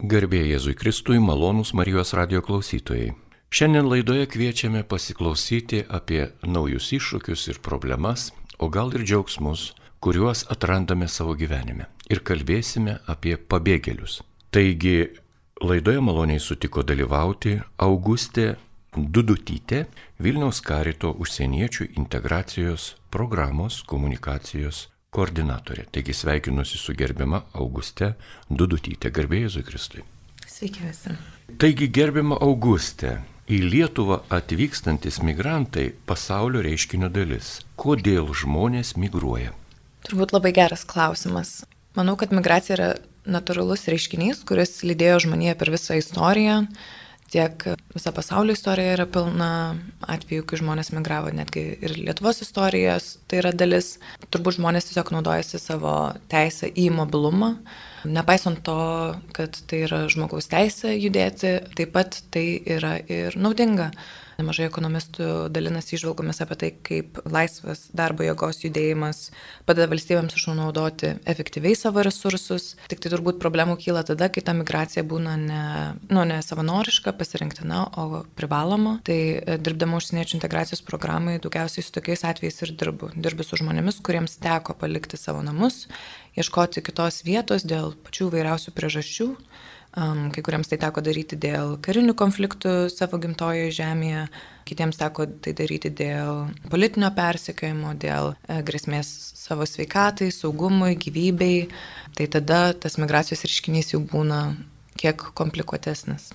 Garbė 0.00 0.38
Jėzui 0.48 0.72
Kristui, 0.80 1.18
malonūs 1.20 1.74
Marijos 1.76 2.14
radio 2.16 2.40
klausytojai. 2.40 3.10
Šiandien 3.52 3.84
laidoje 3.84 4.24
kviečiame 4.32 4.80
pasiklausyti 4.88 5.82
apie 5.92 6.22
naujus 6.40 6.86
iššūkius 6.96 7.42
ir 7.52 7.58
problemas, 7.60 8.30
o 8.56 8.70
gal 8.72 8.94
ir 8.96 9.04
džiaugsmus, 9.04 9.74
kuriuos 10.00 10.46
atrandame 10.48 11.04
savo 11.04 11.34
gyvenime. 11.36 11.90
Ir 12.08 12.22
kalbėsime 12.24 12.94
apie 13.12 13.34
pabėgėlius. 13.36 14.22
Taigi, 14.48 15.10
laidoje 15.60 16.00
maloniai 16.00 16.40
sutiko 16.40 16.80
dalyvauti 16.80 17.58
Augustė 17.76 18.54
Dudutytė, 18.96 19.84
Vilniaus 20.16 20.62
karito 20.64 21.12
užsieniečių 21.12 21.90
integracijos 22.00 22.94
programos 23.12 23.82
komunikacijos 23.84 24.86
koordinatorė. 25.14 25.86
Taigi 25.92 26.14
sveikinuosi 26.14 26.78
su 26.78 26.94
gerbiama 26.96 27.42
Auguste 27.58 28.14
Dudutytė, 28.50 29.10
garbė 29.14 29.44
Jėzui 29.44 29.64
Kristui. 29.66 30.04
Sveiki 30.46 30.86
visi. 30.86 31.14
Taigi 31.60 31.88
gerbiama 31.90 32.38
Auguste, 32.42 33.18
į 33.50 33.58
Lietuvą 33.66 34.20
atvykstantis 34.30 35.18
migrantai 35.26 35.90
pasaulio 36.06 36.62
reiškinio 36.62 37.10
dalis. 37.10 37.58
Kodėl 37.80 38.30
žmonės 38.30 38.94
migruoja? 39.00 39.54
Turbūt 40.06 40.34
labai 40.36 40.54
geras 40.54 40.86
klausimas. 40.88 41.60
Manau, 41.98 42.14
kad 42.18 42.30
migracija 42.34 42.76
yra 42.76 42.90
natūralus 43.26 43.88
reiškinys, 43.90 44.44
kuris 44.46 44.80
lydėjo 44.86 45.26
žmoniją 45.26 45.56
per 45.58 45.72
visą 45.74 45.98
istoriją 45.98 46.62
tiek 47.30 47.64
visa 47.94 48.12
pasaulio 48.14 48.54
istorija 48.56 48.94
yra 48.96 49.06
pilna 49.10 49.50
atvejų, 50.10 50.44
kai 50.48 50.58
žmonės 50.60 50.92
migravo, 50.94 51.32
netgi 51.34 51.62
ir 51.78 51.94
Lietuvos 51.98 52.42
istorijos 52.44 53.12
tai 53.30 53.40
yra 53.42 53.52
dalis. 53.54 53.94
Turbūt 54.30 54.58
žmonės 54.58 54.90
tiesiog 54.90 55.12
naudojasi 55.14 55.60
savo 55.62 55.94
teisę 56.32 56.70
į 56.70 56.88
mobilumą, 56.96 57.54
nepaisant 58.08 58.62
to, 58.66 58.80
kad 59.36 59.58
tai 59.70 59.84
yra 59.86 60.04
žmogaus 60.10 60.50
teisė 60.50 60.96
judėti, 60.96 61.58
taip 61.78 61.94
pat 61.94 62.22
tai 62.34 62.46
yra 62.66 62.96
ir 63.06 63.38
naudinga. 63.38 63.90
Nemažai 64.40 64.66
ekonomistų 64.70 65.50
dalinasi 65.52 65.96
išvalgomis 65.98 66.40
apie 66.40 66.56
tai, 66.60 66.70
kaip 66.86 67.20
laisvas 67.28 67.86
darbo 67.96 68.24
jėgos 68.24 68.62
judėjimas 68.64 69.28
padeda 69.68 69.88
valstybėms 69.90 70.36
išnaudoti 70.38 71.12
efektyviai 71.28 71.76
savo 71.76 72.04
resursus. 72.06 72.74
Tik 72.90 73.02
tai 73.04 73.12
turbūt 73.12 73.40
problemų 73.42 73.76
kyla 73.82 74.02
tada, 74.08 74.30
kai 74.32 74.42
ta 74.46 74.54
migracija 74.56 75.04
būna 75.06 75.36
ne, 75.40 75.64
nu, 76.08 76.24
ne 76.28 76.40
savanoriška, 76.44 77.12
pasirinktina, 77.18 77.82
o 78.00 78.22
privaloma. 78.38 78.96
Tai 79.06 79.18
e, 79.18 79.58
dirbdama 79.60 80.00
užsieniečių 80.00 80.38
integracijos 80.38 80.84
programai 80.86 81.38
daugiausiai 81.42 81.84
su 81.84 81.92
tokiais 81.96 82.24
atvejais 82.28 82.62
ir 82.64 82.74
dirbu. 82.80 83.12
Dirbu 83.20 83.46
su 83.46 83.60
žmonėmis, 83.60 84.00
kuriems 84.06 84.38
teko 84.40 84.76
palikti 84.80 85.20
savo 85.20 85.44
namus, 85.46 85.84
ieškoti 86.38 86.84
kitos 86.86 87.22
vietos 87.28 87.66
dėl 87.68 87.92
pačių 88.06 88.30
vairiausių 88.34 88.74
priežasčių 88.76 89.28
Kai 89.90 90.42
kuriems 90.46 90.68
tai 90.70 90.78
teko 90.78 91.02
daryti 91.02 91.34
dėl 91.34 91.72
karinių 91.82 92.14
konfliktų 92.18 92.72
savo 92.92 93.18
gimtojoje 93.18 93.72
žemėje, 93.74 94.28
kitiems 94.68 95.00
teko 95.00 95.26
tai 95.42 95.50
daryti 95.58 95.90
dėl 95.90 96.44
politinio 96.70 97.08
persekiojimo, 97.16 97.96
dėl 97.98 98.30
e, 98.46 98.60
grėsmės 98.62 99.10
savo 99.40 99.66
sveikatai, 99.66 100.28
saugumui, 100.30 100.94
gyvybei. 100.94 101.64
Tai 102.14 102.28
tada 102.30 102.60
tas 102.78 103.00
migracijos 103.02 103.42
reiškinys 103.48 103.90
jau 103.96 104.00
būna 104.12 104.52
kiek 105.00 105.24
komplikuotesnis. 105.34 106.28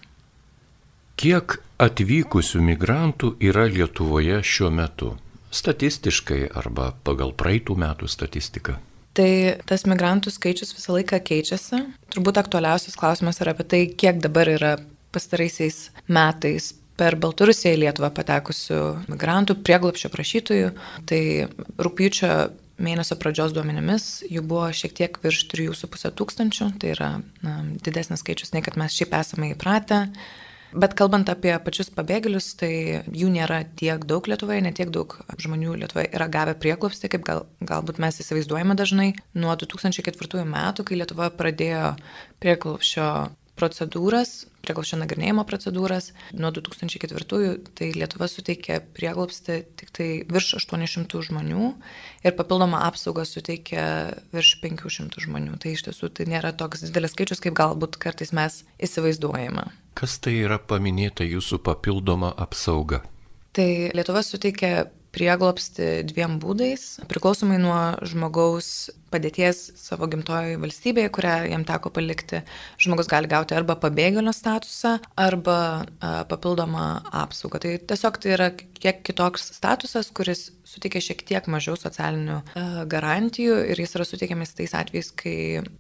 Kiek 1.16 1.56
atvykusių 1.80 2.60
migrantų 2.74 3.38
yra 3.40 3.70
Lietuvoje 3.72 4.42
šiuo 4.44 4.74
metu? 4.74 5.14
Statistiškai 5.56 6.42
arba 6.52 6.90
pagal 7.08 7.32
praeitų 7.32 7.80
metų 7.80 8.12
statistiką? 8.12 8.76
Tai 9.16 9.30
tas 9.70 9.86
migrantų 9.88 10.34
skaičius 10.34 10.76
visą 10.76 10.98
laiką 10.98 11.22
keičiasi. 11.24 11.86
Turbūt 12.12 12.40
aktualiausias 12.42 12.98
klausimas 13.00 13.40
yra 13.44 13.54
apie 13.56 13.68
tai, 13.72 13.82
kiek 13.88 14.20
dabar 14.24 14.50
yra 14.52 14.74
pastaraisiais 15.16 15.90
metais 16.12 16.74
per 17.00 17.16
Baltarusiją 17.20 17.76
į 17.76 17.82
Lietuvą 17.86 18.12
patekusių 18.16 18.82
migrantų, 19.12 19.58
prieglopščio 19.68 20.12
prašytojų. 20.12 20.70
Tai 21.08 21.22
rūpjūčio 21.88 22.32
mėnesio 22.82 23.16
pradžios 23.20 23.54
duomenimis 23.56 24.26
jų 24.28 24.44
buvo 24.48 24.68
šiek 24.76 24.96
tiek 24.98 25.20
virš 25.24 25.46
3,5 25.54 26.12
tūkstančių, 26.20 26.70
tai 26.82 26.92
yra 26.96 27.12
na, 27.46 27.60
didesnis 27.86 28.24
skaičius 28.24 28.52
nei 28.56 28.64
kad 28.66 28.76
mes 28.80 28.96
šiaip 28.96 29.16
esame 29.16 29.54
įpratę. 29.54 30.06
Bet 30.76 30.92
kalbant 31.00 31.30
apie 31.32 31.54
pačius 31.64 31.88
pabėgėlius, 31.96 32.50
tai 32.60 32.72
jų 33.16 33.30
nėra 33.32 33.62
tiek 33.80 34.02
daug 34.10 34.26
Lietuvoje, 34.28 34.60
ne 34.66 34.74
tiek 34.76 34.90
daug 34.92 35.14
žmonių 35.40 35.78
Lietuvoje 35.86 36.10
yra 36.12 36.28
gavę 36.32 36.56
prieklopstį, 36.60 37.12
kaip 37.14 37.24
gal, 37.28 37.46
galbūt 37.64 38.02
mes 38.04 38.20
įsivaizduojame 38.20 38.76
dažnai. 38.76 39.14
Nuo 39.40 39.56
2004 39.56 40.44
metų, 40.50 40.84
kai 40.84 41.00
Lietuva 41.00 41.30
pradėjo 41.32 41.94
prieklopščio 42.44 43.08
procedūras, 43.56 44.34
prieglobščio 44.66 45.00
nagrinėjimo 45.00 45.46
procedūras. 45.48 46.10
Nuo 46.36 46.52
2004 46.52 47.54
tai 47.78 47.90
Lietuva 47.96 48.28
suteikė 48.28 48.82
prieglobstį 48.98 49.58
tik 49.80 49.96
tai 49.96 50.10
virš 50.28 50.58
800 50.60 51.24
žmonių 51.30 51.72
ir 52.26 52.36
papildomą 52.36 52.84
apsaugą 52.90 53.24
suteikė 53.30 53.88
virš 54.36 54.58
500 54.66 55.24
žmonių. 55.30 55.56
Tai 55.64 55.72
iš 55.72 55.88
tiesų 55.88 56.12
tai 56.20 56.28
nėra 56.36 56.52
toks 56.58 56.84
didelis 56.90 57.16
skaičius, 57.16 57.44
kaip 57.48 57.56
galbūt 57.56 57.96
kartais 58.02 58.36
mes 58.36 58.64
įsivaizduojame. 58.84 59.70
Kas 59.96 60.18
tai 60.20 60.34
yra 60.44 60.58
paminėta 60.60 61.24
jūsų 61.24 61.62
papildoma 61.64 62.34
apsauga? 62.46 63.00
Tai 63.56 63.68
Lietuva 63.96 64.20
suteikė 64.28 64.72
prieglopsti 65.16 66.04
dviem 66.10 66.38
būdais, 66.44 66.86
priklausomai 67.10 67.60
nuo 67.62 67.80
žmogaus 68.06 68.92
padėties 69.16 69.60
savo 69.80 70.08
gimtojoje 70.12 70.60
valstybėje, 70.62 71.12
kurią 71.16 71.36
jam 71.52 71.64
teko 71.68 71.92
palikti. 71.94 72.42
Žmogus 72.82 73.10
gali 73.12 73.30
gauti 73.32 73.56
arba 73.58 73.78
pabėgėlio 73.80 74.34
statusą, 74.36 74.98
arba 75.20 75.58
a, 76.04 76.24
papildomą 76.30 76.88
apsaugą. 77.24 77.62
Tai 77.64 77.76
tiesiog 77.92 78.20
tai 78.22 78.34
yra 78.36 78.50
kiek 78.56 79.02
kitoks 79.08 79.50
statusas, 79.56 80.12
kuris 80.16 80.50
suteikia 80.68 81.02
šiek 81.04 81.22
tiek 81.28 81.48
mažiau 81.52 81.78
socialinių 81.80 82.40
a, 82.42 82.66
garantijų 82.92 83.62
ir 83.72 83.82
jis 83.84 83.96
yra 83.98 84.08
suteikiamas 84.10 84.56
tais 84.58 84.76
atvejais, 84.78 85.12
kai 85.16 85.38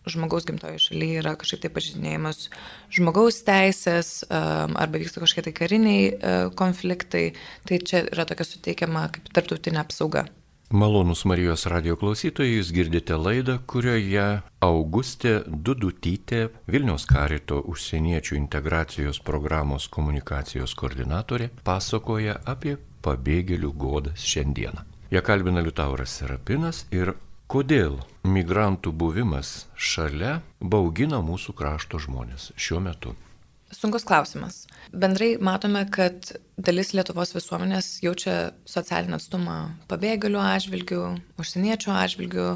žmogaus 0.09 0.47
gimtojoje 0.47 0.85
šalyje 0.88 1.22
yra 1.23 1.35
kažkaip 1.41 1.66
tai 1.66 1.73
pažydinėjimas 1.75 2.47
žmogaus 2.96 3.41
teisės 3.47 4.13
a, 4.29 4.44
arba 4.85 5.02
vyksta 5.02 5.23
kažkokie 5.23 5.50
tai 5.50 5.56
kariniai 5.59 6.52
konfliktai. 6.56 7.25
Tai 7.66 7.81
čia 7.84 8.06
yra 8.07 8.28
tokia 8.29 8.47
suteikiama 8.47 9.07
kaip 9.16 9.25
tarptautinė 9.34 9.81
apsauga. 9.86 10.25
Malonus 10.74 11.22
Marijos 11.30 11.68
radio 11.69 11.94
klausytojai, 11.96 12.56
jūs 12.58 12.72
girdite 12.74 13.16
laidą, 13.22 13.59
kurioje 13.69 14.41
Augustė 14.66 15.36
Dudutytė, 15.46 16.47
Vilniaus 16.66 17.06
karito 17.06 17.59
užsieniečių 17.69 18.35
integracijos 18.40 19.22
programos 19.22 19.85
komunikacijos 19.94 20.74
koordinatorė, 20.75 21.52
pasakoja 21.64 22.40
apie 22.50 22.80
pabėgėlių 23.06 23.72
godas 23.78 24.25
šiandieną. 24.25 24.81
Ją 25.14 25.22
kalbina 25.22 25.62
Liutauras 25.62 26.18
Serapinas 26.18 26.88
ir 26.90 27.14
kodėl 27.47 28.00
migrantų 28.25 28.90
buvimas 28.91 29.68
šalia 29.78 30.40
baugina 30.59 31.22
mūsų 31.22 31.53
krašto 31.53 32.02
žmonės 32.02 32.50
šiuo 32.58 32.81
metu. 32.81 33.14
Sunkus 33.75 34.06
klausimas. 34.08 34.66
Bendrai 34.94 35.35
matome, 35.41 35.84
kad 35.91 36.31
dalis 36.58 36.94
Lietuvos 36.96 37.34
visuomenės 37.36 38.00
jaučia 38.04 38.54
socialinį 38.70 39.18
atstumą 39.18 39.58
pabėgėlių 39.92 40.42
atžvilgių, 40.42 41.02
užsieniečių 41.42 41.94
atžvilgių, 41.96 42.48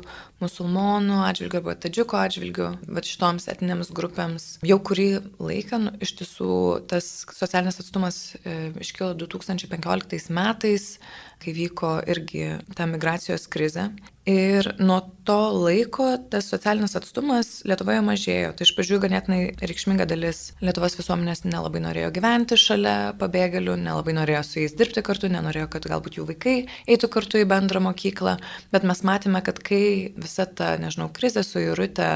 musulmonų 0.44 1.20
atžvilgių 1.28 1.60
arba 1.60 1.76
tadžiuko 1.84 2.20
atžvilgių, 2.22 2.70
bet 2.88 3.09
šitoms 3.09 3.50
etinėms 3.52 3.92
grupėms 3.96 4.50
jau 4.68 4.80
kurį 4.80 5.09
laiką 5.40 5.82
nu, 5.84 5.96
iš 6.04 6.16
tiesų 6.22 6.52
tas 6.92 7.09
socialinis 7.36 7.82
atstumas 7.84 8.22
e, 8.44 8.72
iškilo 8.80 9.16
2015 9.20 10.32
metais, 10.36 10.94
kai 11.40 11.56
vyko 11.56 11.98
irgi 12.09 12.56
ta 12.76 12.88
migracijos 12.90 13.48
krizė. 13.52 13.90
Ir 14.30 14.68
nuo 14.78 15.00
to 15.26 15.38
laiko 15.56 16.12
tas 16.30 16.50
socialinis 16.52 16.94
atstumas 17.00 17.64
Lietuvoje 17.66 18.02
mažėjo. 18.06 18.52
Tai 18.54 18.68
iš 18.68 18.74
pradžių 18.78 19.00
ganėtinai 19.06 19.40
reikšminga 19.58 20.06
dalis 20.09 20.52
Lietuvos 20.62 20.97
visuomenės 21.00 21.46
nelabai 21.47 21.82
norėjo 21.82 22.12
gyventi 22.14 22.59
šalia 22.59 23.16
pabėgėlių, 23.22 23.79
nelabai 23.90 24.16
norėjo 24.18 24.44
su 24.46 24.62
jais 24.62 24.76
dirbti 24.78 25.03
kartu, 25.06 25.30
nenorėjo, 25.32 25.68
kad 25.74 25.88
galbūt 25.90 26.20
jų 26.20 26.28
vaikai 26.30 26.56
eitų 26.90 27.09
kartu 27.12 27.41
į 27.41 27.47
bendrą 27.50 27.82
mokyklą. 27.90 28.38
Bet 28.74 28.86
mes 28.88 29.03
matėme, 29.08 29.41
kad 29.46 29.62
kai 29.66 29.82
visa 30.20 30.46
ta, 30.46 30.76
nežinau, 30.82 31.09
krizė 31.16 31.44
su 31.46 31.64
Jurute 31.64 32.09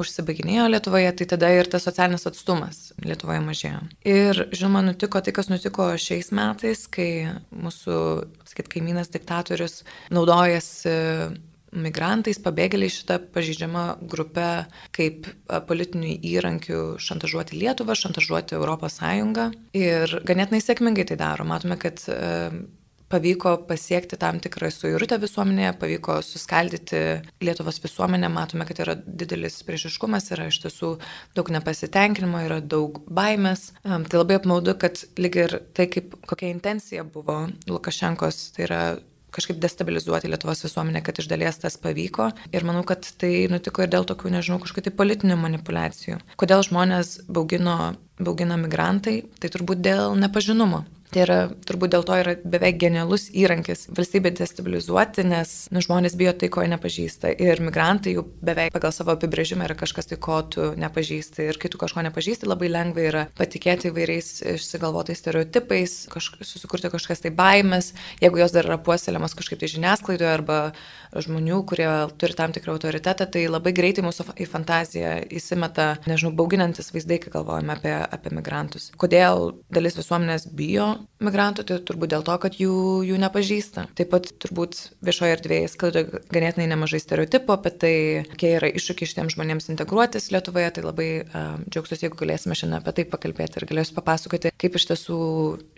užsibaiginėjo 0.00 0.68
Lietuvoje, 0.74 1.12
tai 1.20 1.28
tada 1.34 1.52
ir 1.54 1.70
tas 1.70 1.86
socialinis 1.88 2.28
atstumas 2.30 2.82
Lietuvoje 3.04 3.42
mažėjo. 3.46 3.82
Ir 4.08 4.44
žinoma, 4.54 4.84
nutiko 4.86 5.22
tai, 5.22 5.34
kas 5.36 5.50
nutiko 5.52 5.90
šiais 6.00 6.32
metais, 6.36 6.86
kai 6.90 7.10
mūsų, 7.50 8.00
sakyt, 8.50 8.72
kaimynas 8.72 9.12
diktatorius 9.14 9.82
naudojasi 10.14 10.98
migrantais, 11.72 12.40
pabėgėliais 12.42 12.98
šitą 13.00 13.20
pažydžiamą 13.34 13.84
grupę 14.10 14.48
kaip 14.96 15.28
politinių 15.68 16.16
įrankių 16.32 16.82
šantažuoti 17.02 17.60
Lietuvą, 17.60 17.96
šantažuoti 17.98 18.58
Sąjungą. 18.90 19.50
Ir 19.78 20.20
ganėtinai 20.26 20.62
sėkmingai 20.64 21.06
tai 21.08 21.18
daro. 21.20 21.46
Matome, 21.48 21.78
kad 21.80 22.02
pavyko 23.10 23.56
pasiekti 23.66 24.18
tam 24.20 24.38
tikrą 24.42 24.70
suirutę 24.70 25.18
visuomenėje, 25.22 25.72
pavyko 25.80 26.20
suskaldyti 26.22 27.00
Lietuvos 27.42 27.80
visuomenę, 27.82 28.30
matome, 28.30 28.66
kad 28.68 28.82
yra 28.84 28.94
didelis 28.94 29.58
priešiškumas, 29.66 30.30
yra 30.36 30.46
iš 30.50 30.60
tiesų 30.64 30.92
daug 31.38 31.50
nepasitenkinimo, 31.56 32.44
yra 32.46 32.60
daug 32.62 33.02
baimės. 33.10 33.72
Tai 33.82 34.22
labai 34.22 34.38
apmaudu, 34.38 34.76
kad 34.78 35.02
lyg 35.18 35.40
ir 35.42 35.58
tai, 35.74 35.88
kaip, 35.90 36.14
kokia 36.30 36.52
intencija 36.54 37.04
buvo 37.04 37.42
Lukašenkos, 37.70 38.44
tai 38.54 38.66
yra 38.68 38.82
kažkaip 39.34 39.60
destabilizuoti 39.62 40.30
Lietuvos 40.30 40.64
visuomenę, 40.66 41.02
kad 41.06 41.18
iš 41.20 41.28
dalies 41.30 41.60
tas 41.62 41.78
pavyko. 41.80 42.30
Ir 42.54 42.66
manau, 42.68 42.84
kad 42.86 43.06
tai 43.20 43.46
nutiko 43.52 43.84
ir 43.84 43.92
dėl 43.92 44.06
tokių, 44.08 44.34
nežinau, 44.36 44.60
kažkokių 44.62 44.88
tai 44.88 44.94
politinių 45.00 45.38
manipulacijų. 45.40 46.20
Kodėl 46.40 46.64
žmonės 46.66 47.20
baugino, 47.28 47.94
baugina 48.20 48.58
migrantai, 48.60 49.20
tai 49.40 49.52
turbūt 49.52 49.82
dėl 49.84 50.16
nepažinumo. 50.20 50.84
Tai 51.10 51.24
yra, 51.24 51.38
turbūt 51.66 51.90
dėl 51.90 52.04
to 52.06 52.16
yra 52.20 52.36
beveik 52.46 52.76
genialus 52.78 53.26
įrankis 53.34 53.88
valstybė 53.90 54.30
destabilizuoti, 54.38 55.24
nes 55.26 55.54
nu, 55.74 55.82
žmonės 55.82 56.14
bijo 56.18 56.36
tai, 56.38 56.50
ko 56.54 56.62
jie 56.62 56.70
nepažįsta. 56.70 57.32
Ir 57.34 57.62
migrantai 57.66 58.14
jau 58.14 58.22
beveik 58.46 58.70
pagal 58.74 58.94
savo 58.94 59.16
apibrėžimą 59.16 59.66
yra 59.66 59.74
kažkas 59.78 60.06
tai, 60.10 60.20
ko 60.22 60.38
tu 60.46 60.68
nepažįsti. 60.78 61.48
Ir 61.50 61.58
kai 61.58 61.72
tu 61.72 61.80
kažko 61.82 62.04
nepažįsti, 62.06 62.46
labai 62.46 62.70
lengva 62.70 63.02
yra 63.08 63.24
patikėti 63.38 63.90
įvairiais 63.90 64.30
išsigalvotais 64.54 65.18
stereotipais, 65.18 65.96
kaž, 66.14 66.30
susikurti 66.46 66.92
kažkas 66.94 67.26
tai 67.26 67.34
baimės, 67.34 67.90
jeigu 68.22 68.44
jos 68.44 68.54
dar 68.54 68.70
yra 68.70 68.78
puoselėmas 68.78 69.34
kažkaip 69.38 69.64
tai 69.64 69.72
žiniasklaidoje 69.74 70.30
arba 70.30 70.60
žmonių, 71.10 71.64
kurie 71.66 71.90
turi 72.22 72.38
tam 72.38 72.54
tikrą 72.54 72.76
autoritetą, 72.76 73.26
tai 73.26 73.48
labai 73.50 73.74
greitai 73.74 74.06
mūsų 74.06 74.30
į 74.38 74.46
fantaziją 74.46 75.16
įsimeta, 75.26 75.96
nežinau, 76.06 76.30
bauginantis 76.38 76.94
vaizdai, 76.94 77.18
kai 77.18 77.34
galvojame 77.34 77.74
apie, 77.74 77.96
apie 77.98 78.34
migrantus. 78.36 78.92
Kodėl 79.00 79.56
dalis 79.74 79.98
visuomenės 79.98 80.46
bijo 80.54 80.92
migrantų, 81.20 81.64
tai 81.68 81.78
turbūt 81.84 82.12
dėl 82.14 82.24
to, 82.26 82.36
kad 82.42 82.56
jų, 82.60 82.74
jų 83.06 83.18
nepažįsta. 83.20 83.86
Taip 83.98 84.10
pat 84.12 84.30
turbūt 84.42 84.78
viešoje 85.04 85.36
erdvėje 85.36 85.70
sklaido 85.72 86.04
ganėtinai 86.32 86.68
nemažai 86.70 87.00
stereotipų 87.02 87.54
apie 87.56 87.72
tai, 87.82 87.94
kokie 88.32 88.54
yra 88.56 88.70
iššūkiai 88.72 89.10
šitiems 89.10 89.36
žmonėms 89.36 89.70
integruotis 89.72 90.30
Lietuvoje, 90.34 90.70
tai 90.76 90.84
labai 90.84 91.08
um, 91.22 91.64
džiaugsiuosi, 91.68 92.06
jeigu 92.06 92.20
galėsime 92.20 92.56
šiandien 92.58 92.78
apie 92.80 92.94
tai 92.98 93.06
pakalbėti 93.10 93.60
ir 93.60 93.68
galėsiu 93.70 93.96
papasakoti, 93.98 94.52
kaip 94.60 94.78
iš 94.78 94.88
tiesų 94.90 95.20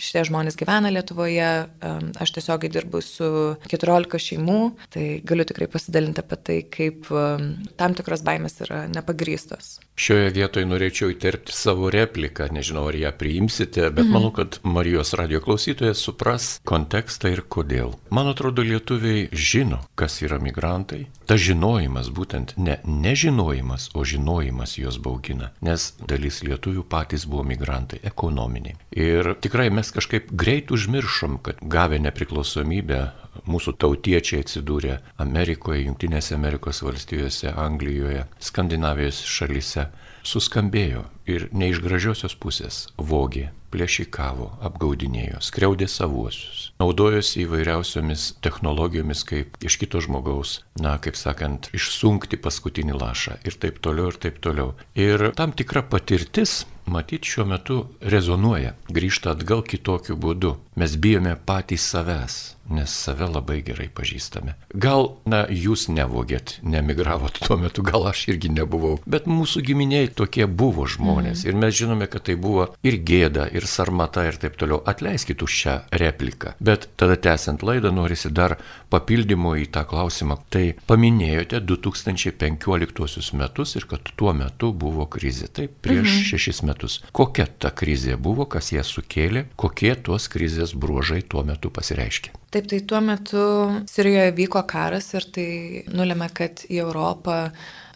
šitie 0.00 0.24
žmonės 0.30 0.58
gyvena 0.60 0.92
Lietuvoje. 0.94 1.50
Um, 1.82 2.12
aš 2.22 2.34
tiesiogiai 2.38 2.72
dirbu 2.72 3.02
su 3.04 3.30
14 3.72 4.22
šeimų, 4.28 4.60
tai 4.94 5.06
galiu 5.26 5.46
tikrai 5.48 5.70
pasidalinti 5.72 6.22
apie 6.22 6.38
tai, 6.38 6.58
kaip 6.70 7.10
um, 7.10 7.52
tam 7.80 7.96
tikros 7.98 8.24
baimės 8.26 8.60
yra 8.64 8.84
nepagrystos. 8.92 9.78
Šioje 9.98 10.30
vietoje 10.34 10.66
norėčiau 10.66 11.12
įterpti 11.12 11.54
savo 11.54 11.90
repliką, 11.92 12.48
nežinau 12.54 12.86
ar 12.90 12.96
ją 12.96 13.12
priimsite, 13.18 13.84
bet 13.90 14.06
mhm. 14.06 14.14
manau, 14.14 14.32
kad 14.34 14.58
Marijos 14.64 15.11
radio 15.18 15.40
klausytojas 15.44 16.02
supras 16.02 16.48
kontekstą 16.68 17.32
ir 17.32 17.42
kodėl. 17.48 17.94
Man 18.10 18.30
atrodo, 18.30 18.64
lietuviai 18.66 19.28
žino, 19.32 19.80
kas 19.98 20.20
yra 20.24 20.38
migrantai. 20.42 21.06
Ta 21.28 21.38
žinojimas, 21.40 22.10
būtent 22.12 22.54
ne 22.56 22.78
nežinojimas, 22.84 23.90
o 23.94 24.04
žinojimas 24.04 24.76
juos 24.78 24.98
baugina, 25.02 25.52
nes 25.64 25.92
dalis 26.00 26.42
lietuvių 26.46 26.84
patys 26.88 27.26
buvo 27.28 27.46
migrantai, 27.46 28.02
ekonominiai. 28.06 28.76
Ir 28.92 29.34
tikrai 29.42 29.70
mes 29.74 29.92
kažkaip 29.94 30.32
greit 30.32 30.72
užmiršom, 30.74 31.38
kad 31.46 31.62
gavę 31.62 32.00
nepriklausomybę 32.02 33.02
mūsų 33.48 33.76
tautiečiai 33.80 34.42
atsidūrė 34.44 34.98
Amerikoje, 35.22 35.86
Junktinėse 35.86 36.36
Amerikos 36.36 36.82
valstijose, 36.84 37.52
Anglijoje, 37.56 38.26
Skandinavijos 38.42 39.22
šalyse, 39.26 39.88
suskambėjo 40.22 41.06
ir 41.26 41.48
ne 41.52 41.70
iš 41.72 41.80
gražiosios 41.82 42.36
pusės 42.38 42.86
vogė, 42.98 43.50
plėšikavo, 43.72 44.48
apgaudinėjo, 44.68 45.40
skriaudė 45.44 45.88
savuosius, 45.90 46.68
naudojosi 46.82 47.44
įvairiausiomis 47.46 48.26
technologijomis, 48.44 49.24
kaip 49.28 49.56
iš 49.64 49.78
kito 49.82 50.02
žmogaus, 50.04 50.60
na, 50.80 50.98
kaip 51.02 51.18
sakant, 51.18 51.70
išsunkti 51.76 52.40
paskutinį 52.42 52.98
lašą 53.00 53.38
ir 53.48 53.58
taip 53.62 53.80
toliau 53.84 54.12
ir 54.12 54.20
taip 54.22 54.42
toliau. 54.44 54.76
Ir 54.98 55.30
tam 55.38 55.56
tikra 55.56 55.84
patirtis 55.86 56.62
matyt, 56.86 57.24
šiuo 57.28 57.46
metu 57.46 57.78
rezonuoja, 58.00 58.74
grįžta 58.92 59.36
atgal 59.36 59.62
kitokiu 59.66 60.16
būdu. 60.16 60.56
Mes 60.78 60.96
bijome 60.96 61.34
patys 61.36 61.84
savęs, 61.92 62.36
nes 62.72 62.92
save 63.04 63.26
labai 63.28 63.58
gerai 63.66 63.90
pažįstame. 63.92 64.54
Gal, 64.72 65.10
na, 65.28 65.42
jūs 65.52 65.88
nevogėt, 65.92 66.54
nemigravot 66.64 67.36
tuo 67.44 67.58
metu, 67.60 67.84
gal 67.84 68.06
aš 68.08 68.22
irgi 68.32 68.48
nebuvau, 68.52 68.94
bet 69.04 69.28
mūsų 69.28 69.60
giminiai 69.66 70.08
tokie 70.08 70.46
buvo 70.48 70.86
žmonės. 70.88 71.42
Mm. 71.44 71.50
Ir 71.50 71.58
mes 71.60 71.76
žinome, 71.76 72.08
kad 72.08 72.24
tai 72.28 72.38
buvo 72.40 72.70
ir 72.86 72.96
gėda, 73.04 73.50
ir 73.52 73.68
sarmata, 73.68 74.24
ir 74.28 74.40
taip 74.40 74.56
toliau. 74.60 74.80
Atleiskit 74.88 75.44
už 75.44 75.58
šią 75.60 75.76
repliką. 76.00 76.54
Bet 76.64 76.88
tada 76.96 77.18
tęsiant 77.20 77.60
laidą, 77.66 77.92
norisi 77.92 78.32
dar 78.32 78.56
papildymo 78.92 79.52
į 79.60 79.68
tą 79.76 79.84
klausimą. 79.88 80.38
Tai 80.52 80.64
paminėjote 80.88 81.60
2015 81.68 83.36
metus 83.36 83.76
ir 83.76 83.88
kad 83.92 84.08
tuo 84.16 84.32
metu 84.36 84.72
buvo 84.72 85.04
krizė. 85.04 85.52
Taip, 85.52 85.76
prieš 85.84 86.08
-hmm. 86.08 86.28
šešis 86.32 86.62
metus. 86.62 86.71
Kokia 87.12 87.46
ta 87.46 87.70
krizė 87.70 88.18
buvo, 88.20 88.46
kas 88.46 88.72
ją 88.74 88.84
sukėlė, 88.86 89.46
kokie 89.56 89.94
tos 89.96 90.28
krizės 90.32 90.74
bruožai 90.74 91.22
tuo 91.22 91.44
metu 91.46 91.70
pasireiškė. 91.70 92.41
Taip, 92.52 92.66
tai 92.68 92.82
tuo 92.84 92.98
metu 93.00 93.42
Sirijoje 93.88 94.34
vyko 94.36 94.60
karas 94.68 95.06
ir 95.16 95.24
tai 95.32 95.46
nulėmė, 95.88 96.28
kad 96.36 96.66
į 96.68 96.82
Europą 96.82 97.46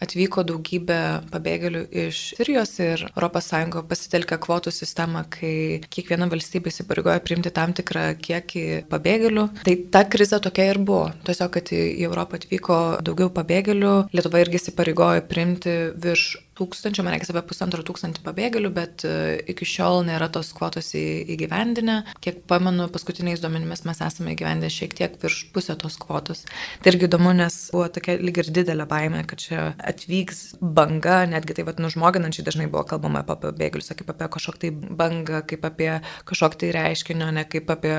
atvyko 0.01 0.43
daugybė 0.47 0.97
pabėgėlių 1.31 1.83
iš 2.05 2.21
Sirijos 2.37 2.73
ir 2.83 3.03
ES 3.07 3.51
pasitelkė 3.89 4.39
kvotų 4.41 4.73
sistemą, 4.73 5.23
kai 5.33 5.81
kiekviena 5.93 6.29
valstybė 6.31 6.71
įsipareigoja 6.73 7.21
priimti 7.25 7.53
tam 7.53 7.73
tikrą 7.77 8.07
kiekį 8.21 8.65
pabėgėlių. 8.91 9.45
Tai 9.65 9.75
ta 9.93 10.03
krize 10.09 10.41
tokia 10.43 10.71
ir 10.71 10.81
buvo. 10.81 11.11
Tiesiog, 11.27 11.53
kad 11.57 11.71
į 11.73 12.07
Europą 12.09 12.41
atvyko 12.41 12.81
daugiau 13.05 13.29
pabėgėlių, 13.33 13.95
Lietuva 14.17 14.41
irgi 14.43 14.61
įsipareigojo 14.61 15.25
priimti 15.29 15.77
virš 16.01 16.27
tūkstančių, 16.57 17.03
man 17.05 17.13
reikia 17.13 17.29
apie 17.33 17.43
pusantro 17.51 17.83
tūkstantį 17.85 18.23
pabėgėlių, 18.25 18.71
bet 18.73 19.05
e, 19.05 19.11
iki 19.53 19.67
šiol 19.69 20.01
nėra 20.07 20.29
tos 20.33 20.49
kvotos 20.57 20.89
įgyvendinę. 20.97 21.99
Kiek 22.23 22.39
pamenu, 22.49 22.87
paskutiniais 22.93 23.43
duomenimis 23.43 23.85
mes 23.85 24.01
esame 24.01 24.33
įgyvendinę 24.33 24.46
šiek 24.73 24.95
tiek 24.97 25.17
virš 25.21 25.47
pusę 25.53 25.75
tos 25.79 25.97
kvotos. 26.01 26.43
Tai 26.83 26.91
irgi 26.93 27.07
įdomu, 27.07 27.33
nes 27.37 27.55
buvo 27.73 27.87
tokia 27.93 28.17
lyg 28.21 28.39
ir 28.41 28.51
didelė 28.53 28.87
baime, 28.89 29.23
kad 29.27 29.41
čia 29.41 29.61
atvyks 29.77 30.57
banga, 30.61 31.19
netgi 31.29 31.57
tai 31.57 31.65
vad 31.67 31.81
nužmoginančiai 31.83 32.45
dažnai 32.47 32.69
buvo 32.71 32.85
kalbama 32.87 33.23
apie 33.23 33.37
pabėgėlius, 33.43 33.91
kaip 33.97 34.11
apie 34.13 34.29
kažkokį 34.37 34.63
tai 34.63 34.71
bangą, 35.01 35.43
kaip 35.49 35.67
apie 35.67 35.91
kažkokį 36.29 36.61
tai 36.63 36.71
reiškinio, 36.77 37.29
ne 37.35 37.45
kaip 37.49 37.69
apie, 37.73 37.95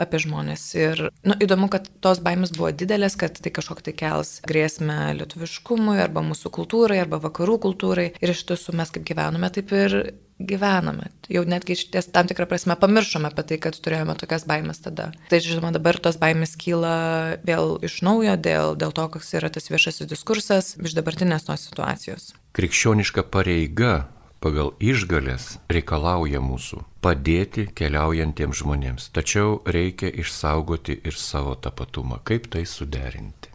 apie 0.00 0.22
žmonės. 0.24 0.68
Ir 0.78 1.04
nu, 1.24 1.36
įdomu, 1.38 1.70
kad 1.72 1.90
tos 2.04 2.22
baimės 2.24 2.54
buvo 2.56 2.72
didelės, 2.74 3.18
kad 3.20 3.38
tai 3.40 3.54
kažkokį 3.54 3.88
tai 3.88 3.96
kels 4.04 4.38
grėsmę 4.48 5.14
lietuviškumui 5.18 5.98
arba 6.02 6.24
mūsų 6.26 6.52
kultūrai 6.54 7.02
arba 7.04 7.20
vakarų 7.22 7.58
kultūrai 7.68 8.10
ir 8.18 8.34
iš 8.34 8.46
tiesų 8.48 8.76
mes 8.78 8.94
kaip 8.94 9.06
gyvename, 9.08 9.50
taip 9.54 9.74
ir 9.76 10.00
gyvename. 10.38 11.10
Jau 11.28 11.42
netgi 11.44 11.76
ties 11.92 12.08
tam 12.14 12.28
tikrą 12.30 12.46
prasme 12.48 12.76
pamiršome 12.78 13.28
apie 13.30 13.44
tai, 13.50 13.58
kad 13.62 13.78
turėjome 13.82 14.14
tokias 14.18 14.46
baimės 14.48 14.82
tada. 14.84 15.10
Tai 15.30 15.40
žinoma, 15.44 15.72
dabar 15.74 15.98
tos 16.02 16.18
baimės 16.20 16.54
kyla 16.60 17.38
vėl 17.46 17.76
iš 17.84 18.00
naujo 18.06 18.36
dėl, 18.40 18.76
dėl 18.78 18.94
to, 18.94 19.08
koks 19.18 19.34
yra 19.38 19.50
tas 19.52 19.68
viešasis 19.70 20.08
diskursas 20.10 20.76
iš 20.78 20.94
dabartinės 20.98 21.48
tos 21.48 21.66
situacijos. 21.68 22.32
Krikščioniška 22.58 23.26
pareiga 23.32 24.08
pagal 24.42 24.72
išgalės 24.78 25.56
reikalauja 25.72 26.40
mūsų 26.42 26.84
padėti 27.02 27.66
keliaujantiems 27.78 28.62
žmonėms, 28.62 29.10
tačiau 29.14 29.58
reikia 29.66 30.10
išsaugoti 30.22 31.00
ir 31.02 31.18
savo 31.18 31.54
tapatumą. 31.58 32.22
Kaip 32.26 32.50
tai 32.52 32.64
suderinti? 32.66 33.47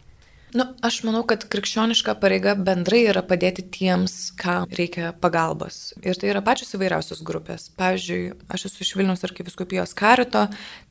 Nu, 0.54 0.62
aš 0.86 1.00
manau, 1.02 1.24
kad 1.26 1.42
krikščioniška 1.50 2.12
pareiga 2.22 2.52
bendrai 2.54 3.00
yra 3.10 3.24
padėti 3.26 3.64
tiems, 3.74 4.12
kam 4.38 4.68
reikia 4.70 5.08
pagalbos. 5.18 5.96
Ir 6.06 6.14
tai 6.14 6.28
yra 6.30 6.44
pačios 6.46 6.76
įvairiausios 6.76 7.24
grupės. 7.26 7.64
Pavyzdžiui, 7.74 8.36
aš 8.54 8.68
esu 8.68 8.84
iš 8.84 8.92
Vilnius 8.94 9.26
arkiviskupijos 9.26 9.96
karito, 9.98 10.44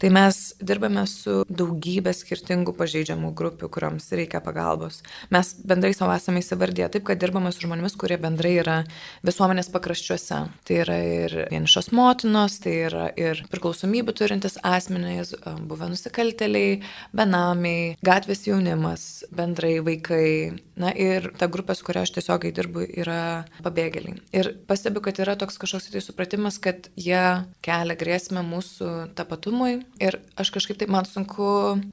tai 0.03 0.09
mes 0.11 0.39
dirbame 0.59 1.05
su 1.07 1.45
daugybė 1.47 2.11
skirtingų 2.11 2.73
pažeidžiamų 2.75 3.29
grupių, 3.39 3.69
kuriams 3.71 4.09
reikia 4.11 4.41
pagalbos. 4.43 4.99
Mes 5.31 5.53
bendrai 5.63 5.93
savo 5.95 6.11
esame 6.11 6.43
įsivardyję 6.43 6.91
taip, 6.97 7.07
kad 7.07 7.23
dirbame 7.23 7.55
su 7.55 7.63
žmonėmis, 7.63 7.95
kurie 7.95 8.19
bendrai 8.19 8.57
yra 8.65 8.75
visuomenės 9.23 9.71
pakraščiuose. 9.71 10.41
Tai 10.67 10.81
yra 10.83 10.99
ir 11.21 11.37
vienišos 11.53 11.93
motinos, 11.95 12.59
tai 12.67 12.75
yra 12.89 13.07
ir 13.15 13.45
priklausomybių 13.47 14.19
turintis 14.19 14.59
asmenys, 14.59 15.37
buvę 15.71 15.93
nusikalteliai, 15.95 16.81
benamiai, 17.15 17.95
gatvės 18.03 18.43
jaunimas, 18.51 19.07
bendrai 19.31 19.52
bendrai 19.53 19.79
vaikai. 19.85 20.59
Na 20.73 20.89
ir 20.89 21.27
ta 21.37 21.45
grupė, 21.45 21.75
su 21.77 21.85
kuria 21.85 22.01
aš 22.01 22.15
tiesiogiai 22.15 22.53
dirbu, 22.55 22.81
yra 22.97 23.45
pabėgėliai. 23.61 24.15
Ir 24.33 24.47
pastebiu, 24.65 25.03
kad 25.05 25.19
yra 25.21 25.35
toks 25.37 25.59
kažkoks 25.61 25.91
tai 25.93 26.01
supratimas, 26.01 26.57
kad 26.57 26.87
jie 26.97 27.45
kelia 27.61 27.93
grėsmę 27.93 28.41
mūsų 28.41 29.13
tapatumui. 29.13 29.83
Ir 30.01 30.17
aš 30.33 30.49
kažkaip 30.55 30.79
tai 30.81 30.87
man 30.89 31.05
sunku 31.05 31.45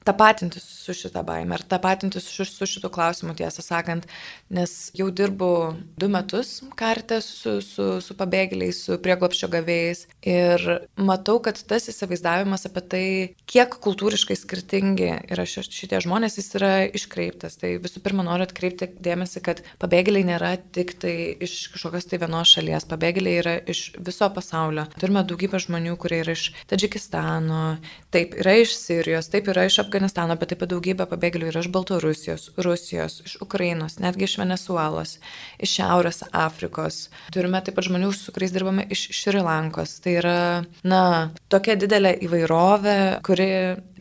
tapatintis 0.09 0.65
su 0.65 0.97
šitą 0.97 1.21
baimę 1.29 1.59
ir 1.59 1.67
tapatintis 1.69 2.25
su, 2.33 2.47
su 2.49 2.69
šitu 2.73 2.89
klausimu, 2.89 3.37
tiesą 3.37 3.61
sakant, 3.61 4.09
nes 4.49 4.73
jau 4.97 5.11
dirbu 5.13 5.51
du 6.01 6.09
metus 6.09 6.63
kartę 6.81 7.21
su, 7.21 7.59
su, 7.61 7.91
su 8.01 8.17
pabėgėliais, 8.17 8.81
su 8.87 8.97
prieglopščio 9.05 9.51
gavėjais. 9.53 10.07
Ir 10.25 10.65
matau, 10.97 11.37
kad 11.45 11.61
tas 11.69 11.91
įsivaizdavimas 11.93 12.65
apie 12.71 12.87
tai, 12.89 13.05
kiek 13.45 13.77
kultūriškai 13.85 14.41
skirtingi 14.41 15.13
yra 15.29 15.45
šitie 15.45 16.01
žmonės, 16.01 16.41
jis 16.41 16.53
yra 16.57 16.75
iškreiptas. 16.89 17.50
Tai 17.61 17.73
visų 17.83 18.03
pirma, 18.05 18.25
noriu 18.27 18.47
atkreipti 18.47 18.91
dėmesį, 19.03 19.43
kad 19.47 19.63
pabėgėliai 19.83 20.27
nėra 20.29 20.53
tik 20.75 20.95
tai 21.03 21.15
iš 21.43 21.71
kažkokios 21.75 22.09
tai 22.11 22.21
vienos 22.23 22.53
šalies, 22.55 22.87
pabėgėliai 22.91 23.41
yra 23.41 23.55
iš 23.71 23.83
viso 23.99 24.29
pasaulio. 24.35 24.87
Turime 25.01 25.25
daugybę 25.27 25.61
žmonių, 25.63 25.97
kurie 26.01 26.21
yra 26.25 26.37
iš 26.37 26.51
Tadžikistano, 26.71 27.81
taip, 28.15 28.37
yra 28.41 28.57
iš 28.63 28.75
Sirijos, 28.79 29.31
taip, 29.33 29.51
yra 29.53 29.67
iš 29.69 29.81
Afganistano, 29.85 30.37
bet 30.41 30.53
taip 30.53 30.63
pat 30.63 30.73
daugybė 30.73 31.09
pabėgėlių 31.11 31.51
yra 31.51 31.65
iš 31.65 31.71
Baltarusijos, 31.75 32.51
Rusijos, 32.61 33.21
iš 33.27 33.37
Ukrainos, 33.45 33.99
netgi 34.03 34.29
iš 34.29 34.39
Venezuelos, 34.43 35.17
iš 35.59 35.77
Šiaurės 35.79 36.23
Afrikos. 36.31 37.09
Turime 37.35 37.63
taip 37.65 37.79
pat 37.79 37.89
žmonių, 37.89 38.13
su 38.17 38.35
kuriais 38.35 38.55
dirbame 38.55 38.87
iš 38.93 39.09
Šrilankos. 39.17 39.99
Tai 40.05 40.17
yra, 40.23 40.39
na, 40.87 41.03
tokia 41.53 41.79
didelė 41.81 42.17
įvairovė, 42.27 42.99
kuri 43.27 43.51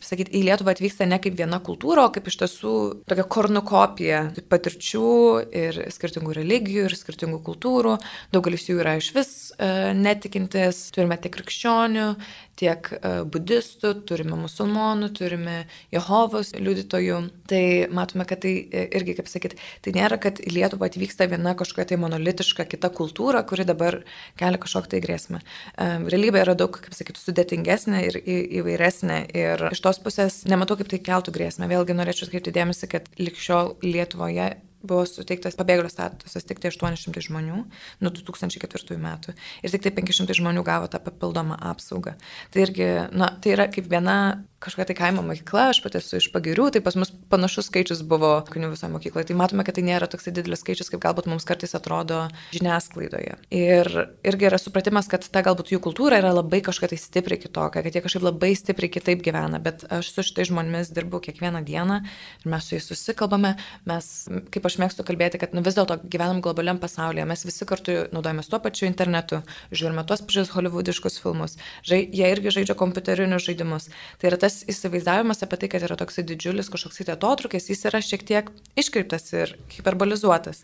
sakyti, 0.03 0.33
į 0.39 0.45
Lietuvą 0.47 0.73
atvyksta 0.73 1.07
ne 1.09 1.19
kaip 1.21 1.35
viena 1.39 1.59
kultūra, 1.63 2.05
o 2.07 2.13
kaip 2.13 2.27
iš 2.29 2.39
tiesų 2.43 2.73
tokia 3.09 3.25
kornukopija 3.39 4.23
patirčių 4.51 5.11
ir 5.55 5.79
skirtingų 5.93 6.35
religijų, 6.41 6.89
ir 6.89 6.97
skirtingų 6.99 7.39
kultūrų. 7.45 7.95
Daugelis 8.35 8.67
jų 8.67 8.81
yra 8.83 8.97
iš 8.99 9.13
vis 9.15 9.31
e, 9.55 9.69
netikintis, 9.95 10.89
turime 10.95 11.15
tiek 11.21 11.33
krikščionių, 11.37 12.09
tiek 12.59 12.89
e, 12.93 13.11
budistų, 13.31 13.93
turime 14.09 14.37
musulmonų, 14.39 15.09
turime 15.15 15.55
Jehovos 15.93 16.51
liudytojų. 16.57 17.19
Tai 17.49 17.63
matome, 17.95 18.25
kad 18.29 18.43
tai 18.43 18.53
e, 18.67 18.85
irgi, 18.99 19.15
kaip 19.19 19.31
sakyti, 19.31 19.59
tai 19.85 19.93
nėra, 19.95 20.19
kad 20.21 20.41
į 20.43 20.53
Lietuvą 20.57 20.89
atvyksta 20.89 21.29
viena 21.31 21.55
kažkokia 21.59 21.87
tai 21.93 21.99
monolitiška 22.01 22.67
kita 22.69 22.91
kultūra, 22.95 23.43
kuri 23.47 23.65
dabar 23.69 24.01
kelia 24.39 24.61
kažkokią 24.61 24.93
tai 24.93 25.03
grėsmę. 25.05 25.41
E, 25.41 25.89
realybė 26.11 26.43
yra 26.43 26.57
daug, 26.59 26.79
kaip 26.83 26.95
sakyti, 26.97 27.23
sudėtingesnė 27.23 28.05
ir 28.09 28.21
įvairesnė. 28.61 29.19
Ir 29.39 29.67
iš 29.73 29.83
tos 29.85 30.01
pusės 30.03 30.41
nematau, 30.49 30.79
kaip 30.79 30.91
tai 30.91 31.01
keltų 31.03 31.35
grėsmę. 31.35 31.69
Vėlgi 31.71 31.97
norėčiau 31.97 32.27
atkreipti 32.27 32.55
dėmesį, 32.55 32.91
kad 32.91 33.13
likščiol 33.19 33.77
Lietuvoje 33.85 34.51
buvo 34.83 35.03
suteiktas 35.09 35.57
pabėgėlio 35.59 35.91
statusas 35.91 36.45
tik 36.47 36.61
tai 36.61 36.71
800 36.71 37.23
žmonių 37.25 37.59
nuo 38.03 38.11
2004 38.15 38.99
metų 39.01 39.35
ir 39.63 39.73
tik 39.73 39.85
tai 39.85 39.93
500 39.97 40.37
žmonių 40.39 40.63
gavo 40.67 40.89
tą 40.91 41.01
papildomą 41.03 41.57
apsaugą. 41.71 42.15
Tai 42.53 42.63
irgi, 42.65 42.89
na, 43.11 43.33
tai 43.41 43.55
yra 43.57 43.67
kaip 43.71 43.89
viena 43.91 44.19
kažkokia 44.59 44.89
tai 44.89 44.95
kaimo 44.97 45.23
mokykla, 45.23 45.69
aš 45.71 45.79
pati 45.83 45.99
esu 46.01 46.19
iš 46.19 46.29
pagirių, 46.33 46.67
tai 46.75 46.81
pas 46.83 46.95
mus 46.99 47.11
panašus 47.31 47.69
skaičius 47.69 48.01
buvo 48.07 48.31
kunių 48.49 48.73
visoje 48.73 48.91
mokykloje. 48.91 49.29
Tai 49.29 49.37
matome, 49.39 49.63
kad 49.67 49.77
tai 49.77 49.83
nėra 49.87 50.09
toks 50.11 50.27
didelis 50.27 50.63
skaičius, 50.63 50.91
kaip 50.91 51.03
galbūt 51.05 51.29
mums 51.31 51.47
kartais 51.47 51.75
atrodo 51.77 52.25
žiniasklaidoje. 52.55 53.37
Ir 53.55 53.89
irgi 54.27 54.49
yra 54.49 54.59
supratimas, 54.59 55.07
kad 55.11 55.23
ta 55.23 55.43
galbūt 55.45 55.71
jų 55.73 55.79
kultūra 55.85 56.19
yra 56.19 56.33
labai 56.35 56.59
kažkokia 56.65 56.91
tai 56.91 56.99
stipriai 56.99 57.41
kitokia, 57.41 57.83
kad 57.85 57.95
jie 57.95 58.03
kažkaip 58.03 58.25
labai 58.27 58.51
stipriai 58.59 58.91
kitaip 58.91 59.23
gyvena, 59.25 59.61
bet 59.63 59.85
aš 59.87 60.11
su 60.13 60.25
šitais 60.27 60.51
žmonėmis 60.51 60.91
dirbu 60.95 61.21
kiekvieną 61.23 61.63
dieną 61.67 62.01
ir 62.03 62.51
mes 62.51 62.67
su 62.67 62.75
jais 62.75 62.89
susikalbame, 62.91 63.55
mes, 63.89 64.11
kaip 64.51 64.67
aš 64.67 64.79
mėgstu 64.83 65.07
kalbėti, 65.07 65.39
kad 65.41 65.55
nu, 65.55 65.63
vis 65.65 65.77
dėlto 65.77 66.01
gyvenam 66.11 66.43
globaliam 66.43 66.81
pasaulyje, 66.81 67.27
mes 67.29 67.45
visi 67.47 67.67
kartu 67.69 67.95
naudojamės 68.15 68.51
tuo 68.51 68.59
pačiu 68.63 68.89
internetu, 68.89 69.41
žiūrime 69.71 70.03
tuos 70.09 70.23
pačius 70.25 70.51
holivudiškus 70.53 71.19
filmus, 71.23 71.57
žai, 71.87 72.01
jie 72.03 72.27
irgi 72.33 72.53
žaidžia 72.59 72.75
kompiuterinius 72.79 73.45
žaidimus. 73.45 73.89
Tai 74.19 74.31
yra 74.31 74.39
tas 74.41 74.48
įsivaizdavimas 74.69 75.43
apie 75.45 75.59
tai, 75.61 75.69
kad 75.71 75.83
yra 75.85 75.97
toksai 75.99 76.23
didžiulis 76.27 76.69
kažkoks 76.71 77.01
atotrukis, 77.13 77.69
jis 77.71 77.85
yra 77.89 78.01
šiek 78.03 78.25
tiek 78.27 78.51
iškreiptas 78.79 79.27
ir 79.35 79.53
hiperbolizuotas. 79.75 80.63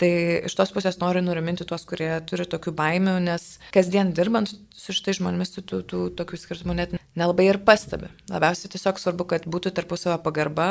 Tai 0.00 0.10
iš 0.48 0.56
tos 0.58 0.72
pusės 0.74 1.00
noriu 1.00 1.22
nuraminti 1.24 1.66
tuos, 1.68 1.86
kurie 1.88 2.10
turi 2.28 2.48
tokių 2.48 2.74
baimių, 2.76 3.16
nes 3.28 3.46
kasdien 3.74 4.12
dirbant 4.16 4.52
su 4.76 4.94
šitai 4.96 5.16
žmonėmis, 5.18 5.54
tų, 5.56 5.64
tų, 5.70 5.82
tų 5.90 6.02
tokių 6.20 6.40
skirtumų 6.42 6.76
net 6.78 6.96
nelabai 7.16 7.48
ir 7.50 7.60
pastebi. 7.66 8.10
Labiausiai 8.32 8.72
tiesiog 8.74 9.00
svarbu, 9.00 9.28
kad 9.32 9.48
būtų 9.50 9.72
tarpusavio 9.76 10.18
pagarba, 10.24 10.68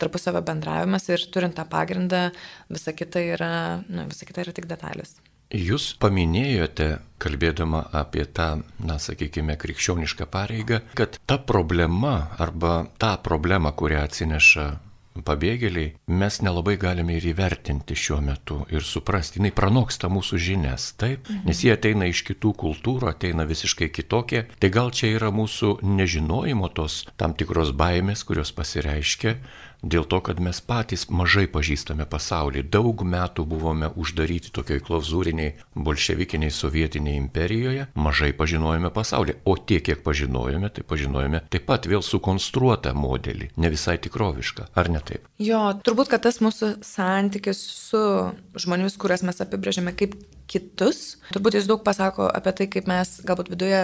tarpusavio 0.00 0.44
bendravimas 0.46 1.08
ir 1.10 1.24
turint 1.32 1.56
tą 1.56 1.64
pagrindą, 1.70 2.28
visa 2.72 2.94
kita 2.96 3.24
yra, 3.36 3.54
na, 3.88 4.06
visa 4.10 4.28
kita 4.28 4.44
yra 4.44 4.54
tik 4.56 4.68
detalės. 4.70 5.16
Jūs 5.54 5.92
paminėjote, 6.02 6.88
kalbėdama 7.22 7.84
apie 7.94 8.24
tą, 8.26 8.64
na, 8.82 8.96
sakykime, 8.98 9.54
krikščionišką 9.60 10.26
pareigą, 10.26 10.80
kad 10.98 11.20
ta 11.26 11.38
problema 11.38 12.32
arba 12.42 12.88
tą 12.98 13.14
problemą, 13.22 13.70
kurią 13.78 14.02
atsineša 14.08 14.66
pabėgėliai, 15.24 15.92
mes 16.08 16.40
nelabai 16.44 16.76
galime 16.80 17.16
ir 17.16 17.28
įvertinti 17.30 17.96
šiuo 17.96 18.18
metu 18.24 18.58
ir 18.72 18.84
suprasti. 18.84 19.40
Jis 19.40 19.54
pranoksta 19.56 20.10
mūsų 20.12 20.40
žinias, 20.42 20.90
taip, 21.00 21.28
mhm. 21.28 21.46
nes 21.48 21.62
jie 21.64 21.72
ateina 21.72 22.08
iš 22.10 22.24
kitų 22.26 22.52
kultūrų, 22.64 23.12
ateina 23.12 23.46
visiškai 23.48 23.88
kitokie. 23.94 24.46
Tai 24.60 24.72
gal 24.72 24.90
čia 24.90 25.14
yra 25.14 25.30
mūsų 25.34 25.78
nežinojimo 25.86 26.68
tos 26.74 27.04
tam 27.16 27.36
tikros 27.38 27.72
baimės, 27.76 28.26
kurios 28.26 28.52
pasireiškia 28.56 29.38
dėl 29.86 30.06
to, 30.08 30.20
kad 30.24 30.40
mes 30.42 30.60
patys 30.64 31.06
mažai 31.10 31.46
pažįstame 31.50 32.06
pasaulį. 32.10 32.64
Daug 32.72 33.02
metų 33.06 33.46
buvome 33.48 33.90
uždaryti 33.94 34.52
tokioj 34.54 34.82
klauzūriniai 34.86 35.54
bolševikiniai 35.74 36.52
sovietiniai 36.54 37.18
imperijoje, 37.20 37.88
mažai 37.94 38.32
pažinojome 38.36 38.90
pasaulį. 38.94 39.38
O 39.46 39.56
tiek, 39.56 39.84
kiek 39.86 40.02
pažinojome, 40.06 40.70
tai 40.74 40.86
pažinojome 40.86 41.42
taip 41.52 41.66
pat 41.68 41.86
vėl 41.90 42.04
sukonstruotą 42.04 42.94
modelį, 42.96 43.52
ne 43.56 43.72
visai 43.72 43.98
tikrovišką, 44.02 44.70
ar 44.74 44.90
ne 44.92 45.02
taip? 45.06 45.28
Jo, 45.42 45.62
turbūt, 45.86 46.10
kad 46.12 46.24
tas 46.26 46.40
mūsų 46.44 46.76
santykis 46.86 47.60
su 47.90 48.02
žmonėmis, 48.58 48.98
kurias 49.00 49.24
mes 49.26 49.42
apibrėžiame 49.42 49.94
kaip 49.96 50.16
kitus, 50.50 51.16
turbūt 51.34 51.58
jis 51.58 51.70
daug 51.70 51.82
pasako 51.86 52.28
apie 52.30 52.54
tai, 52.56 52.68
kaip 52.70 52.90
mes 52.90 53.16
galbūt 53.26 53.50
viduje 53.52 53.80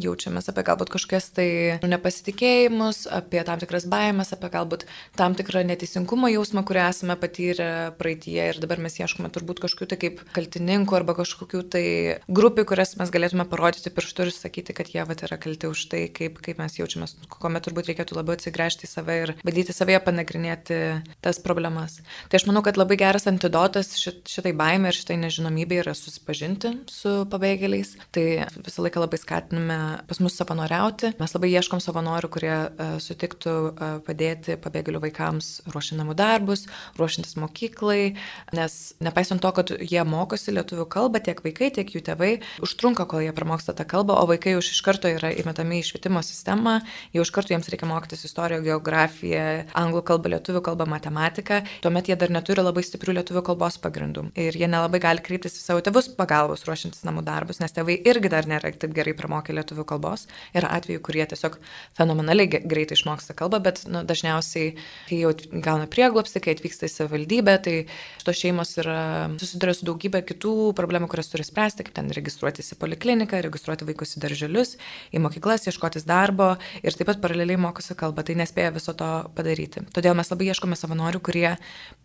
jaučiamės, 0.00 0.48
apie 0.48 0.64
galbūt 0.64 0.90
kažkokias 0.94 1.28
tai 1.36 1.46
nepasitikėjimus, 1.84 3.04
apie 3.12 3.42
tam 3.44 3.60
tikras 3.60 3.84
baimės, 3.90 4.32
apie 4.32 4.48
galbūt 4.52 4.86
tam 5.18 5.36
tikrą 5.36 5.64
neteisingumo 5.68 6.30
jausmą, 6.32 6.64
kurį 6.68 6.82
esame 6.86 7.16
patyrę 7.20 7.68
praeitie 7.98 8.38
ir 8.40 8.60
dabar 8.62 8.80
mes 8.80 8.96
ieškome 9.00 9.28
turbūt 9.34 9.60
kažkokių 9.64 9.90
tai 9.92 9.98
kaip 10.00 10.22
kaltininkų 10.32 10.96
arba 10.96 11.16
kažkokių 11.18 11.62
tai 11.74 11.84
grupių, 12.32 12.64
kurias 12.70 12.96
mes 13.00 13.12
galėtume 13.12 13.44
parodyti 13.50 13.92
pirštų 13.92 14.28
ir 14.28 14.32
sakyti, 14.36 14.76
kad 14.76 14.92
jie 14.94 15.04
vat 15.08 15.26
yra 15.26 15.36
kalti 15.40 15.68
už 15.68 15.84
tai, 15.92 16.06
kaip, 16.14 16.40
kaip 16.44 16.62
mes 16.62 16.78
jaučiamės, 16.80 17.16
kuomet 17.36 17.68
turbūt 17.68 17.92
reikėtų 17.92 18.16
labiau 18.16 18.38
atsigręžti 18.38 18.88
į 18.88 18.92
save 18.94 19.18
ir 19.26 19.34
bandyti 19.44 19.76
savėje 19.76 20.00
panagrinėti 20.06 20.80
tas 21.24 21.40
problemas. 21.44 22.00
Tai 22.32 22.40
aš 22.40 22.48
manau, 22.48 22.64
kad 22.64 22.80
labai 22.80 22.96
geras 23.00 23.28
antidotas 23.28 23.92
šit, 24.00 24.24
šitai 24.30 24.54
baimė 24.56 24.92
ir 24.92 25.00
šitai 25.02 25.20
nežinomybė 25.20 25.82
yra 25.82 25.96
susipažinti 25.96 26.74
su 26.90 27.14
pabėgėliais. 27.32 27.94
Tai 28.14 28.26
visą 28.64 28.86
laiką 28.86 29.04
labai 29.04 29.20
skatiname 29.20 29.81
pas 30.08 30.20
mus 30.22 30.36
savanoriauti. 30.38 31.12
Mes 31.20 31.34
labai 31.36 31.50
ieškom 31.52 31.82
savanorių, 31.82 32.30
kurie 32.32 32.52
e, 32.52 32.88
sutiktų 33.02 33.54
e, 33.72 33.90
padėti 34.06 34.56
pabėgėlių 34.62 35.02
vaikams 35.06 35.50
ruošiant 35.72 36.00
namų 36.02 36.16
darbus, 36.18 36.66
ruošiantis 36.98 37.36
mokyklai, 37.40 38.14
nes 38.56 38.78
nepaisant 39.02 39.42
to, 39.42 39.52
kad 39.56 39.72
jie 39.78 40.02
mokosi 40.08 40.54
lietuvių 40.56 40.86
kalbą, 40.92 41.22
tiek 41.24 41.42
vaikai, 41.44 41.70
tiek 41.74 41.92
jų 41.94 42.04
tėvai, 42.08 42.32
užtrunka, 42.64 43.06
kol 43.10 43.24
jie 43.24 43.34
pramoksta 43.36 43.74
tą 43.76 43.86
kalbą, 43.88 44.16
o 44.20 44.26
vaikai 44.30 44.56
už 44.58 44.72
iš 44.74 44.82
karto 44.86 45.10
yra 45.10 45.32
įmetami 45.42 45.80
į 45.80 45.88
švietimo 45.90 46.22
sistemą, 46.26 46.78
jau 47.14 47.24
iš 47.24 47.32
karto 47.34 47.54
jiems 47.54 47.70
reikia 47.72 47.88
mokytis 47.90 48.26
istoriją, 48.28 48.62
geografiją, 48.66 49.46
anglų 49.78 50.04
kalbą, 50.12 50.34
lietuvių 50.36 50.64
kalbą, 50.68 50.88
matematiką, 50.90 51.62
tuomet 51.84 52.10
jie 52.10 52.18
dar 52.20 52.32
neturi 52.34 52.64
labai 52.64 52.84
stiprių 52.86 53.18
lietuvių 53.20 53.44
kalbos 53.46 53.78
pagrindų 53.82 54.28
ir 54.38 54.56
jie 54.58 54.68
nelabai 54.70 55.00
gali 55.02 55.22
kreiptis 55.24 55.56
į 55.58 55.62
savo 55.64 55.82
tėvus 55.84 56.10
pagalbos 56.18 56.64
ruošiantis 56.68 57.04
namų 57.06 57.24
darbus, 57.26 57.60
nes 57.62 57.74
tėvai 57.74 57.98
irgi 58.08 58.30
dar 58.32 58.48
nėra 58.50 58.72
taip 58.76 58.94
gerai 58.96 59.14
pramokę 59.16 59.54
lietuvių 59.56 59.71
lietuvių 59.72 59.84
kalbos. 59.88 60.26
Yra 60.54 60.70
atvejų, 60.76 61.00
kurie 61.02 61.24
tiesiog 61.26 61.58
fenomenaliai 61.96 62.48
greitai 62.48 62.96
išmoksta 62.96 63.34
kalbą, 63.34 63.60
bet 63.62 63.84
nu, 63.88 64.02
dažniausiai, 64.04 64.76
kai 65.08 65.20
jau 65.22 65.32
gauna 65.52 65.88
prieglopsti, 65.90 66.40
kai 66.42 66.54
atvyksta 66.56 66.86
į 66.86 66.92
savivaldybę, 66.92 67.56
tai 67.64 67.74
šitos 68.20 68.38
šeimos 68.38 68.74
yra 68.82 68.98
susiduria 69.40 69.74
su 69.74 69.86
daugybė 69.88 70.22
kitų 70.28 70.72
problemų, 70.78 71.08
kurias 71.10 71.30
turi 71.32 71.46
spręsti, 71.46 71.86
kaip 71.86 71.96
ten 71.96 72.10
registruotis 72.12 72.72
į 72.74 72.78
polikliniką, 72.80 73.40
registruoti 73.42 73.88
vaikus 73.88 74.16
į 74.16 74.24
darželius, 74.24 74.76
į 75.12 75.22
mokyklas, 75.24 75.66
ieškotis 75.68 76.06
darbo 76.08 76.54
ir 76.82 76.96
taip 76.96 77.08
pat 77.10 77.22
paraleliai 77.22 77.60
mokosi 77.60 77.96
kalbą, 77.98 78.24
tai 78.26 78.36
nespėja 78.38 78.74
viso 78.74 78.94
to 78.96 79.10
padaryti. 79.36 79.84
Todėl 79.94 80.16
mes 80.18 80.30
labai 80.32 80.50
ieškome 80.52 80.78
savanorių, 80.78 81.22
kurie 81.24 81.48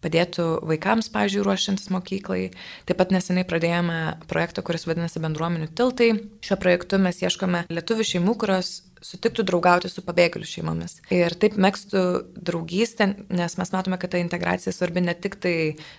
padėtų 0.04 0.48
vaikams, 0.68 1.12
pavyzdžiui, 1.14 1.44
ruošiantis 1.46 1.92
mokyklai. 1.94 2.50
Taip 2.88 3.00
pat 3.02 3.14
neseniai 3.14 3.48
pradėjome 3.48 4.00
projektą, 4.30 4.64
kuris 4.66 4.88
vadinasi 4.88 5.22
bendruomenių 5.24 5.70
tiltai. 5.78 6.12
Šiuo 6.46 6.58
projektu 6.62 7.00
mes 7.02 7.20
ieškome 7.24 7.57
lietuvių 7.72 8.06
šeimų, 8.12 8.36
kurios 8.44 8.72
sutiktų 9.06 9.46
draugauti 9.48 9.92
su 9.92 10.04
pabėgėlių 10.06 10.48
šeimomis. 10.48 10.98
Ir 11.14 11.36
taip 11.40 11.58
mėgstų 11.62 12.04
draugystę, 12.48 13.10
nes 13.30 13.58
mes 13.60 13.74
matome, 13.74 14.00
kad 14.02 14.14
ta 14.14 14.22
integracija 14.22 14.74
svarbi 14.76 15.04
ne 15.06 15.16
tik 15.18 15.38
tai 15.44 15.56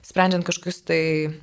sprendžiant 0.07 0.47
kažkokius 0.47 0.81
tai 0.89 1.01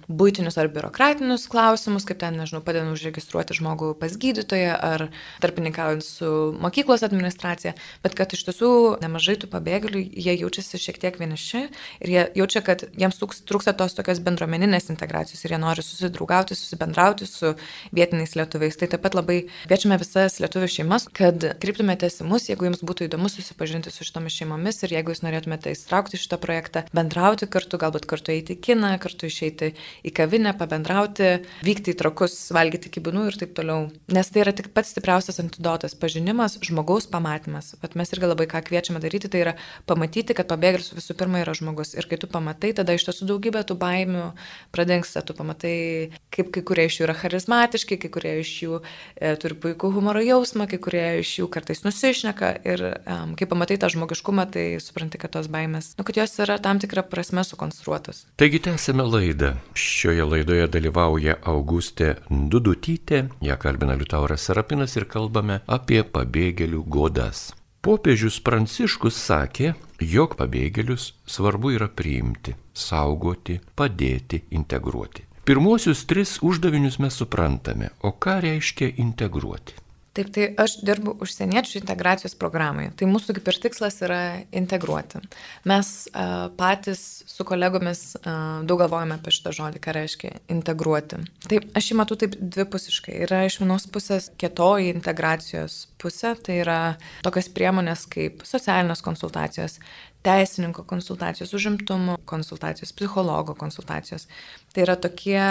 būtinius 0.07 0.57
ar 0.61 0.69
biurokratinius 0.73 1.47
klausimus, 1.51 2.07
kaip 2.07 2.19
ten, 2.23 2.39
nežinau, 2.39 2.63
padedant 2.65 2.93
užregistruoti 2.95 3.57
žmogų 3.57 3.93
pas 3.99 4.15
gydytoją 4.19 4.75
ar 4.75 5.07
tarpininkaujant 5.43 6.05
su 6.05 6.31
mokyklos 6.61 7.05
administracija, 7.05 7.75
bet 8.03 8.17
kad 8.17 8.33
iš 8.35 8.45
tiesų 8.49 8.71
nemažai 9.03 9.37
tų 9.41 9.49
pabėgėlių, 9.53 10.03
jie 10.25 10.37
jaučiasi 10.41 10.81
šiek 10.81 10.99
tiek 11.01 11.19
vieniši 11.21 11.63
ir 12.05 12.13
jie 12.13 12.25
jaučia, 12.41 12.63
kad 12.65 12.85
jiems 12.97 13.19
trūksta 13.21 13.75
tos 13.77 13.97
tokios 13.97 14.21
bendruomeninės 14.25 14.91
integracijos 14.93 15.45
ir 15.45 15.55
jie 15.55 15.61
nori 15.61 15.85
susidraugauti, 15.85 16.57
susibendrauti 16.57 17.27
su 17.29 17.53
vietiniais 17.95 18.35
lietuviais. 18.37 18.77
Tai 18.79 18.89
taip 18.91 19.05
pat 19.05 19.17
labai 19.17 19.41
kviečiame 19.65 19.99
visas 20.01 20.39
lietuvių 20.43 20.71
šeimas, 20.77 21.07
kad 21.15 21.44
kreiptumėtės 21.61 22.21
į 22.21 22.27
mus, 22.29 22.47
jeigu 22.49 22.67
jums 22.69 22.81
būtų 22.85 23.07
įdomu 23.09 23.29
susipažinti 23.31 23.91
su 23.93 24.05
šitomis 24.07 24.35
šeimomis 24.35 24.83
ir 24.85 24.95
jeigu 24.95 25.13
jūs 25.13 25.23
norėtumėte 25.25 25.73
įstraukti 25.73 26.19
šitą 26.19 26.39
projektą, 26.41 26.85
bendrauti 26.95 27.47
kartu, 27.51 27.79
galbūt 27.81 28.07
kartu 28.09 28.33
eiti 28.33 28.55
į 28.55 28.61
kiną, 28.67 28.91
kartu 29.03 29.29
išeiti 29.29 29.71
į 30.05 30.13
kavinę, 30.15 30.55
pabendrauti, 30.59 31.31
vykti 31.65 31.93
į 31.93 31.99
trakus, 31.99 32.37
valgyti 32.55 32.91
kibinų 32.93 33.27
ir 33.29 33.39
taip 33.41 33.55
toliau. 33.57 33.89
Nes 34.13 34.31
tai 34.31 34.43
yra 34.45 34.55
tik 34.55 34.71
pats 34.75 34.93
stipriausias 34.95 35.41
antidotas- 35.43 35.95
pažinimas, 36.01 36.57
žmogaus 36.61 37.09
pamatymas. 37.11 37.75
Bet 37.81 37.95
mes 37.95 38.11
irgi 38.11 38.31
labai 38.31 38.47
ką 38.47 38.63
kviečiame 38.65 39.01
daryti, 39.01 39.29
tai 39.29 39.41
yra 39.45 39.55
pamatyti, 39.87 40.35
kad 40.35 40.47
pabėgėlis 40.47 40.93
visų 40.95 41.15
pirma 41.17 41.43
yra 41.43 41.53
žmogus. 41.53 41.95
Ir 41.97 42.05
kai 42.09 42.17
tu 42.17 42.27
pamatai, 42.27 42.73
tada 42.73 42.93
iš 42.93 43.05
tiesų 43.05 43.27
daugybė 43.29 43.63
tų 43.65 43.77
baimių 43.77 44.33
pradingsta, 44.71 45.25
tu 45.25 45.33
pamatai, 45.33 46.11
kaip 46.31 46.51
kai 46.51 46.61
kurie 46.61 46.85
iš 46.85 46.99
jų 46.99 47.07
yra 47.07 47.15
charizmatiški, 47.15 47.99
kai 47.99 48.09
kurie 48.09 48.39
iš 48.41 48.51
jų 48.63 48.81
e, 49.15 49.35
turi 49.35 49.55
puikų 49.55 49.91
humoro 49.95 50.21
jausmą, 50.23 50.67
kai 50.69 50.79
kurie 50.81 51.19
iš 51.21 51.34
jų 51.39 51.45
jų 51.45 51.51
kartais 51.53 51.83
nusišneka 51.85 52.51
ir 52.65 52.83
um, 53.05 53.35
kai 53.37 53.47
pamatai 53.49 53.77
tą 53.81 53.89
žmogiškumą, 53.93 54.47
tai 54.51 54.65
supranti, 54.83 55.19
kad 55.21 55.33
tos 55.35 55.49
baimės, 55.51 55.93
nu, 55.97 56.05
kad 56.07 56.17
jos 56.17 56.33
yra 56.41 56.57
tam 56.61 56.81
tikrą 56.81 57.05
prasme 57.09 57.43
sukonstruotos. 57.45 58.25
Taigi 58.39 58.61
tęsime 58.65 59.05
laidą. 59.05 59.55
Šioje 59.75 60.25
laidoje 60.25 60.67
dalyvauja 60.71 61.37
Augustė 61.45 62.15
Dudutytė, 62.29 63.25
ją 63.45 63.59
kalbina 63.61 63.97
Liutauras 63.99 64.47
Sarapinas 64.47 64.95
ir 64.97 65.07
kalbame 65.09 65.61
apie 65.67 66.01
pabėgėlių 66.03 66.83
godas. 66.87 67.51
Popiežius 67.85 68.39
Pranciškus 68.41 69.17
sakė, 69.21 69.75
jog 70.01 70.33
pabėgėlius 70.39 71.11
svarbu 71.29 71.75
yra 71.75 71.87
priimti, 71.87 72.55
saugoti, 72.73 73.59
padėti, 73.77 74.41
integruoti. 74.57 75.27
Pirmuosius 75.45 76.07
tris 76.09 76.39
uždavinius 76.41 76.97
mes 76.97 77.13
suprantame, 77.21 77.91
o 78.01 78.15
ką 78.17 78.39
reiškia 78.41 78.95
integruoti? 78.97 79.84
Taip, 80.15 80.29
tai 80.31 80.45
aš 80.63 80.77
dirbu 80.87 81.17
užsieniečių 81.23 81.81
integracijos 81.81 82.37
programai. 82.39 82.87
Tai 82.95 83.09
mūsų 83.11 83.35
kaip 83.35 83.49
ir 83.51 83.57
tikslas 83.65 83.97
yra 84.05 84.19
integruoti. 84.55 85.19
Mes 85.67 85.89
uh, 86.07 86.47
patys 86.55 87.01
su 87.27 87.43
kolegomis 87.47 88.03
uh, 88.21 88.63
daug 88.63 88.79
galvojame 88.79 89.17
apie 89.17 89.33
šitą 89.35 89.51
žodį, 89.57 89.81
ką 89.83 89.95
reiškia 89.97 90.31
integruoti. 90.55 91.19
Taip, 91.51 91.67
aš 91.75 91.91
jį 91.91 91.99
matau 91.99 92.15
taip 92.21 92.37
dvipusiškai. 92.39 93.17
Yra 93.27 93.43
iš 93.49 93.59
vienos 93.59 93.89
pusės 93.91 94.29
kietoji 94.39 94.93
integracijos 94.95 95.81
pusė, 95.99 96.31
tai 96.39 96.61
yra 96.63 96.79
tokios 97.25 97.51
priemonės 97.51 98.07
kaip 98.15 98.47
socialinės 98.47 99.03
konsultacijos, 99.03 99.81
teisininko 100.25 100.85
konsultacijos, 100.87 101.51
užimtumo 101.53 102.17
konsultacijos, 102.25 102.95
psichologo 102.95 103.53
konsultacijos. 103.59 104.29
Tai 104.71 104.87
yra 104.87 104.95
tokie 104.95 105.43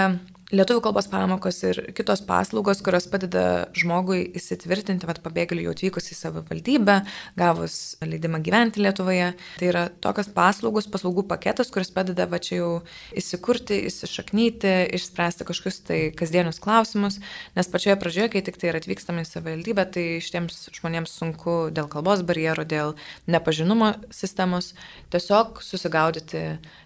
lietuvių 0.52 0.82
kalbos 0.84 1.06
pamokos 1.08 1.60
ir 1.64 1.78
kitos 1.96 2.20
paslaugos, 2.26 2.82
kurios 2.84 3.06
padeda 3.08 3.44
žmogui 3.76 4.20
įsitvirtinti, 4.36 5.06
vad 5.08 5.20
pabėgėlių 5.24 5.66
jau 5.66 5.72
atvykus 5.74 6.10
į 6.12 6.18
savivaldybę, 6.18 6.96
gavus 7.38 7.96
leidimą 8.04 8.42
gyventi 8.44 8.82
Lietuvoje. 8.84 9.30
Tai 9.60 9.70
yra 9.70 9.84
tokios 10.04 10.28
paslaugos, 10.34 10.88
paslaugų 10.92 11.24
paketas, 11.30 11.72
kuris 11.72 11.92
padeda 11.94 12.26
va 12.30 12.40
čia 12.44 12.58
jau 12.58 12.70
įsikurti, 13.16 13.80
įsišaknyti, 13.88 14.74
išspręsti 14.98 15.48
kažkokius 15.48 15.80
tai 15.88 16.00
kasdienius 16.16 16.60
klausimus, 16.64 17.20
nes 17.56 17.72
pačioje 17.72 17.96
pradžioje, 18.02 18.34
kai 18.34 18.44
tik 18.44 18.60
tai 18.60 18.72
yra 18.72 18.82
atvykstama 18.82 19.24
į 19.24 19.30
savivaldybę, 19.30 19.88
tai 19.96 20.06
šitiems 20.24 20.68
žmonėms 20.76 21.16
sunku 21.22 21.58
dėl 21.74 21.88
kalbos 21.92 22.24
barjero, 22.26 22.66
dėl 22.68 22.94
nepažinumo 23.30 23.94
sistemos 24.12 24.74
tiesiog 25.14 25.62
susigaudyti 25.64 26.44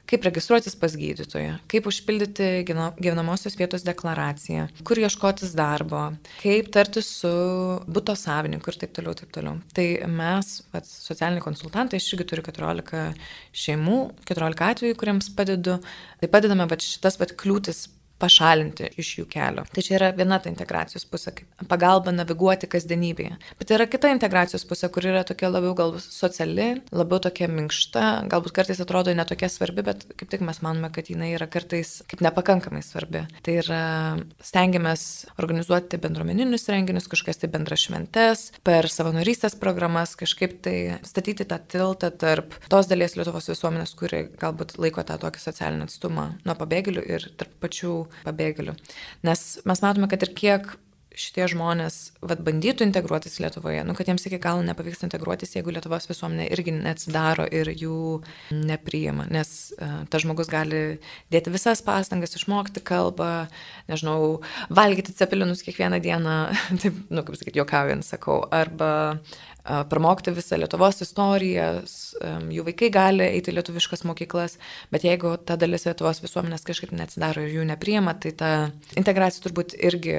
kaip 0.09 0.25
registruotis 0.25 0.77
pas 0.79 0.95
gydytoją, 0.99 1.59
kaip 1.71 1.89
užpildyti 1.91 2.49
gyvenamosios 2.69 3.59
vietos 3.59 3.85
deklaraciją, 3.87 4.69
kur 4.89 5.01
ieškotis 5.03 5.53
darbo, 5.59 6.07
kaip 6.41 6.71
tartis 6.75 7.11
su 7.21 7.33
būto 7.89 8.17
savininku 8.19 8.73
ir 8.73 8.81
taip 8.81 8.97
toliau, 8.97 9.17
taip 9.19 9.35
toliau. 9.35 9.59
Tai 9.77 9.87
mes, 10.13 10.55
pats 10.73 10.95
socialiniai 11.11 11.45
konsultantai, 11.45 12.01
aš 12.01 12.13
irgi 12.15 12.29
turiu 12.33 12.47
14 12.49 13.05
šeimų, 13.67 14.01
14 14.29 14.67
atvejų, 14.71 14.99
kuriems 14.99 15.31
padedu, 15.37 15.79
tai 16.23 16.33
padedame 16.33 16.69
va, 16.71 16.81
šitas 16.83 17.21
va, 17.21 17.29
kliūtis 17.29 17.87
pašalinti 18.19 18.91
iš 18.99 19.13
jų 19.21 19.27
kelio. 19.31 19.65
Tai 19.73 19.85
čia 19.85 19.97
yra 19.99 20.11
viena 20.17 20.39
ta 20.43 20.51
integracijos 20.51 21.07
pusė, 21.09 21.33
kaip 21.37 21.69
pagalba 21.71 22.13
naviguoti 22.15 22.69
kasdienybėje. 22.71 23.37
Bet 23.61 23.73
yra 23.75 23.87
kita 23.91 24.11
integracijos 24.15 24.67
pusė, 24.69 24.91
kur 24.93 25.07
yra 25.09 25.25
tokia 25.27 25.51
labiau 25.53 25.75
gal 25.79 25.95
sociali, 26.03 26.69
labiau 26.95 27.21
tokia 27.23 27.49
minkšta, 27.53 28.05
galbūt 28.31 28.55
kartais 28.57 28.83
atrodo 28.83 29.15
netokia 29.17 29.51
svarbi, 29.53 29.85
bet 29.87 30.05
kaip 30.19 30.33
tik 30.33 30.45
mes 30.47 30.61
manome, 30.65 30.91
kad 30.95 31.11
jinai 31.11 31.31
yra 31.37 31.49
kartais 31.51 31.99
kaip 32.11 32.23
nepakankamai 32.25 32.83
svarbi. 32.85 33.25
Tai 33.47 33.57
yra 33.63 33.83
stengiamės 34.45 35.05
organizuoti 35.39 36.01
bendruomeninius 36.03 36.69
renginius, 36.73 37.09
kažkas 37.11 37.43
tai 37.43 37.51
bendras 37.53 37.87
šventes, 37.87 38.49
per 38.67 38.91
savanorystės 38.93 39.57
programas 39.61 40.17
kažkaip 40.19 40.59
tai 40.65 40.77
statyti 41.07 41.47
tą 41.49 41.61
tiltą 41.71 42.11
tarp 42.11 42.57
tos 42.71 42.91
dalies 42.91 43.17
Lietuvos 43.19 43.49
visuomenės, 43.51 43.95
kuri 43.99 44.25
galbūt 44.41 44.77
laiko 44.79 45.03
tą 45.07 45.19
tokį 45.21 45.43
socialinį 45.43 45.89
atstumą 45.89 46.29
nuo 46.47 46.55
pabėgėlių 46.59 47.05
ir 47.09 47.27
tarp 47.39 47.55
pačių 47.63 47.95
pabėgėlių. 48.27 48.77
Nes 49.29 49.49
mes 49.69 49.85
matome, 49.85 50.11
kad 50.11 50.25
ir 50.27 50.35
kiek 50.37 50.77
šitie 51.19 51.47
žmonės 51.51 51.97
vat, 52.23 52.41
bandytų 52.47 52.87
integruotis 52.87 53.39
Lietuvoje, 53.43 53.83
nu, 53.87 53.95
kad 53.99 54.09
jiems 54.09 54.25
iki 54.29 54.39
galo 54.43 54.63
nepavyks 54.67 55.03
integruotis, 55.07 55.57
jeigu 55.57 55.73
Lietuvos 55.75 56.07
visuomenė 56.11 56.47
irgi 56.55 56.75
neatsidaro 56.77 57.49
ir 57.55 57.73
jų 57.73 58.21
nepriima, 58.55 59.27
nes 59.33 59.53
uh, 59.75 60.03
tas 60.11 60.23
žmogus 60.23 60.51
gali 60.53 60.83
dėti 61.33 61.53
visas 61.55 61.83
pastangas, 61.85 62.37
išmokti 62.39 62.85
kalbą, 62.87 63.49
nežinau, 63.91 64.39
valgyti 64.71 65.17
cepelinus 65.19 65.65
kiekvieną 65.67 66.01
dieną, 66.05 66.39
taip, 66.85 67.03
nu, 67.11 67.27
kaip 67.27 67.41
sakyti, 67.41 67.63
jokaujant 67.63 68.07
sakau, 68.07 68.45
arba 68.55 68.93
pramokti 69.91 70.33
visą 70.37 70.59
Lietuvos 70.61 71.03
istoriją, 71.05 71.69
jų 72.55 72.65
vaikai 72.67 72.91
gali 72.95 73.27
eiti 73.27 73.53
lietuviškas 73.55 74.05
mokyklas, 74.09 74.57
bet 74.95 75.05
jeigu 75.07 75.35
ta 75.45 75.59
dalis 75.61 75.87
Lietuvos 75.89 76.23
visuomenės 76.25 76.67
kažkaip 76.69 76.95
neatsidaro 76.97 77.45
ir 77.45 77.59
jų 77.59 77.67
nepriema, 77.69 78.15
tai 78.17 78.33
ta 78.39 78.53
integracija 78.99 79.45
turbūt 79.45 79.77
irgi 79.79 80.17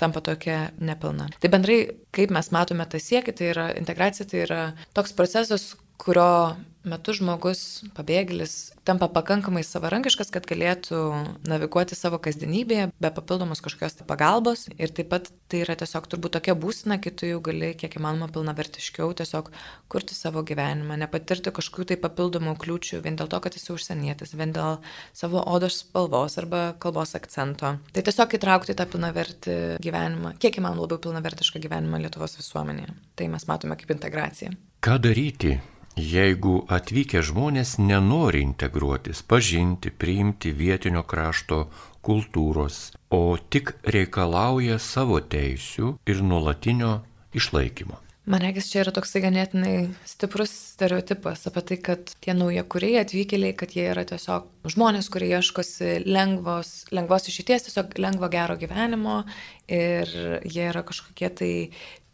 tampa 0.00 0.22
tokia 0.24 0.68
nepilna. 0.80 1.28
Tai 1.40 1.52
bendrai, 1.52 1.78
kaip 2.14 2.32
mes 2.34 2.50
matome 2.54 2.88
tą 2.88 3.00
siekį, 3.02 3.36
tai 3.36 3.52
yra 3.52 3.68
integracija, 3.78 4.28
tai 4.28 4.44
yra 4.46 4.62
toks 4.96 5.14
procesas, 5.16 5.72
kurio 5.98 6.56
metu 6.88 7.14
žmogus, 7.16 7.84
pabėgėlis, 7.96 8.54
tampa 8.88 9.08
pakankamai 9.12 9.62
savarankiškas, 9.66 10.32
kad 10.34 10.46
galėtų 10.48 11.00
naviguoti 11.48 11.96
savo 11.98 12.20
kasdienybėje 12.22 12.88
be 13.00 13.10
papildomos 13.14 13.62
kažkokios 13.64 13.98
tai 14.00 14.06
pagalbos. 14.08 14.66
Ir 14.80 14.92
taip 14.96 15.10
pat 15.12 15.30
tai 15.50 15.62
yra 15.64 15.76
tiesiog 15.78 16.08
turbūt 16.10 16.36
tokia 16.38 16.56
būsina, 16.58 16.98
kai 17.02 17.12
tu 17.12 17.28
jau 17.28 17.40
gali 17.44 17.74
kiek 17.78 17.98
įmanoma 18.00 18.30
pilnavertiškiau 18.32 19.12
tiesiog 19.20 19.50
kurti 19.92 20.16
savo 20.16 20.42
gyvenimą, 20.46 20.98
nepatirti 21.04 21.52
kažkokių 21.54 21.90
tai 21.92 22.00
papildomų 22.02 22.56
kliūčių 22.60 23.02
vien 23.04 23.18
dėl 23.18 23.30
to, 23.30 23.40
kad 23.44 23.56
esi 23.58 23.72
užsienietis, 23.74 24.34
vien 24.38 24.52
dėl 24.56 24.80
savo 25.16 25.44
odos 25.44 25.82
spalvos 25.84 26.38
arba 26.40 26.72
kalbos 26.80 27.14
akcento. 27.18 27.76
Tai 27.92 28.04
tiesiog 28.04 28.36
įtraukti 28.38 28.76
tą 28.78 28.88
pilnavertį 28.90 29.58
gyvenimą, 29.84 30.36
kiek 30.42 30.60
įmanoma 30.60 30.86
labiau 30.86 31.02
pilnavertišką 31.08 31.62
gyvenimą 31.64 32.02
Lietuvos 32.04 32.38
visuomenėje. 32.40 32.94
Tai 33.18 33.32
mes 33.32 33.48
matome 33.50 33.76
kaip 33.78 33.96
integraciją. 33.96 34.54
Ką 34.84 35.00
daryti, 35.02 35.56
Jeigu 35.98 36.60
atvykę 36.70 37.24
žmonės 37.26 37.74
nenori 37.82 38.44
integruotis, 38.44 39.24
pažinti, 39.26 39.90
priimti 39.90 40.52
vietinio 40.54 41.02
krašto 41.02 41.64
kultūros, 42.06 42.92
o 43.10 43.34
tik 43.50 43.74
reikalauja 43.82 44.78
savo 44.78 45.18
teisių 45.18 45.96
ir 46.06 46.22
nuolatinio 46.22 47.00
išlaikymo. 47.34 47.98
Man 48.28 48.44
regis, 48.44 48.68
čia 48.68 48.82
yra 48.84 48.92
toksai 48.94 49.22
ganėtinai 49.24 49.74
stiprus 50.06 50.52
stereotipas 50.76 51.46
apie 51.48 51.62
tai, 51.70 51.78
kad 51.82 52.10
tie 52.22 52.34
nauja 52.36 52.62
kuriai 52.62 53.00
atvykėliai, 53.00 53.56
kad 53.56 53.72
jie 53.74 53.86
yra 53.88 54.04
tiesiog 54.06 54.46
žmonės, 54.68 55.08
kurie 55.10 55.32
ieškosi 55.32 56.04
lengvos, 56.04 56.74
lengvos 56.94 57.30
išeities, 57.32 57.66
tiesiog 57.70 57.96
lengvo 57.98 58.28
gero 58.30 58.58
gyvenimo 58.60 59.22
ir 59.66 60.12
jie 60.44 60.68
yra 60.68 60.84
kažkokie 60.86 61.32
tai 61.40 61.52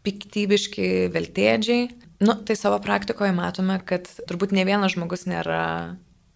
piktybiški 0.07 0.89
veltėdžiai. 1.11 1.89
Nu, 2.19 2.35
tai 2.47 2.55
savo 2.55 2.79
praktikoje 2.83 3.33
matome, 3.35 3.79
kad 3.85 4.07
turbūt 4.29 4.53
ne 4.55 4.63
vienas 4.67 4.93
žmogus 4.95 5.25
nėra 5.27 5.95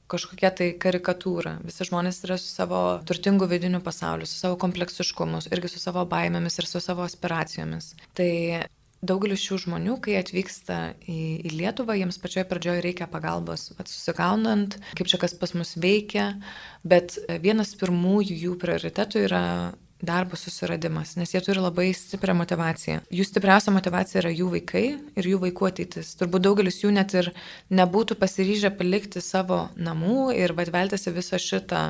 kažkokia 0.09 0.51
tai 0.55 0.71
karikatūra. 0.81 1.59
Visi 1.63 1.85
žmonės 1.87 2.23
yra 2.25 2.39
su 2.41 2.49
savo 2.49 2.81
turtingu 3.07 3.47
vidiniu 3.49 3.81
pasauliu, 3.85 4.27
su 4.27 4.39
savo 4.39 4.57
kompleksiškumu, 4.59 5.43
irgi 5.53 5.71
su 5.71 5.81
savo 5.81 6.03
baimėmis 6.09 6.59
ir 6.59 6.67
su 6.67 6.81
savo 6.83 7.05
aspiracijomis. 7.05 7.93
Tai 8.17 8.31
daugelis 9.05 9.43
šių 9.45 9.59
žmonių, 9.65 9.97
kai 10.03 10.17
atvyksta 10.19 10.79
į, 11.07 11.19
į 11.47 11.53
Lietuvą, 11.55 11.95
jiems 11.99 12.19
pačioje 12.19 12.47
pradžioje 12.49 12.83
reikia 12.83 13.07
pagalbos, 13.11 13.69
susigaunant, 13.79 14.75
kaip 14.97 15.07
čia 15.11 15.21
kas 15.21 15.37
pas 15.39 15.55
mus 15.55 15.77
veikia, 15.79 16.33
bet 16.83 17.15
vienas 17.43 17.75
pirmųjų 17.79 18.41
jų 18.43 18.57
prioritetų 18.59 19.23
yra 19.29 19.43
darbo 20.01 20.37
susiradimas, 20.39 21.15
nes 21.19 21.33
jie 21.33 21.41
turi 21.43 21.59
labai 21.59 21.89
stiprią 21.95 22.35
motivaciją. 22.39 23.01
Jų 23.11 23.25
stipriausia 23.27 23.73
motivacija 23.75 24.21
yra 24.23 24.31
jų 24.31 24.47
vaikai 24.53 24.85
ir 24.95 25.29
jų 25.33 25.41
vaikų 25.43 25.69
ateitis. 25.69 26.13
Turbūt 26.19 26.45
daugelis 26.45 26.79
jų 26.83 26.93
net 26.95 27.15
ir 27.19 27.31
nebūtų 27.75 28.15
pasiryžę 28.21 28.71
palikti 28.79 29.23
savo 29.23 29.65
namų 29.75 30.29
ir 30.39 30.55
atveltis 30.55 31.07
į 31.09 31.17
visą 31.19 31.39
šitą 31.43 31.83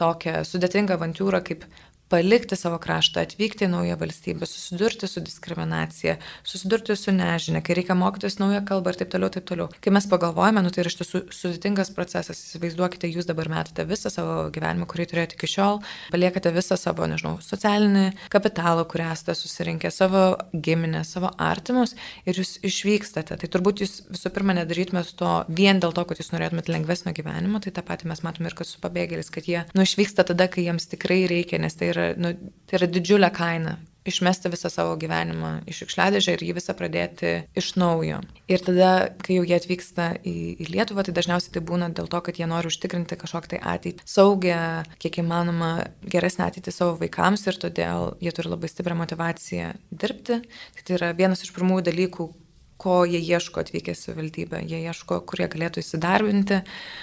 tokią 0.00 0.40
sudėtingą 0.48 0.96
avantūrą 0.96 1.42
kaip 1.44 1.64
palikti 2.12 2.56
savo 2.58 2.78
kraštą, 2.82 3.24
atvykti 3.26 3.66
į 3.66 3.70
naują 3.72 3.96
valstybę, 3.98 4.46
susidurti 4.46 5.08
su 5.10 5.20
diskriminacija, 5.24 6.16
susidurti 6.46 6.96
su 6.96 7.14
nežinia, 7.14 7.62
kai 7.66 7.76
reikia 7.78 7.96
mokytis 7.98 8.38
naują 8.38 8.62
kalbą 8.68 8.92
ir 8.92 9.00
taip 9.00 9.10
toliau, 9.14 9.30
taip 9.34 9.48
toliau. 9.48 9.68
Kai 9.82 9.92
mes 9.94 10.06
pagalvojame, 10.10 10.62
nu 10.62 10.70
tai 10.70 10.84
yra 10.84 10.92
iš 10.92 10.98
tiesų 11.00 11.22
sudėtingas 11.34 11.90
procesas, 11.96 12.42
įsivaizduokite, 12.46 13.10
jūs 13.10 13.26
dabar 13.26 13.50
metate 13.50 13.86
visą 13.88 14.12
savo 14.12 14.36
gyvenimą, 14.54 14.86
kurį 14.90 15.08
turėjote 15.10 15.38
iki 15.38 15.50
šiol, 15.50 15.80
paliekate 16.14 16.52
visą 16.54 16.78
savo, 16.78 17.08
nežinau, 17.10 17.36
socialinį 17.42 18.06
kapitalą, 18.32 18.86
kurį 18.86 19.08
esate 19.10 19.34
susirinkę, 19.38 19.90
savo 19.90 20.24
giminę, 20.52 21.02
savo 21.08 21.32
artimus 21.42 21.96
ir 22.26 22.38
jūs 22.38 22.56
išvykstate. 22.66 23.40
Tai 23.42 23.50
turbūt 23.50 23.82
jūs 23.82 23.98
visų 24.12 24.32
pirma 24.36 24.54
nedarytumėte 24.60 25.16
to 25.18 25.32
vien 25.48 25.82
dėl 25.82 25.94
to, 25.96 26.06
kad 26.06 26.22
jūs 26.22 26.30
norėtumėte 26.34 26.74
lengvesnio 26.74 27.14
gyvenimo, 27.16 27.60
tai 27.64 27.74
tą 27.74 27.82
patį 27.86 28.12
mes 28.12 28.22
matome 28.26 28.50
ir 28.50 28.56
kad 28.58 28.68
su 28.68 28.80
pabėgėliais, 28.82 29.32
kad 29.34 29.50
jie 29.50 29.64
nu 29.74 29.84
išvyksta 29.86 30.26
tada, 30.30 30.46
kai 30.52 30.66
jiems 30.68 30.88
tikrai 30.92 31.24
reikia, 31.30 31.58
nes 31.62 31.74
tai 31.76 31.90
yra, 31.92 31.95
nu, 32.20 32.32
tai 32.66 32.80
yra 32.80 32.90
didžiulė 32.90 33.30
kaina 33.34 33.76
išmesti 34.06 34.50
visą 34.52 34.70
savo 34.70 34.94
gyvenimą 35.00 35.50
iš 35.68 35.82
šiukšliadėžę 35.82 36.36
ir 36.36 36.44
jį 36.46 36.54
visą 36.60 36.74
pradėti 36.78 37.32
iš 37.58 37.72
naujo. 37.80 38.20
Ir 38.50 38.62
tada, 38.64 38.90
kai 39.22 39.38
jau 39.38 39.46
jie 39.48 39.56
atvyksta 39.58 40.08
į, 40.22 40.36
į 40.62 40.68
Lietuvą, 40.70 41.04
tai 41.06 41.14
dažniausiai 41.16 41.56
tai 41.56 41.64
būna 41.66 41.90
dėl 41.96 42.08
to, 42.12 42.20
kad 42.28 42.38
jie 42.38 42.48
nori 42.50 42.70
užtikrinti 42.70 43.18
kažkokią 43.18 43.56
tai 43.56 43.60
ateitį, 43.74 44.06
saugę, 44.06 44.60
kiek 45.02 45.20
įmanoma 45.22 45.72
geresnę 46.06 46.46
ateitį 46.46 46.74
savo 46.74 46.96
vaikams 47.02 47.46
ir 47.50 47.60
todėl 47.66 48.14
jie 48.22 48.34
turi 48.36 48.52
labai 48.52 48.70
stiprią 48.70 48.98
motivaciją 49.02 49.74
dirbti. 49.90 50.42
Tai 50.82 50.98
yra 51.00 51.12
vienas 51.18 51.42
iš 51.42 51.54
pirmųjų 51.56 51.88
dalykų, 51.90 52.30
ko 52.76 53.04
jie 53.08 53.20
ieško 53.24 53.62
atvykęs 53.64 54.02
į 54.10 54.14
valdybę. 54.18 54.60
Jie 54.68 54.82
ieško, 54.90 55.20
kurie 55.28 55.48
galėtų 55.50 55.80
įsidarbinti 55.80 56.60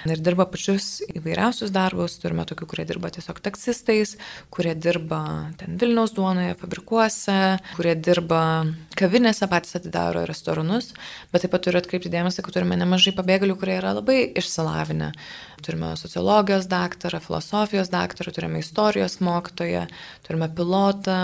ir 0.09 0.21
dirba 0.21 0.45
pačius 0.49 1.01
įvairiausius 1.09 1.73
darbus. 1.73 2.19
Turime 2.21 2.45
tokių, 2.49 2.67
kurie 2.69 2.85
dirba 2.89 3.09
tiesiog 3.13 3.41
taksistais, 3.43 4.15
kurie 4.53 4.75
dirba 4.77 5.23
ten 5.57 5.79
Vilniaus 5.81 6.13
duonoje, 6.13 6.53
fabrikuose, 6.61 7.39
kurie 7.77 7.95
dirba 7.97 8.43
kavinėse, 8.99 9.47
patys 9.49 9.79
atidaro 9.79 10.27
restoranus, 10.29 10.91
bet 11.33 11.45
taip 11.45 11.55
pat 11.55 11.65
turiu 11.65 11.81
atkreipti 11.81 12.11
dėmesį, 12.13 12.45
kad 12.45 12.55
turime 12.55 12.77
nemažai 12.77 13.15
pabėgėlių, 13.17 13.57
kurie 13.57 13.79
yra 13.79 13.95
labai 13.97 14.19
išsilavinę. 14.37 15.09
Turime 15.63 15.93
sociologijos 15.97 16.67
daktarą, 16.69 17.21
filosofijos 17.23 17.89
daktarą, 17.89 18.33
turime 18.35 18.61
istorijos 18.61 19.17
mokytoją, 19.23 19.87
turime 20.27 20.51
pilotą, 20.53 21.17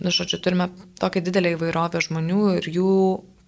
nu, 0.00 0.14
žodžiu, 0.14 0.40
turime 0.42 0.70
tokią 0.98 1.22
didelę 1.28 1.54
įvairovę 1.54 2.02
žmonių 2.02 2.42
ir 2.58 2.70
jų 2.78 2.96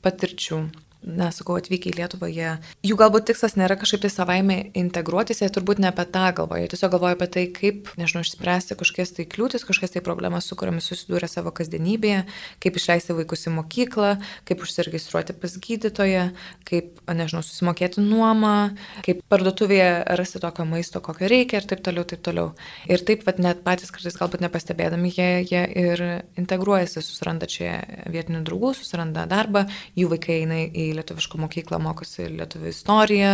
Патерчу. 0.07 0.71
Patirčių. 1.07 1.17
Nesakau, 1.17 1.57
atvykę 1.57 1.91
į 1.91 1.97
Lietuvą, 2.01 2.29
jie, 2.29 2.59
jų 2.83 2.97
galbūt 2.99 3.29
tikslas 3.31 3.57
nėra 3.57 3.77
kažkaip 3.79 4.03
tai 4.03 4.11
savaime 4.11 4.73
integruotis, 4.75 5.41
jie 5.41 5.49
turbūt 5.49 5.79
ne 5.79 5.89
apie 5.89 6.05
tą 6.11 6.33
galvoja, 6.35 6.65
jie 6.65 6.71
tiesiog 6.73 6.91
galvoja 6.93 7.15
apie 7.15 7.29
tai, 7.31 7.45
kaip, 7.55 7.91
nežinau, 7.97 8.25
išspręsti 8.27 8.77
kažkokias 8.77 9.15
tai 9.15 9.27
kliūtis, 9.31 9.65
kažkokias 9.67 9.95
tai 9.95 10.03
problemas, 10.03 10.47
su 10.47 10.57
kuriamis 10.59 10.89
susidūrė 10.91 11.29
savo 11.31 11.53
kasdienybėje, 11.55 12.25
kaip 12.59 12.79
išleisti 12.81 13.15
vaikus 13.15 13.47
į 13.47 13.55
mokyklą, 13.55 14.17
kaip 14.49 14.65
užsiregistruoti 14.67 15.37
pas 15.39 15.55
gydytoją, 15.63 16.25
kaip, 16.67 16.99
nežinau, 17.07 17.45
susimokėti 17.47 18.03
nuomą, 18.03 18.75
kaip 19.07 19.23
parduotuvėje 19.31 20.03
rasti 20.19 20.43
tokio 20.43 20.67
maisto, 20.67 21.01
kokio 21.05 21.31
reikia 21.31 21.63
ir 21.63 21.71
taip 21.71 21.87
toliau, 21.87 22.03
taip 22.03 22.25
toliau. 22.27 22.51
Ir 22.91 23.07
taip, 23.07 23.23
vad 23.27 23.39
net 23.43 23.63
patys 23.67 23.95
kartais 23.95 24.19
galbūt 24.19 24.43
nepastebėdami, 24.43 25.15
jie, 25.15 25.31
jie 25.47 25.63
ir 25.87 26.05
integruojasi, 26.41 26.99
susiranda 27.05 27.47
čia 27.51 27.79
vietinių 28.11 28.43
draugų, 28.47 28.75
susiranda 28.81 29.27
darbą, 29.31 29.67
jų 29.97 30.11
vaikai 30.17 30.41
eina 30.43 30.61
į 30.67 30.96
lietuvišką 30.97 31.41
mokyklą, 31.43 31.81
mokosi 31.83 32.29
lietuvių 32.35 32.71
istoriją, 32.73 33.33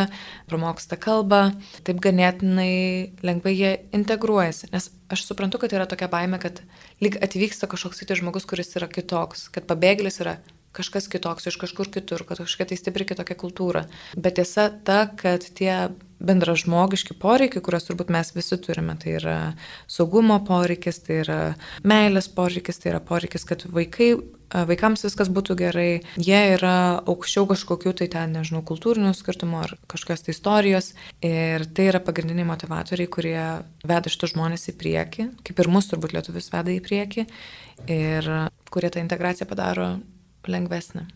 pramoksta 0.51 0.99
kalbą, 1.01 1.43
taip 1.87 2.03
ganėtinai 2.05 3.13
lengvai 3.25 3.55
jie 3.57 3.75
integruojasi. 3.97 4.73
Nes 4.75 4.91
aš 5.13 5.27
suprantu, 5.29 5.63
kad 5.63 5.75
yra 5.77 5.87
tokia 5.91 6.11
baime, 6.13 6.41
kad 6.43 6.63
lyg 7.05 7.19
atvyksta 7.23 7.71
kažkoks 7.71 8.03
kitas 8.03 8.23
žmogus, 8.23 8.49
kuris 8.49 8.75
yra 8.79 8.91
kitoks, 8.91 9.49
kad 9.55 9.69
pabėgėlis 9.71 10.21
yra 10.25 10.39
kažkas 10.73 11.09
kitoks 11.13 11.47
iš 11.51 11.59
kažkur 11.61 11.91
kitur, 11.93 12.25
kad 12.25 12.41
kažkokia 12.41 12.71
tai 12.71 12.79
stipri 12.81 13.07
kitokia 13.09 13.37
kultūra. 13.39 13.85
Bet 14.17 14.39
tiesa 14.41 14.71
ta, 14.85 15.05
kad 15.21 15.45
tie 15.59 15.93
bendražmogiški 16.23 17.17
poreikiai, 17.21 17.63
kuriuos 17.65 17.89
turbūt 17.89 18.13
mes 18.15 18.33
visi 18.37 18.59
turime, 18.63 18.95
tai 19.01 19.17
yra 19.19 19.39
saugumo 19.91 20.39
poreikis, 20.47 21.03
tai 21.05 21.21
yra 21.25 21.41
meilės 21.85 22.31
poreikis, 22.33 22.81
tai 22.83 22.95
yra 22.95 23.03
poreikis, 23.05 23.47
kad 23.49 23.67
vaikai 23.69 24.15
vaikams 24.53 25.05
viskas 25.07 25.31
būtų 25.33 25.57
gerai, 25.61 26.03
jie 26.21 26.41
yra 26.57 27.03
aukščiau 27.09 27.47
kažkokių 27.51 27.95
tai 28.01 28.09
ten, 28.13 28.35
nežinau, 28.37 28.63
kultūrinių 28.67 29.15
skirtumų 29.17 29.61
ar 29.63 29.75
kažkokios 29.91 30.27
tai 30.27 30.35
istorijos. 30.37 30.93
Ir 31.25 31.67
tai 31.75 31.89
yra 31.93 32.03
pagrindiniai 32.05 32.49
motivatoriai, 32.49 33.11
kurie 33.13 33.39
veda 33.87 34.13
šitus 34.13 34.35
žmonės 34.37 34.69
į 34.73 34.77
priekį, 34.81 35.29
kaip 35.47 35.65
ir 35.65 35.73
mus 35.73 35.91
turbūt 35.91 36.17
lietuvis 36.17 36.53
veda 36.53 36.75
į 36.75 36.83
priekį, 36.85 37.27
ir 37.93 38.31
kurie 38.73 38.93
tą 38.93 39.03
integraciją 39.05 39.49
padaro 39.51 39.95
lengvesnė. 40.49 41.09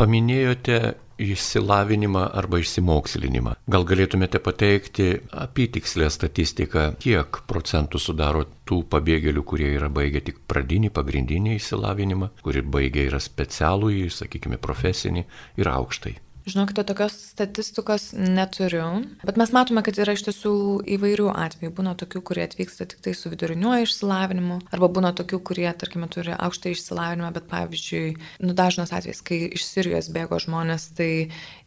Paminėjote 0.00 0.76
išsilavinimą 1.20 2.22
arba 2.40 2.60
išsimokslinimą. 2.62 3.52
Gal 3.68 3.84
galėtumėte 3.84 4.40
pateikti 4.40 5.10
apytikslę 5.42 6.08
statistiką, 6.08 6.86
kiek 7.04 7.42
procentų 7.50 8.00
sudaro 8.00 8.46
tų 8.64 8.80
pabėgėlių, 8.94 9.44
kurie 9.44 9.68
yra 9.74 9.90
baigę 9.92 10.24
tik 10.24 10.40
pradinį, 10.48 10.88
pagrindinį 10.96 11.58
išsilavinimą, 11.58 12.30
kurie 12.40 12.64
baigę 12.64 13.04
yra 13.10 13.20
specialų, 13.20 13.92
sakykime, 14.16 14.56
profesinį 14.64 15.26
ir 15.60 15.72
aukštai. 15.74 16.16
Žinokite, 16.50 16.82
tokios 16.84 17.14
statistikos 17.30 18.08
neturiu, 18.16 19.04
bet 19.22 19.36
mes 19.38 19.52
matome, 19.54 19.84
kad 19.86 19.98
yra 20.02 20.16
iš 20.16 20.24
tiesų 20.26 20.52
įvairių 20.96 21.28
atvejų. 21.30 21.70
Būna 21.76 21.92
tokių, 22.00 22.22
kurie 22.26 22.42
atvyksta 22.42 22.88
tik 22.90 23.02
tai 23.04 23.12
su 23.14 23.30
viduriniuoju 23.30 23.86
išsilavinimu, 23.86 24.56
arba 24.74 24.88
būna 24.90 25.12
tokių, 25.16 25.38
kurie, 25.46 25.68
tarkime, 25.78 26.08
turi 26.10 26.34
aukštą 26.34 26.72
išsilavinimą, 26.74 27.30
bet 27.36 27.46
pavyzdžiui, 27.52 28.04
nu, 28.42 28.56
dažnas 28.58 28.90
atvejis, 28.96 29.22
kai 29.26 29.42
iš 29.46 29.66
Sirijos 29.68 30.10
bėgo 30.10 30.40
žmonės, 30.42 30.88
tai 30.98 31.10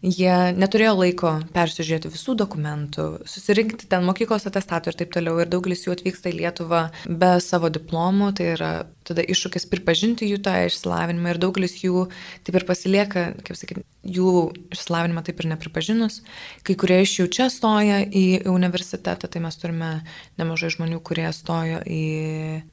jie 0.04 0.36
neturėjo 0.60 0.98
laiko 1.00 1.36
persižiūrėti 1.56 2.12
visų 2.14 2.36
dokumentų, 2.44 3.08
susirinkti 3.30 3.88
ten 3.92 4.04
mokyklos 4.08 4.50
atestatų 4.50 4.92
ir 4.92 5.00
taip 5.00 5.16
toliau. 5.16 5.40
Ir 5.40 5.52
daugelis 5.54 5.86
jų 5.88 5.96
atvyksta 5.96 6.34
į 6.34 6.42
Lietuvą 6.42 6.84
be 7.08 7.38
savo 7.44 7.72
diplomų, 7.74 8.34
tai 8.38 8.52
yra 8.58 8.74
tada 9.08 9.24
iššūkis 9.26 9.68
pripažinti 9.72 10.28
jų 10.30 10.42
tą 10.46 10.56
išsilavinimą 10.68 11.34
ir 11.34 11.42
daugelis 11.42 11.80
jų 11.84 12.08
taip 12.46 12.60
ir 12.60 12.68
pasilieka, 12.68 13.26
kaip 13.44 13.60
sakyti, 13.60 13.84
jų 14.04 14.52
išsilavinimą 14.74 15.24
taip 15.24 15.40
ir 15.40 15.50
nepripažinus. 15.54 16.20
Kai 16.68 16.76
kurie 16.80 17.00
iš 17.04 17.16
jų 17.22 17.28
čia 17.32 17.48
stoja 17.54 18.02
į 18.04 18.44
universitetą, 18.52 19.30
tai 19.32 19.42
mes 19.44 19.58
turime 19.60 19.92
nemažai 20.40 20.74
žmonių, 20.76 21.00
kurie 21.06 21.30
stojo 21.36 21.80
į 21.88 22.04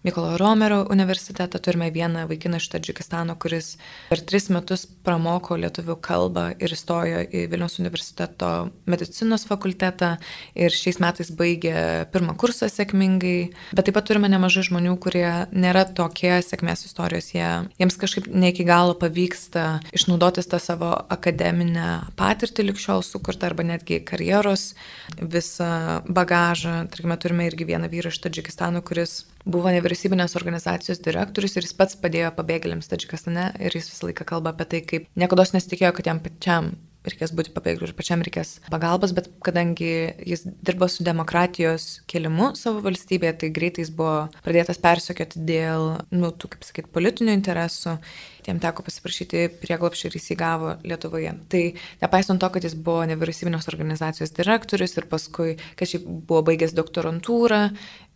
Mykolo 0.07 0.35
Romerio 0.41 0.83
universitetą. 0.91 1.61
Turime 1.63 1.91
vieną 1.95 2.27
vaikiną 2.31 2.59
iš 2.61 2.71
Tadžikistano, 2.75 3.37
kuris 3.39 3.77
per 4.11 4.23
tris 4.27 4.51
metus 4.51 4.87
pramoko 4.87 5.59
lietuvių 5.61 5.97
kalbą 6.03 6.49
ir 6.59 6.75
įstojo 6.75 7.23
į 7.31 7.47
Vilniaus 7.53 7.79
universiteto 7.83 8.71
medicinos 8.91 9.47
fakultetą 9.49 10.17
ir 10.59 10.75
šiais 10.75 11.01
metais 11.03 11.31
baigė 11.35 12.11
pirmą 12.13 12.35
kursą 12.41 12.71
sėkmingai. 12.71 13.53
Bet 13.75 13.87
taip 13.87 13.97
pat 13.99 14.11
turime 14.11 14.31
nemažai 14.33 14.67
žmonių, 14.67 14.97
kurie 15.03 15.29
nėra 15.55 15.87
tokie 15.87 16.20
tokie 16.21 16.43
sėkmės 16.45 16.85
istorijos, 16.85 17.31
jie, 17.33 17.47
jiems 17.81 17.97
kažkaip 17.97 18.27
ne 18.29 18.51
iki 18.53 18.65
galo 18.69 18.95
pavyksta 18.99 19.81
išnaudotis 19.97 20.49
tą 20.51 20.59
savo 20.61 20.93
akademinę 21.09 22.13
patirtį 22.17 22.67
likščiol 22.69 23.03
sukurtą 23.03 23.49
arba 23.49 23.65
netgi 23.65 24.03
karjeros 24.05 24.75
visą 25.17 26.03
bagažą. 26.09 26.89
Tarkime, 26.93 27.17
turime 27.17 27.49
irgi 27.49 27.65
vieną 27.65 27.89
vyrą 27.89 28.13
iš 28.13 28.21
Tadžikistano, 28.21 28.83
kuris 28.85 29.25
buvo 29.47 29.73
nevyriausybinės 29.73 30.37
organizacijos 30.37 31.01
direktorius 31.01 31.57
ir 31.57 31.65
jis 31.65 31.77
pats 31.77 31.97
padėjo 31.97 32.35
pabėgėliams 32.37 32.91
Tadžikistane 32.91 33.55
ir 33.59 33.73
jis 33.73 33.89
visą 33.95 34.11
laiką 34.11 34.29
kalba 34.29 34.53
apie 34.53 34.69
tai, 34.69 34.85
kaip 34.85 35.09
niekada 35.17 35.49
nesitikėjo, 35.57 35.95
kad 35.97 36.13
jam 36.13 36.21
pačiam 36.21 36.75
reikės 37.07 37.33
būti 37.37 37.53
pabėgėliu 37.55 37.89
ir 37.89 37.95
pačiam 37.97 38.23
reikės 38.25 38.59
pagalbos, 38.73 39.15
bet 39.17 39.31
kadangi 39.45 39.91
jis 40.27 40.45
dirbo 40.61 40.89
su 40.91 41.05
demokratijos 41.07 42.03
kelimu 42.11 42.53
savo 42.59 42.83
valstybėje, 42.85 43.37
tai 43.41 43.53
greitai 43.57 43.85
jis 43.85 43.93
buvo 43.97 44.29
pradėtas 44.45 44.81
persekioti 44.83 45.45
dėl, 45.49 45.87
nu, 46.13 46.33
tų, 46.33 46.53
kaip 46.55 46.67
sakyt, 46.69 46.91
politinių 46.93 47.37
interesų. 47.39 47.97
Tiem 48.45 48.61
teko 48.61 48.85
pasiprašyti 48.87 49.49
prieglopšį 49.61 50.07
ir 50.09 50.15
jis 50.17 50.31
įgavo 50.35 50.77
Lietuvoje. 50.89 51.35
Tai 51.53 51.65
nepaisant 52.01 52.41
to, 52.41 52.49
kad 52.53 52.65
jis 52.65 52.77
buvo 52.77 53.03
nevyriausybinės 53.11 53.69
organizacijos 53.73 54.33
direktorius 54.37 54.97
ir 54.97 55.09
paskui, 55.11 55.59
kad 55.77 55.91
šiaip 55.91 56.07
buvo 56.09 56.41
baigęs 56.49 56.73
doktorantūrą 56.77 57.67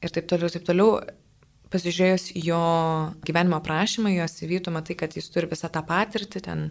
ir 0.05 0.15
taip 0.17 0.29
toliau, 0.33 0.53
taip 0.53 0.65
toliau, 0.69 0.97
pasižiūrėjus 1.73 2.31
jo 2.39 2.61
gyvenimo 3.27 3.59
aprašymą, 3.61 4.13
jos 4.15 4.37
įvytų, 4.47 4.75
matai, 4.75 4.97
kad 4.99 5.17
jis 5.17 5.31
turi 5.33 5.49
visą 5.51 5.71
tą 5.73 5.83
patirtį, 5.87 6.43
ten 6.45 6.69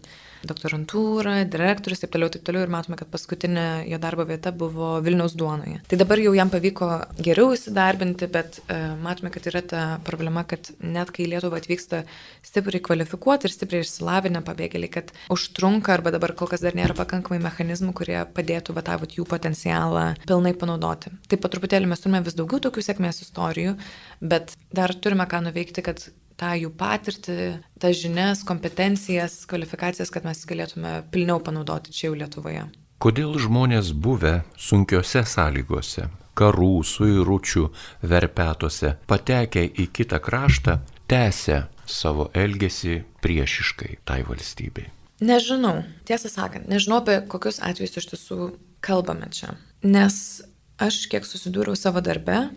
doktorantūrą, 0.48 1.36
direktorius, 1.50 2.02
taip 2.02 2.12
toliau, 2.14 2.30
taip 2.32 2.44
toliau, 2.46 2.64
ir 2.64 2.72
matome, 2.72 2.98
kad 3.00 3.08
paskutinė 3.12 3.84
jo 3.88 3.98
darbo 4.02 4.26
vieta 4.28 4.52
buvo 4.52 4.98
Vilniaus 5.04 5.36
duonoje. 5.38 5.80
Tai 5.88 5.98
dabar 6.00 6.20
jau 6.20 6.34
jam 6.36 6.52
pavyko 6.52 6.90
geriau 7.18 7.54
įsidarbinti, 7.56 8.28
bet 8.32 8.60
uh, 8.64 8.94
matome, 9.00 9.32
kad 9.34 9.48
yra 9.50 9.64
ta 9.64 9.82
problema, 10.04 10.44
kad 10.48 10.70
net 10.84 11.12
kai 11.14 11.28
Lietuva 11.30 11.60
atvyksta 11.60 12.04
stipriai 12.44 12.82
kvalifikuoti 12.84 13.48
ir 13.48 13.54
stipriai 13.54 13.84
išsilavinę 13.86 14.44
pabėgėliai, 14.44 14.92
kad 14.92 15.12
užtrunka 15.32 15.94
arba 15.96 16.12
dabar 16.14 16.34
kol 16.36 16.50
kas 16.50 16.64
dar 16.64 16.76
nėra 16.76 16.96
pakankamai 16.98 17.40
mechanizmų, 17.44 17.94
kurie 17.96 18.20
padėtų 18.36 18.76
vatavot 18.76 19.16
jų 19.16 19.26
potencialą 19.28 20.10
pilnai 20.26 20.54
panaudoti. 20.58 21.12
Taip 21.30 21.44
pat 21.44 21.56
truputėlį 21.56 21.90
mes 21.90 22.04
turime 22.04 22.22
vis 22.24 22.36
daugiau 22.36 22.60
tokių 22.62 22.84
sėkmės 22.84 23.22
istorijų, 23.24 23.76
bet 24.20 24.56
dar 24.74 24.93
turime 25.02 25.26
ką 25.30 25.40
nuveikti, 25.46 25.82
kad 25.84 26.02
tą 26.40 26.54
jų 26.58 26.70
patirtį, 26.78 27.36
tas 27.80 27.98
žinias, 28.00 28.42
kompetencijas, 28.46 29.42
kvalifikacijas, 29.50 30.10
kad 30.14 30.26
mes 30.26 30.42
galėtume 30.48 30.96
pilniau 31.14 31.40
panaudoti 31.42 31.94
čia 31.94 32.08
jau 32.08 32.18
Lietuvoje. 32.18 32.66
Kodėl 33.02 33.36
žmonės 33.42 33.92
buvę 33.92 34.42
sunkiose 34.56 35.24
sąlygose, 35.28 36.08
karų, 36.38 36.72
suiručių, 36.86 37.68
verpetuose, 38.10 38.94
patekę 39.10 39.64
į 39.68 39.88
kitą 39.94 40.20
kraštą, 40.24 40.78
tęsia 41.10 41.66
savo 41.86 42.30
elgesį 42.34 43.02
priešiškai 43.22 43.98
tai 44.08 44.22
valstybei? 44.26 44.88
Nežinau, 45.24 45.84
tiesą 46.08 46.30
sakant, 46.32 46.66
nežinau 46.68 47.02
apie 47.02 47.20
kokius 47.30 47.60
atvejus 47.62 47.98
iš 48.00 48.08
tiesų 48.12 48.48
kalbame 48.84 49.28
čia. 49.32 49.54
Nes 49.84 50.42
aš 50.82 51.04
kiek 51.12 51.26
susidūriau 51.28 51.76
savo 51.78 52.02
darbe, 52.04 52.48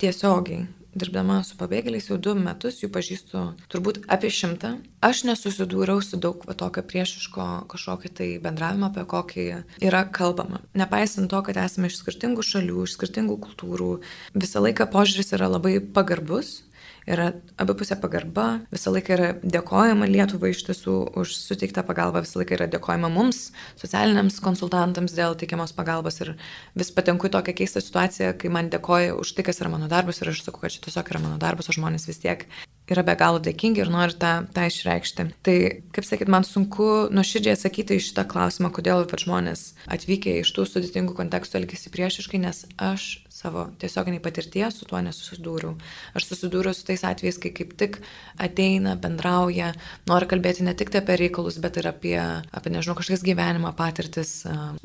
tiesiogiai 0.00 0.64
dirbdama 0.96 1.42
su 1.46 1.56
pabėgėliais 1.60 2.08
jau 2.10 2.18
du 2.20 2.34
metus, 2.38 2.80
jų 2.82 2.90
pažįstu 2.94 3.42
turbūt 3.72 4.02
apie 4.12 4.30
šimtą. 4.32 4.76
Aš 5.04 5.24
nesusidūriau 5.28 6.02
su 6.02 6.18
daug 6.20 6.42
va, 6.48 6.56
tokio 6.58 6.82
priešiško 6.86 7.48
kažkokio 7.72 8.12
tai 8.20 8.28
bendravimo, 8.42 8.90
apie 8.90 9.04
kokį 9.08 9.46
yra 9.84 10.04
kalbama. 10.18 10.62
Nepaisant 10.78 11.30
to, 11.32 11.42
kad 11.46 11.60
esame 11.62 11.90
iš 11.90 12.00
skirtingų 12.00 12.44
šalių, 12.46 12.86
iš 12.86 12.96
skirtingų 12.96 13.38
kultūrų, 13.46 13.90
visą 14.34 14.64
laiką 14.64 14.88
požiūris 14.92 15.36
yra 15.36 15.50
labai 15.52 15.78
pagarbus 15.80 16.62
yra 17.06 17.30
abipusė 17.60 17.96
pagarba, 18.02 18.46
visą 18.74 18.92
laiką 18.94 19.14
yra 19.16 19.28
dėkojama 19.42 20.08
Lietuvai 20.10 20.52
iš 20.54 20.64
tiesų 20.68 20.96
už 21.20 21.34
suteiktą 21.38 21.84
pagalbą, 21.86 22.24
visą 22.26 22.40
laiką 22.40 22.58
yra 22.58 22.68
dėkojama 22.70 23.10
mums, 23.12 23.50
socialiniams 23.80 24.40
konsultantams 24.44 25.14
dėl 25.16 25.38
teikiamos 25.38 25.74
pagalbos 25.76 26.20
ir 26.24 26.34
vis 26.78 26.92
patenku 26.94 27.30
į 27.30 27.34
tokią 27.36 27.56
keistą 27.62 27.82
situaciją, 27.84 28.32
kai 28.40 28.52
man 28.52 28.70
dėkoja 28.72 29.14
už 29.18 29.36
tai, 29.36 29.46
kas 29.46 29.62
yra 29.62 29.72
mano 29.72 29.90
darbas 29.92 30.22
ir 30.22 30.32
aš 30.32 30.42
sakau, 30.46 30.64
kad 30.64 30.74
čia 30.74 30.82
tiesiog 30.88 31.12
yra 31.14 31.22
mano 31.22 31.38
darbas, 31.42 31.70
o 31.70 31.76
žmonės 31.76 32.08
vis 32.10 32.22
tiek 32.22 32.48
yra 32.90 33.02
be 33.06 33.16
galo 33.18 33.40
dėkingi 33.42 33.82
ir 33.82 33.90
nori 33.90 34.14
tą, 34.18 34.32
tą 34.54 34.66
išreikšti. 34.70 35.28
Tai, 35.46 35.56
kaip 35.94 36.06
sakyt, 36.06 36.30
man 36.30 36.46
sunku 36.46 37.08
nuoširdžiai 37.14 37.56
atsakyti 37.56 37.98
į 37.98 38.04
šitą 38.08 38.26
klausimą, 38.30 38.70
kodėl 38.74 39.06
žmonės 39.10 39.72
atvykę 39.90 40.38
iš 40.42 40.52
tų 40.54 40.66
sudėtingų 40.70 41.16
kontekstų 41.18 41.62
elgesi 41.62 41.90
priešiškai, 41.94 42.42
nes 42.42 42.64
aš 42.78 43.25
savo 43.46 43.66
tiesioginiai 43.80 44.22
patirties 44.22 44.80
su 44.80 44.88
tuo 44.88 45.00
nesusidūriau. 45.04 45.74
Aš 46.18 46.28
susidūriau 46.32 46.74
su 46.74 46.86
tais 46.88 47.04
atvejais, 47.06 47.38
kai 47.42 47.52
kaip 47.54 47.74
tik 47.78 48.00
ateina, 48.42 48.96
bendrauja, 49.00 49.72
nori 50.10 50.28
kalbėti 50.30 50.66
ne 50.66 50.74
tik 50.78 50.90
apie 50.98 51.18
reikalus, 51.20 51.60
bet 51.62 51.78
ir 51.80 51.90
apie, 51.92 52.16
apie 52.18 52.72
nežinau, 52.74 52.96
kažkokias 52.98 53.24
gyvenimo 53.26 53.72
patirtis. 53.78 54.32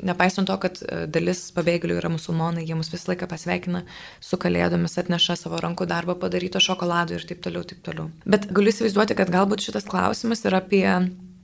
Nepaisant 0.02 0.50
to, 0.50 0.58
kad 0.62 0.78
dalis 1.12 1.44
pabėgėlių 1.56 1.98
yra 2.00 2.12
musulmonai, 2.12 2.66
jie 2.68 2.78
mus 2.78 2.92
visą 2.92 3.12
laiką 3.12 3.28
pasveikina 3.30 3.84
su 4.22 4.38
kalėdomis, 4.40 4.98
atneša 5.02 5.38
savo 5.44 5.60
rankų 5.62 5.88
darbą 5.90 6.16
padaryto 6.22 6.62
šokolado 6.62 7.18
ir 7.18 7.26
taip 7.28 7.42
toliau, 7.44 7.66
taip 7.66 7.82
toliau. 7.86 8.10
Bet 8.28 8.48
galiu 8.54 8.72
įsivaizduoti, 8.74 9.18
kad 9.18 9.32
galbūt 9.32 9.66
šitas 9.66 9.88
klausimas 9.88 10.44
yra 10.48 10.62
apie 10.62 10.86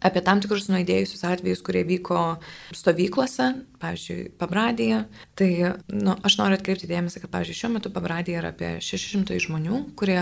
apie 0.04 0.22
tam 0.24 0.42
tikrus 0.42 0.68
nuėdėjusius 0.70 1.24
atvejus, 1.26 1.62
kurie 1.66 1.82
vyko 1.88 2.38
stovyklose, 2.76 3.50
pavyzdžiui, 3.82 4.30
Pabradėje. 4.38 5.02
Tai 5.38 5.50
nu, 5.94 6.16
aš 6.26 6.38
noriu 6.40 6.58
atkreipti 6.58 6.90
dėmesį, 6.90 7.24
kad, 7.24 7.32
pavyzdžiui, 7.34 7.58
šiuo 7.61 7.72
metu 7.76 7.92
Pabradėje 7.94 8.40
yra 8.42 8.52
apie 8.54 8.72
600 8.84 9.38
žmonių, 9.48 9.82
kurie 9.98 10.20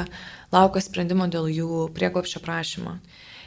laukia 0.54 0.84
sprendimo 0.84 1.28
dėl 1.32 1.50
jų 1.52 1.86
prieglopščio 1.96 2.42
prašymo. 2.44 2.98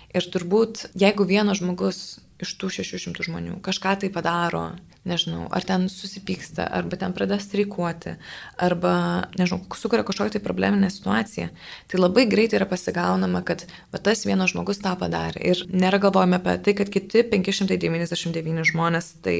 Ir 0.10 0.26
turbūt, 0.34 0.88
jeigu 0.98 1.26
vienas 1.30 1.62
žmogus 1.62 2.20
iš 2.42 2.56
tų 2.58 2.72
600 2.80 3.26
žmonių 3.28 3.60
kažką 3.66 3.98
tai 4.04 4.10
padaro, 4.14 4.72
nežinau, 5.10 5.48
ar 5.56 5.66
ten 5.68 5.88
susipyksta, 5.92 6.68
arba 6.80 7.00
ten 7.02 7.16
pradeda 7.16 7.40
streikuoti, 7.42 8.16
arba, 8.62 8.94
nežinau, 9.40 9.64
sukuria 9.80 10.06
kažkokią 10.08 10.38
tai 10.38 10.44
probleminę 10.46 10.92
situaciją, 10.94 11.50
tai 11.92 12.02
labai 12.02 12.28
greitai 12.30 12.62
yra 12.62 12.70
pasigaunama, 12.70 13.44
kad 13.48 13.66
va, 13.94 14.02
tas 14.02 14.26
vienas 14.28 14.54
žmogus 14.54 14.82
tą 14.84 14.96
padarė. 15.00 15.42
Ir 15.52 15.66
nėra 15.74 16.02
galvojama 16.02 16.40
apie 16.42 16.58
tai, 16.66 16.78
kad 16.80 16.94
kiti 16.94 17.26
599 17.34 18.70
žmonės 18.72 19.14
tai 19.26 19.38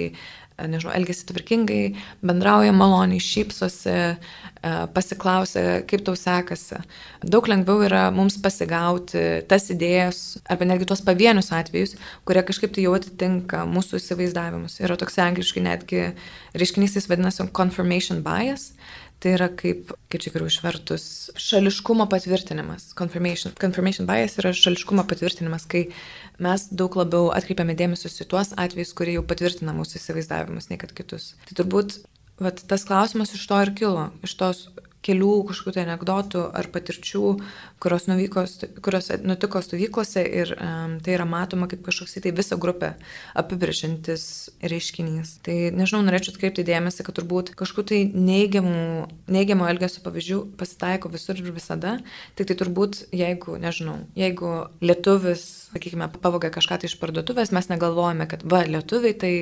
nežinau, 0.68 0.94
elgesi 0.98 1.28
tvarkingai, 1.30 1.84
bendrauja 2.26 2.74
maloniai, 2.76 3.22
šypsosi, 3.24 3.96
pasiklausia, 4.94 5.80
kaip 5.88 6.04
tau 6.08 6.18
sekasi. 6.20 6.82
Daug 7.24 7.48
lengviau 7.48 7.84
yra 7.86 8.10
mums 8.12 8.36
pasigauti 8.44 9.46
tas 9.48 9.70
idėjas, 9.72 10.40
arba 10.52 10.68
netgi 10.68 10.90
tuos 10.90 11.04
pavienius 11.06 11.54
atvejus, 11.56 11.96
kurie 12.28 12.44
kažkaip 12.48 12.74
tai 12.76 12.84
jau 12.84 12.96
atitinka 12.98 13.64
mūsų 13.70 14.02
įsivaizdavimus. 14.02 14.82
Yra 14.84 15.00
toks 15.00 15.20
angliškai 15.24 15.64
netgi 15.64 16.02
reiškinys, 16.60 16.98
jis 17.00 17.08
vadinasi 17.12 17.48
confirmation 17.56 18.20
bias. 18.26 18.74
Tai 19.20 19.34
yra 19.36 19.50
kaip, 19.52 19.90
kaip 20.08 20.24
čia 20.24 20.32
geriau 20.32 20.48
išvertus, 20.48 21.06
šališkumo 21.36 22.06
patvirtinimas. 22.12 22.94
Confirmation. 22.96 23.52
Confirmation 23.60 24.08
bias 24.08 24.38
yra 24.40 24.54
šališkumo 24.56 25.04
patvirtinimas, 25.10 25.66
kai 25.68 25.90
mes 26.40 26.70
daug 26.72 26.96
labiau 26.96 27.28
atkreipiame 27.36 27.76
dėmesį 27.80 28.14
į 28.24 28.30
tuos 28.32 28.54
atvejus, 28.56 28.96
kurie 28.96 29.18
jau 29.18 29.26
patvirtina 29.28 29.76
mūsų 29.76 30.00
įsivaizdavimus, 30.00 30.70
nei 30.72 30.80
kad 30.80 30.96
kitus. 30.96 31.34
Tai 31.50 31.60
turbūt 31.60 31.98
vat, 32.40 32.64
tas 32.72 32.88
klausimas 32.88 33.36
iš 33.36 33.44
to 33.52 33.60
ir 33.66 33.74
kilo, 33.76 34.08
iš 34.24 34.38
tos 34.40 34.64
kelių 35.06 35.32
kažkokių 35.50 35.74
tai 35.76 35.84
anegdotų 35.86 36.42
ar 36.60 36.68
patirčių, 36.74 37.24
kurios, 37.80 38.08
nuvyko, 38.10 38.44
kurios 38.84 39.10
nutiko 39.24 39.62
stovyklose 39.64 40.24
ir 40.26 40.52
um, 40.58 40.98
tai 41.04 41.16
yra 41.16 41.28
matoma 41.30 41.70
kaip 41.72 41.86
kažkoks 41.86 42.18
tai 42.20 42.34
visą 42.36 42.58
grupę 42.60 42.94
apibrėžintis 43.40 44.26
reiškinys. 44.60 45.38
Tai 45.46 45.58
nežinau, 45.78 46.04
norėčiau 46.08 46.36
atkreipti 46.36 46.68
dėmesį, 46.68 47.06
kad 47.08 47.20
turbūt 47.20 47.54
kažkokių 47.60 47.88
tai 47.92 48.02
neigiamų, 48.12 49.08
neigiamų 49.32 49.70
elgesio 49.72 50.04
pavyzdžių 50.04 50.42
pasitaiko 50.60 51.12
visur 51.14 51.40
ir 51.40 51.54
visada, 51.56 51.96
tik 52.36 52.52
tai 52.52 52.60
turbūt 52.60 53.06
jeigu, 53.16 53.56
nežinau, 53.62 54.02
jeigu 54.20 54.52
lietuvis, 54.84 55.48
sakykime, 55.72 56.12
pavogia 56.20 56.52
kažką 56.54 56.82
tai 56.82 56.92
iš 56.92 57.00
parduotuvės, 57.00 57.56
mes 57.56 57.72
negalvojame, 57.72 58.28
kad 58.30 58.44
va, 58.44 58.66
lietuviai 58.68 59.16
tai 59.16 59.34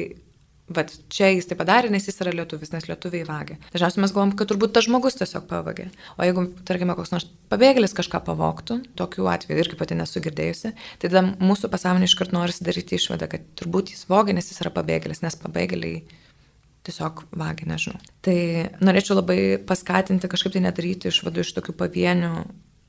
Vat 0.68 0.92
čia 1.08 1.30
jis 1.32 1.48
tai 1.48 1.56
padarė, 1.56 1.88
nes 1.94 2.04
jis 2.10 2.20
yra 2.20 2.34
lietuvis, 2.36 2.74
nes 2.74 2.90
lietuviai 2.90 3.24
vagia. 3.28 3.56
Dažniausiai 3.72 4.04
mes 4.04 4.12
galvom, 4.12 4.34
kad 4.36 4.50
turbūt 4.50 4.74
tas 4.76 4.84
žmogus 4.84 5.16
tiesiog 5.16 5.46
pavagė. 5.48 5.86
O 6.20 6.28
jeigu, 6.28 6.44
tarkime, 6.68 6.96
koks 6.98 7.14
nors 7.14 7.28
pabėgėlis 7.48 7.96
kažką 7.96 8.20
pavoktų, 8.28 8.82
tokiu 9.00 9.30
atveju 9.32 9.64
irgi 9.64 9.80
pati 9.80 9.96
nesu 9.96 10.20
girdėjusi, 10.26 10.74
tai 11.00 11.08
tada 11.08 11.24
mūsų 11.40 11.72
pasąmonė 11.72 12.12
iškart 12.12 12.36
nori 12.36 12.56
daryti 12.68 13.00
išvadą, 13.00 13.32
kad 13.32 13.48
turbūt 13.56 13.94
jis 13.96 14.04
vogia, 14.12 14.36
nes 14.36 14.52
jis 14.52 14.60
yra 14.66 14.74
pabėgėlis, 14.76 15.24
nes 15.24 15.40
pabėgėliai 15.40 16.04
tiesiog 16.88 17.24
vagia, 17.32 17.68
nežinau. 17.72 18.04
Tai 18.28 18.38
norėčiau 18.84 19.22
labai 19.22 19.40
paskatinti 19.68 20.28
kažkaip 20.32 20.56
tai 20.56 20.68
nedaryti 20.68 21.12
išvadų 21.12 21.48
iš 21.48 21.56
tokių 21.58 21.76
pavienių 21.80 22.34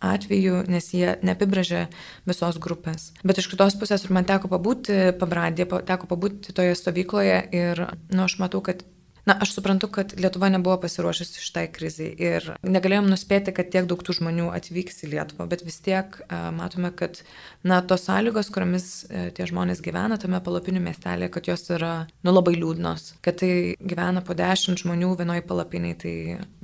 atveju, 0.05 0.63
nes 0.71 0.91
jie 0.95 1.17
neapibrėžia 1.27 1.87
visos 2.29 2.59
grupės. 2.63 3.11
Bet 3.27 3.41
iš 3.41 3.51
kitos 3.51 3.77
pusės 3.81 4.05
ir 4.07 4.15
man 4.15 4.29
teko 4.29 4.51
pabūti 4.53 5.15
pabradėje, 5.19 5.83
teko 5.89 6.11
pabūti 6.11 6.55
toje 6.55 6.77
stovykloje 6.79 7.41
ir, 7.57 7.85
nu, 8.13 8.25
aš 8.27 8.39
matau, 8.43 8.63
kad 8.65 8.85
Na, 9.29 9.35
aš 9.41 9.51
suprantu, 9.53 9.88
kad 9.93 10.12
Lietuva 10.17 10.49
nebuvo 10.49 10.79
pasiruošusi 10.81 11.43
šitai 11.45 11.67
krizai 11.75 12.07
ir 12.17 12.47
negalėjom 12.64 13.11
nuspėti, 13.11 13.53
kad 13.53 13.69
tiek 13.69 13.85
daug 13.91 14.01
tų 14.01 14.14
žmonių 14.17 14.47
atvyks 14.57 15.03
į 15.05 15.11
Lietuvą, 15.12 15.45
bet 15.51 15.64
vis 15.67 15.77
tiek 15.85 16.14
uh, 16.23 16.47
matome, 16.57 16.88
kad, 16.97 17.21
na, 17.61 17.83
tos 17.85 18.07
sąlygos, 18.09 18.49
kuriamis 18.55 18.87
uh, 19.05 19.27
tie 19.37 19.45
žmonės 19.51 19.83
gyvena 19.85 20.17
tame 20.23 20.41
palapinių 20.47 20.81
miestelėje, 20.87 21.33
kad 21.35 21.51
jos 21.51 21.67
yra, 21.77 21.93
nu, 22.25 22.33
labai 22.33 22.55
liūdnos, 22.57 23.11
kad 23.27 23.37
tai 23.43 23.51
gyvena 23.77 24.23
po 24.25 24.33
dešimt 24.38 24.81
žmonių 24.81 25.11
vienoje 25.21 25.45
palapiniai, 25.51 25.99
tai 26.01 26.14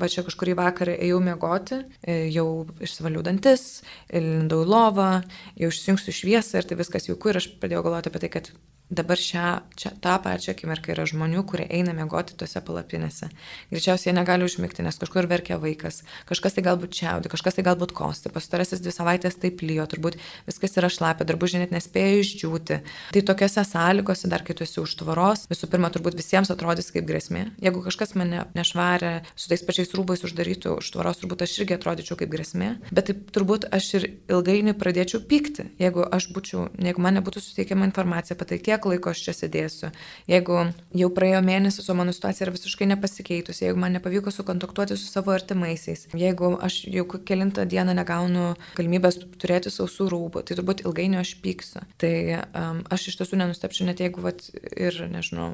va 0.00 0.08
čia 0.08 0.24
kažkurį 0.24 0.56
vakarą 0.62 0.94
ėjau 1.04 1.20
miegoti, 1.26 1.82
e, 2.00 2.22
jau 2.32 2.48
išsivaliu 2.80 3.26
dantis, 3.28 3.82
lindau 4.08 4.62
lovą, 4.64 5.18
jau 5.60 5.68
išsijungsiu 5.68 6.16
šviesą 6.22 6.62
ir 6.62 6.70
tai 6.70 6.80
viskas 6.80 7.10
jauku 7.10 7.28
ir 7.28 7.42
aš 7.42 7.50
pradėjau 7.60 7.84
galvoti 7.90 8.08
apie 8.14 8.24
tai, 8.24 8.32
kad 8.38 8.54
dabar 8.94 9.20
šią, 9.20 9.46
čia, 9.78 9.92
tą 10.02 10.16
pačią 10.22 10.52
akimirką 10.54 10.94
yra 10.94 11.04
žmonių, 11.08 11.42
kurie 11.48 11.66
eina 11.68 11.94
miegoti 11.96 12.36
tose 12.38 12.60
palapinėse. 12.64 13.28
Greičiausiai 13.72 14.10
jie 14.10 14.16
negali 14.16 14.46
užmigti, 14.46 14.84
nes 14.86 14.98
kažkur 15.00 15.28
verkia 15.30 15.58
vaikas, 15.60 16.02
kažkas 16.28 16.56
tai 16.56 16.64
galbūt 16.66 16.94
čiaudi, 16.94 17.30
kažkas 17.32 17.58
tai 17.58 17.64
galbūt 17.66 17.94
kosti, 17.96 18.32
pastarasis 18.34 18.82
dvi 18.84 18.94
savaitės 18.94 19.38
taip 19.40 19.62
lyjo, 19.64 19.86
turbūt 19.90 20.18
viskas 20.48 20.76
yra 20.80 20.90
šlapia, 20.92 21.26
darbužiai 21.28 21.64
net 21.64 21.74
nespėjo 21.74 22.22
išdžiūti. 22.22 22.80
Tai 23.16 23.24
tokiose 23.30 23.64
sąlygose, 23.68 24.30
dar 24.30 24.44
kai 24.46 24.56
tu 24.56 24.66
esi 24.66 24.80
už 24.82 24.96
tvaros, 25.02 25.46
visų 25.50 25.70
pirma, 25.72 25.90
turbūt 25.94 26.18
visiems 26.18 26.52
atrodys 26.54 26.92
kaip 26.94 27.08
grėsmė. 27.08 27.46
Jeigu 27.64 27.82
kažkas 27.84 28.14
mane 28.18 28.46
nešvarė 28.56 29.14
su 29.34 29.50
tais 29.50 29.64
pačiais 29.66 29.94
rūbais 29.96 30.24
uždarytų 30.26 30.78
už 30.80 30.92
tvaros, 30.94 31.20
turbūt 31.22 31.44
aš 31.46 31.58
irgi 31.62 31.78
atrodyčiau 31.78 32.18
kaip 32.20 32.32
grėsmė, 32.32 32.70
bet 32.94 33.10
taip 33.10 33.26
turbūt 33.34 33.68
aš 33.74 33.90
ir 33.98 34.08
ilgainiui 34.30 34.76
pradėčiau 34.78 35.22
pykti, 35.28 35.68
jeigu 35.80 36.04
aš 36.06 36.30
būčiau, 36.34 36.68
jeigu 36.78 37.02
man 37.04 37.18
nebūtų 37.18 37.42
suteikiama 37.42 37.88
informacija 37.88 38.36
apie 38.36 38.48
tai, 38.52 38.60
kiek 38.62 38.83
laiko 38.92 39.12
aš 39.12 39.22
čia 39.26 39.34
sėdėsiu, 39.36 39.90
jeigu 40.30 40.58
jau 41.00 41.08
praėjo 41.14 41.40
mėnesis, 41.46 41.88
o 41.88 41.96
mano 41.98 42.14
situacija 42.14 42.46
yra 42.46 42.54
visiškai 42.54 42.88
nepasikeitusi, 42.92 43.64
jeigu 43.66 43.80
man 43.80 43.96
nepavyko 43.96 44.32
sukontaktuoti 44.34 44.98
su 45.00 45.08
savo 45.08 45.34
artimaisiais, 45.34 46.06
jeigu 46.14 46.52
aš 46.64 46.80
jau 46.90 47.06
kilintą 47.14 47.66
dieną 47.70 47.96
negaunu 47.96 48.50
galimybės 48.78 49.20
turėti 49.40 49.72
sausų 49.74 50.08
rūbų, 50.12 50.44
tai 50.44 50.58
turbūt 50.58 50.84
ilgainiui 50.84 51.22
aš 51.22 51.36
pyksiu. 51.44 51.84
Tai 52.00 52.14
um, 52.42 52.82
aš 52.94 53.08
iš 53.12 53.20
tiesų 53.22 53.40
nenustepčiau 53.40 53.88
net 53.88 54.02
jeigu 54.04 54.24
vat, 54.24 54.44
ir, 54.74 55.00
nežinau, 55.10 55.50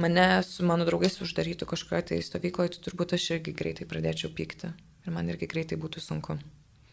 mane 0.00 0.28
su 0.46 0.66
mano 0.66 0.86
draugais 0.88 1.20
uždarytų 1.24 1.68
kažkoje 1.74 2.06
tai 2.12 2.22
stovykloje, 2.24 2.76
tai 2.76 2.86
turbūt 2.88 3.18
aš 3.18 3.32
irgi 3.36 3.56
greitai 3.56 3.88
pradėčiau 3.90 4.32
pykti 4.34 4.72
ir 5.06 5.14
man 5.14 5.30
irgi 5.32 5.48
greitai 5.50 5.78
būtų 5.80 6.02
sunku. 6.04 6.38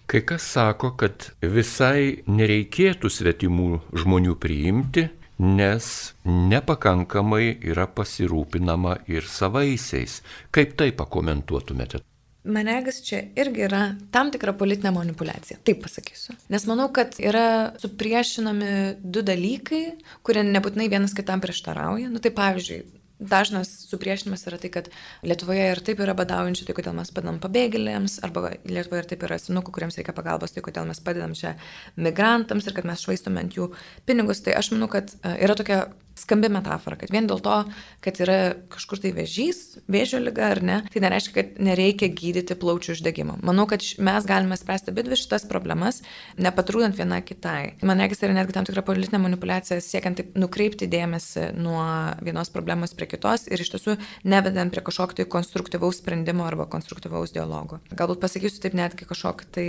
Kai 0.07 0.21
kas 0.23 0.45
sako, 0.53 0.93
kad 0.95 1.33
visai 1.43 2.23
nereikėtų 2.31 3.09
svetimų 3.11 3.71
žmonių 3.91 4.37
priimti, 4.39 5.09
nes 5.39 5.87
nepakankamai 6.25 7.57
yra 7.61 7.87
pasirūpinama 7.87 8.97
ir 9.11 9.27
savaisiais. 9.29 10.21
Kaip 10.51 10.77
tai 10.79 10.91
pakomentuotumėte? 10.97 12.01
Manegas 12.47 13.01
čia 13.03 13.25
irgi 13.35 13.65
yra 13.65 13.81
tam 14.13 14.29
tikra 14.31 14.53
politinė 14.55 14.93
manipulacija, 14.95 15.57
taip 15.67 15.81
pasakysiu. 15.83 16.37
Nes 16.53 16.63
manau, 16.69 16.87
kad 16.95 17.17
yra 17.19 17.73
supriešinami 17.81 18.69
du 19.03 19.23
dalykai, 19.25 19.81
kurie 20.23 20.45
nebūtinai 20.47 20.87
vienas 20.91 21.15
kitam 21.17 21.43
prieštarauja. 21.43 22.07
Nu, 22.13 22.21
tai 22.23 22.31
pavyzdžiui, 22.37 22.79
dažnas 23.19 23.69
supriešinimas 23.89 24.45
yra 24.49 24.59
tai, 24.61 24.71
kad 24.73 24.89
Lietuvoje 25.25 25.67
ir 25.71 25.81
taip 25.85 26.01
yra 26.03 26.15
badaujančių, 26.17 26.67
tai 26.67 26.75
kodėl 26.77 26.97
mes 26.97 27.11
padedam 27.13 27.39
pabėgėliams, 27.43 28.19
arba 28.25 28.53
Lietuvoje 28.69 29.03
ir 29.03 29.09
taip 29.11 29.25
yra 29.27 29.39
senukų, 29.41 29.73
kuriems 29.75 29.97
reikia 29.99 30.15
pagalbos, 30.17 30.53
tai 30.55 30.63
kodėl 30.65 30.89
mes 30.89 31.01
padedam 31.03 31.33
čia 31.37 31.55
migrantams 31.97 32.67
ir 32.67 32.77
kad 32.77 32.87
mes 32.89 33.03
švaistome 33.03 33.43
ant 33.43 33.57
jų 33.57 33.71
pinigus. 34.09 34.43
Tai 34.45 34.57
aš 34.59 34.71
manau, 34.75 34.89
kad 34.91 35.13
e, 35.21 35.33
yra 35.45 35.57
tokia 35.57 35.87
skambi 36.17 36.49
metafora, 36.51 36.97
kad 36.99 37.11
vien 37.13 37.27
dėl 37.29 37.41
to, 37.43 37.57
kad 38.03 38.19
yra 38.23 38.37
kažkur 38.73 39.01
tai 39.03 39.11
vėžys, 39.15 39.79
vėžio 39.91 40.19
lyga 40.23 40.51
ar 40.55 40.61
ne, 40.65 40.77
tai 40.93 41.03
nereiškia, 41.03 41.33
kad 41.35 41.59
nereikia 41.63 42.09
gydyti 42.13 42.57
plaučių 42.59 42.95
uždegimo. 42.95 43.37
Manau, 43.45 43.67
kad 43.69 43.85
mes 44.03 44.27
galime 44.29 44.57
spręsti 44.59 44.91
abi 44.93 45.05
dvi 45.07 45.19
šitas 45.19 45.47
problemas, 45.49 46.01
nepatrūdant 46.41 46.97
viena 46.97 47.19
kitai. 47.25 47.77
Man 47.85 48.01
reikia, 48.01 48.19
yra 48.27 48.37
netgi 48.39 48.55
tam 48.57 48.67
tikra 48.67 48.83
politinė 48.87 49.21
manipulacija, 49.23 49.79
siekiant 49.83 50.19
taip 50.21 50.37
nukreipti 50.39 50.89
dėmesį 50.91 51.51
nuo 51.57 51.81
vienos 52.25 52.51
problemos 52.53 52.95
prie 52.97 53.09
kitos 53.11 53.47
ir 53.51 53.61
iš 53.61 53.73
tiesų 53.75 53.97
nevedant 54.27 54.73
prie 54.73 54.83
kažkokio 54.85 55.21
tai 55.21 55.27
konstruktyvaus 55.37 56.01
sprendimo 56.01 56.47
arba 56.47 56.67
konstruktyvaus 56.71 57.35
dialogo. 57.35 57.81
Galbūt 57.91 58.21
pasakysiu 58.23 58.63
taip 58.63 58.77
netgi 58.77 59.07
kažkokį 59.09 59.51
tai, 59.53 59.67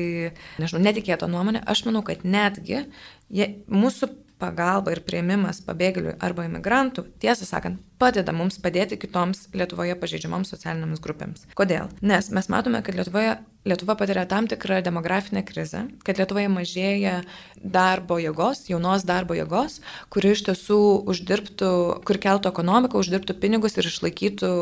nežinau, 0.62 0.82
netikėtą 0.88 1.28
nuomonę. 1.30 1.62
Aš 1.68 1.84
manau, 1.88 2.04
kad 2.06 2.24
netgi 2.26 2.84
jie, 3.28 3.48
mūsų 3.68 4.10
pagalba 4.38 4.94
ir 4.94 5.02
prieimimas 5.06 5.60
pabėgėlių 5.66 6.16
arba 6.24 6.46
imigrantų, 6.48 7.06
tiesą 7.22 7.48
sakant, 7.48 7.80
padeda 7.98 8.32
mums 8.34 8.58
padėti 8.62 8.98
kitoms 9.00 9.48
Lietuvoje 9.56 9.96
pažeidžiamoms 9.98 10.52
socialinėms 10.54 11.02
grupėms. 11.02 11.46
Kodėl? 11.58 11.90
Nes 12.00 12.30
mes 12.34 12.50
matome, 12.52 12.82
kad 12.86 12.96
Lietuvoje, 12.98 13.38
Lietuva 13.68 13.96
patiria 13.98 14.24
tam 14.26 14.46
tikrą 14.48 14.78
demografinę 14.86 15.42
krizę, 15.44 15.82
kad 16.06 16.20
Lietuvoje 16.20 16.48
mažėja 16.52 17.18
darbo 17.58 18.16
jėgos, 18.22 18.62
jaunos 18.70 19.04
darbo 19.08 19.34
jėgos, 19.36 19.80
kuri 20.14 20.32
iš 20.36 20.44
tiesų 20.46 20.78
uždirbtų, 21.10 21.70
kur 22.06 22.20
keltų 22.22 22.52
ekonomiką, 22.52 23.02
uždirbtų 23.02 23.36
pinigus 23.42 23.76
ir 23.76 23.90
išlaikytų 23.90 24.52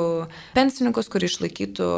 pensininkus, 0.57 1.11
kuri 1.12 1.29
išlaikytų 1.29 1.90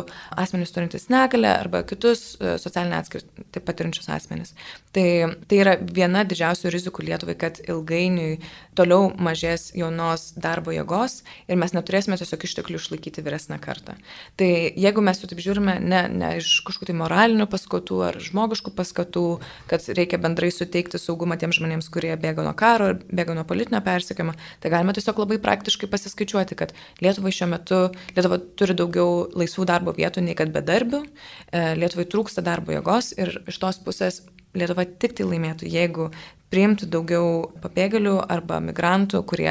asmenys 0.42 0.74
turintys 0.74 1.09
negalę 1.12 1.55
arba 1.55 1.85
kitus 1.87 2.35
e, 2.37 2.57
socialinę 2.61 2.98
atskirtį 2.98 3.62
patirinčius 3.62 4.11
asmenys. 4.12 4.53
Tai, 4.92 5.38
tai 5.48 5.62
yra 5.62 5.79
viena 5.79 6.27
didžiausių 6.29 6.74
rizikų 6.74 7.07
Lietuvai, 7.09 7.38
kad 7.38 7.62
ilgainiui 7.62 8.40
toliau 8.77 9.12
mažės 9.22 9.70
jaunos 9.79 10.33
darbo 10.37 10.74
jėgos 10.74 11.22
ir 11.49 11.59
mes 11.61 11.75
neturėsime 11.77 12.19
tiesiog 12.21 12.45
išteklių 12.49 12.81
išlaikyti 12.81 13.25
vyresnę 13.25 13.59
kartą. 13.62 13.97
Tai 14.38 14.49
jeigu 14.49 15.05
mes 15.05 15.21
jau 15.21 15.31
taip 15.31 15.43
žiūrime 15.45 15.79
ne, 15.83 16.03
ne 16.12 16.31
iš 16.41 16.51
kažkokių 16.67 16.91
tai 16.91 16.97
moralinių 16.99 17.49
paskatų 17.51 18.01
ar 18.09 18.19
žmogiškų 18.23 18.73
paskatų, 18.79 19.25
kad 19.71 19.88
reikia 19.99 20.21
bendrai 20.23 20.51
suteikti 20.55 21.01
saugumą 21.01 21.38
tiems 21.41 21.59
žmonėms, 21.61 21.91
kurie 21.93 22.14
bėga 22.21 22.47
nuo 22.47 22.55
karo 22.59 22.93
ar 22.93 23.03
bėga 23.09 23.37
nuo 23.38 23.45
politinio 23.49 23.83
persikėjimo, 23.85 24.37
tai 24.62 24.73
galime 24.75 24.95
tiesiog 24.97 25.23
labai 25.25 25.41
praktiškai 25.43 25.91
pasiskaičiuoti, 25.93 26.59
kad 26.59 26.75
Lietuvai 27.05 27.35
šiuo 27.35 27.51
metu, 27.53 27.83
Lietuva 28.17 28.41
turi 28.59 28.77
daugiau 28.79 29.29
laisvų 29.38 29.69
darbo 29.69 29.95
vietų 29.97 30.25
nei 30.25 30.37
kad 30.38 30.53
bedarbių, 30.55 31.05
e, 31.05 31.62
Lietuvai 31.79 32.09
trūksta 32.11 32.45
darbo 32.45 32.75
jėgos 32.75 33.14
ir 33.19 33.41
iš 33.49 33.61
tos 33.62 33.81
pusės 33.85 34.23
Lietuva 34.57 34.87
tik 34.88 35.14
tai 35.19 35.27
laimėtų, 35.29 35.69
jeigu 35.69 36.09
priimtų 36.53 36.88
daugiau 36.88 37.27
pabėgėlių 37.62 38.17
arba 38.33 38.62
migrantų, 38.64 39.21
kurie 39.29 39.51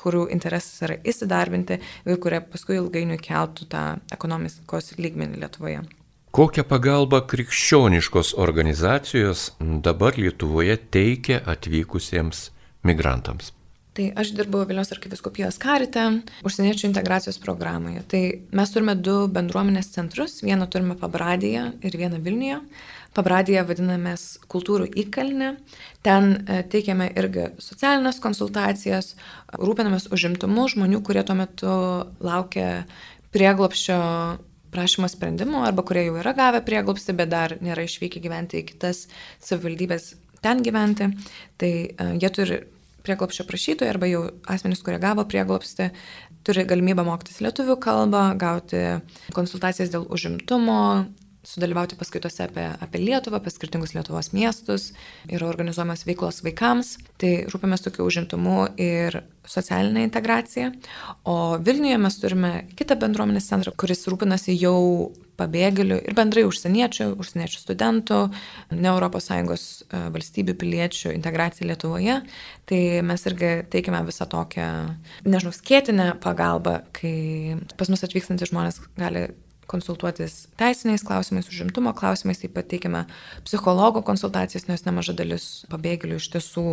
kurių 0.00 0.26
interesas 0.34 0.80
yra 0.86 0.98
įsidarbinti 1.04 1.78
ir 1.80 2.20
kurie 2.22 2.40
paskui 2.40 2.78
ilgainiui 2.80 3.20
keltų 3.22 3.68
tą 3.70 3.84
ekonomikos 4.16 4.94
lygmenį 4.98 5.44
Lietuvoje. 5.44 5.84
Kokią 6.30 6.62
pagalbą 6.70 7.24
krikščioniškos 7.26 8.36
organizacijos 8.38 9.48
dabar 9.58 10.18
Lietuvoje 10.18 10.76
teikia 10.94 11.40
atvykusiems 11.54 12.50
migrantams? 12.86 13.50
Tai 13.90 14.04
aš 14.22 14.30
dirbu 14.38 14.62
Vilnius 14.68 14.92
arkiviskupijos 14.94 15.58
karite, 15.58 16.04
užsieniečių 16.46 16.86
integracijos 16.86 17.40
programoje. 17.42 18.04
Tai 18.12 18.20
mes 18.54 18.70
turime 18.70 18.94
du 18.94 19.16
bendruomenės 19.34 19.90
centrus, 19.96 20.36
vieną 20.46 20.68
turime 20.70 20.94
Pabradėje 21.00 21.64
ir 21.82 21.98
vieną 21.98 22.20
Vilniuje. 22.22 22.60
Pabradėje 23.16 23.64
vadinamės 23.66 24.24
kultūrų 24.50 24.86
įkalnė. 25.02 25.54
Ten 26.06 26.30
e, 26.46 26.60
teikiame 26.70 27.08
irgi 27.18 27.48
socialinės 27.58 28.20
konsultacijas, 28.22 29.16
rūpinamės 29.58 30.06
užimtumu 30.14 30.68
žmonių, 30.70 31.02
kurie 31.06 31.24
tuo 31.26 31.34
metu 31.38 31.74
laukia 32.22 32.84
prieglopščio 33.34 33.98
prašymo 34.70 35.08
sprendimo 35.10 35.64
arba 35.66 35.82
kurie 35.86 36.06
jau 36.06 36.18
yra 36.22 36.34
gavę 36.38 36.62
prieglopstį, 36.66 37.16
bet 37.18 37.32
dar 37.32 37.56
nėra 37.58 37.86
išvykę 37.86 38.22
gyventi 38.22 38.60
į 38.62 38.68
kitas 38.70 39.08
savivaldybės 39.42 40.12
ten 40.44 40.62
gyventi. 40.62 41.10
Tai 41.58 41.72
uh, 41.90 42.12
jie 42.14 42.30
turi 42.34 42.60
prieglopščio 43.04 43.46
prašytojai 43.48 43.90
arba 43.90 44.08
jau 44.10 44.22
asmenys, 44.50 44.82
kurie 44.84 45.00
gavo 45.02 45.24
prieglopstį, 45.28 45.90
turi 46.46 46.66
galimybę 46.68 47.04
mokytis 47.06 47.40
lietuvių 47.44 47.76
kalbą, 47.82 48.24
gauti 48.40 48.84
konsultacijas 49.36 49.92
dėl 49.92 50.06
užimtumo, 50.12 50.80
sudalyvauti 51.50 51.98
paskaitose 51.98 52.44
apie, 52.46 52.66
apie 52.84 53.02
Lietuvą, 53.02 53.40
apie 53.40 53.52
skirtingus 53.52 53.94
Lietuvos 53.96 54.32
miestus, 54.36 54.90
yra 55.30 55.48
organizuojamas 55.50 56.06
veiklos 56.08 56.42
vaikams, 56.46 56.96
tai 57.20 57.32
rūpėmės 57.50 57.84
tokiu 57.86 58.06
užimtumu 58.08 58.70
ir 58.80 59.22
socialinė 59.50 60.04
integracija. 60.06 60.70
O 61.28 61.58
Vilniuje 61.64 61.98
mes 61.98 62.20
turime 62.20 62.52
kitą 62.78 62.98
bendruomenės 63.00 63.50
centrą, 63.50 63.74
kuris 63.78 64.06
rūpinasi 64.10 64.54
jau 64.60 64.78
pabėgėlių 65.40 66.00
ir 66.04 66.16
bendrai 66.16 66.44
užsieniečių, 66.48 67.10
užsieniečių 67.20 67.60
studentų, 67.62 68.20
ne 68.76 68.92
ES 68.92 69.30
e, 69.32 70.00
valstybių 70.14 70.56
piliečių 70.60 71.14
integracija 71.16 71.68
Lietuvoje. 71.70 72.20
Tai 72.68 72.80
mes 73.08 73.26
irgi 73.30 73.52
teikime 73.72 74.02
visą 74.06 74.28
tokią, 74.30 74.70
nežinau, 75.26 75.54
skėtinę 75.56 76.12
pagalbą, 76.22 76.80
kai 76.96 77.56
pas 77.80 77.92
mus 77.92 78.04
atvykstantys 78.06 78.52
žmonės 78.52 78.82
gali 79.00 79.30
konsultuotis 79.70 80.44
teisiniais 80.60 81.04
klausimais, 81.06 81.48
užimtumo 81.50 81.94
klausimais, 81.96 82.42
taip 82.42 82.56
pat 82.56 82.70
teikiame 82.70 83.04
psichologo 83.46 84.02
konsultacijas, 84.06 84.68
nes 84.70 84.86
nemaža 84.86 85.16
dalis 85.18 85.50
pabėgėlių 85.72 86.18
iš 86.20 86.30
tiesų 86.36 86.66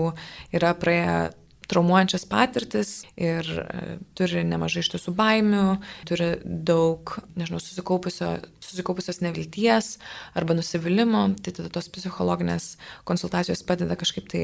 yra 0.58 0.74
praėję 0.78 1.20
traumuojančias 1.68 2.26
patirtis 2.30 2.92
ir 3.20 3.48
e, 3.60 3.98
turi 4.18 4.44
nemažai 4.48 4.84
iš 4.84 4.92
tiesų 4.96 5.14
baimių, 5.18 5.66
turi 6.08 6.30
daug, 6.44 7.18
nežinau, 7.40 7.60
susikaupusios 7.62 9.22
nevilties 9.24 9.98
arba 10.38 10.56
nusivylimų, 10.58 11.24
tai 11.44 11.56
tada 11.60 11.72
tos 11.74 11.92
psichologinės 11.94 12.76
konsultacijos 13.08 13.66
padeda 13.68 14.00
kažkaip 14.00 14.30
tai 14.32 14.44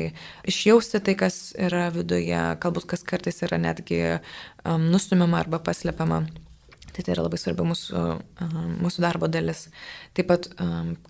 išjausti 0.50 1.04
tai, 1.04 1.18
kas 1.20 1.42
yra 1.56 1.88
viduje, 1.96 2.42
galbūt 2.63 2.89
kas 2.94 3.06
kartais 3.08 3.44
yra 3.46 3.62
netgi 3.62 4.02
um, 4.12 4.89
nustumiama 4.92 5.44
arba 5.44 5.63
paslepiama. 5.63 6.26
Tai 6.93 7.01
tai 7.01 7.15
yra 7.15 7.25
labai 7.25 7.39
svarbi 7.41 7.65
mūsų, 7.65 8.01
mūsų 8.84 9.01
darbo 9.01 9.29
dalis. 9.32 9.65
Taip 10.13 10.29
pat, 10.29 10.49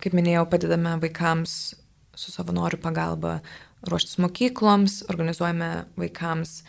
kaip 0.00 0.16
minėjau, 0.16 0.46
padedame 0.48 0.94
vaikams 1.02 1.74
su 2.16 2.32
savanorių 2.32 2.78
pagalba 2.80 3.38
ruoštis 3.84 4.16
mokykloms, 4.22 5.02
organizuojame 5.12 5.70
vaikams 6.00 6.62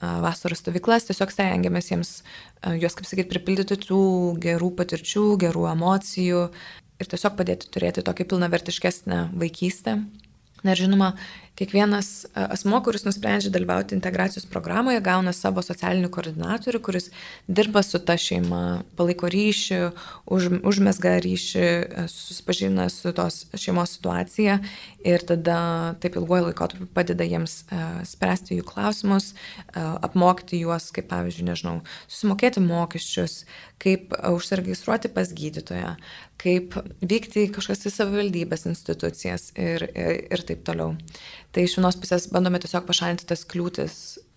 vasaros 0.00 0.62
stovyklas, 0.62 1.08
tiesiog 1.08 1.32
stengiamės 1.34 1.90
jiems 1.90 2.12
juos, 2.80 2.94
kaip 2.96 3.08
sakyti, 3.08 3.28
pripildyti 3.32 3.76
tų 3.82 4.02
gerų 4.40 4.70
patirčių, 4.78 5.24
gerų 5.42 5.66
emocijų 5.74 6.46
ir 7.00 7.10
tiesiog 7.10 7.36
padėti 7.36 7.68
turėti 7.74 8.04
tokią 8.06 8.28
pilnavertiškesnę 8.30 9.26
vaikystę. 9.40 9.98
Na 10.64 10.74
ir 10.74 10.80
žinoma, 10.80 11.14
Kiekvienas 11.60 12.24
e, 12.24 12.28
asmo, 12.54 12.78
kuris 12.80 13.02
nusprendžia 13.04 13.50
dalyvauti 13.52 13.92
integracijos 13.92 14.46
programoje, 14.48 15.02
gauna 15.04 15.34
savo 15.36 15.60
socialinį 15.60 16.08
koordinatorių, 16.08 16.80
kuris 16.80 17.10
dirba 17.52 17.82
su 17.84 18.00
ta 18.00 18.16
šeima, 18.16 18.80
palaiko 18.96 19.28
ryšį, 19.28 19.80
už, 20.32 20.46
užmesga 20.70 21.18
ryšį, 21.20 21.66
e, 21.66 22.06
susipažina 22.08 22.88
su 22.88 23.12
tos 23.12 23.42
šeimos 23.52 23.92
situacija 23.98 24.56
ir 25.04 25.26
tada 25.28 25.58
taip 26.00 26.16
ilguoju 26.16 26.48
laikotarpiu 26.48 26.88
padeda 26.96 27.24
jiems 27.24 27.62
uh, 27.72 28.00
spręsti 28.04 28.58
jų 28.58 28.66
klausimus, 28.68 29.30
apmokyti 29.76 30.60
juos, 30.60 30.90
kaip 30.92 31.08
pavyzdžiui, 31.08 31.46
nežinau, 31.48 31.76
susimokėti 32.04 32.60
mokesčius, 32.64 33.44
kaip 33.80 34.12
užsiregistruoti 34.12 35.08
pas 35.14 35.32
gydytoją, 35.32 35.94
kaip 36.40 36.76
vykti 37.04 37.46
į 37.46 37.50
kažkokias 37.54 37.88
į 37.88 37.92
savivaldybės 37.94 38.66
institucijas 38.70 39.50
ir, 39.60 39.84
ir, 39.92 40.22
ir 40.32 40.44
taip 40.48 40.64
toliau. 40.66 40.94
Tai 41.52 41.64
iš 41.66 41.76
vienos 41.78 41.98
pusės 42.00 42.28
bandome 42.32 42.60
tiesiog 42.62 42.86
pašalinti 42.88 43.28
tas 43.28 43.44
kliūtis, 43.48 43.94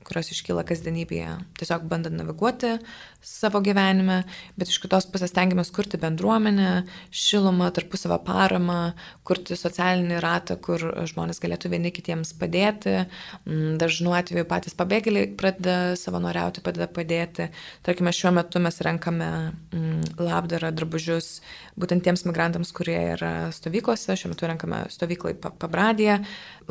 kurios 0.08 0.32
iškyla 0.34 0.66
kasdienybėje, 0.68 1.38
tiesiog 1.60 1.88
bandant 1.92 2.18
naviguoti 2.20 2.78
savo 3.24 3.62
gyvenime, 3.64 4.22
bet 4.60 4.70
iš 4.70 4.82
kitos 4.84 5.08
pusės 5.10 5.32
tengiamės 5.34 5.72
kurti 5.74 5.98
bendruomenę, 6.02 6.84
šilumą, 7.16 7.70
tarpusavą 7.76 8.20
paramą, 8.28 8.80
kurti 9.28 9.56
socialinį 9.58 10.20
ratą, 10.24 10.58
kur 10.62 10.84
žmonės 11.08 11.40
galėtų 11.44 11.72
vieni 11.72 11.94
kitiems 11.96 12.34
padėti. 12.40 13.06
Mm, 13.48 13.78
dažnu 13.82 14.14
atveju 14.18 14.48
patys 14.50 14.76
pabėgėliai 14.80 15.32
pradeda 15.40 15.96
savanoriauti, 16.00 16.64
padeda 16.66 16.90
padėti. 16.92 17.48
Tarkime, 17.88 18.12
šiuo 18.16 18.34
metu 18.36 18.62
mes 18.64 18.82
renkame 18.84 19.30
mm, 19.72 20.20
labdarą 20.20 20.74
drabužius 20.76 21.38
būtent 21.80 22.04
tiems 22.06 22.26
migrantams, 22.28 22.74
kurie 22.76 23.00
yra 23.16 23.34
stovyklose. 23.56 24.18
Šiuo 24.20 24.34
metu 24.34 24.52
renkame 24.52 24.84
stovyklai 24.92 25.38
pabradėje. 25.40 26.20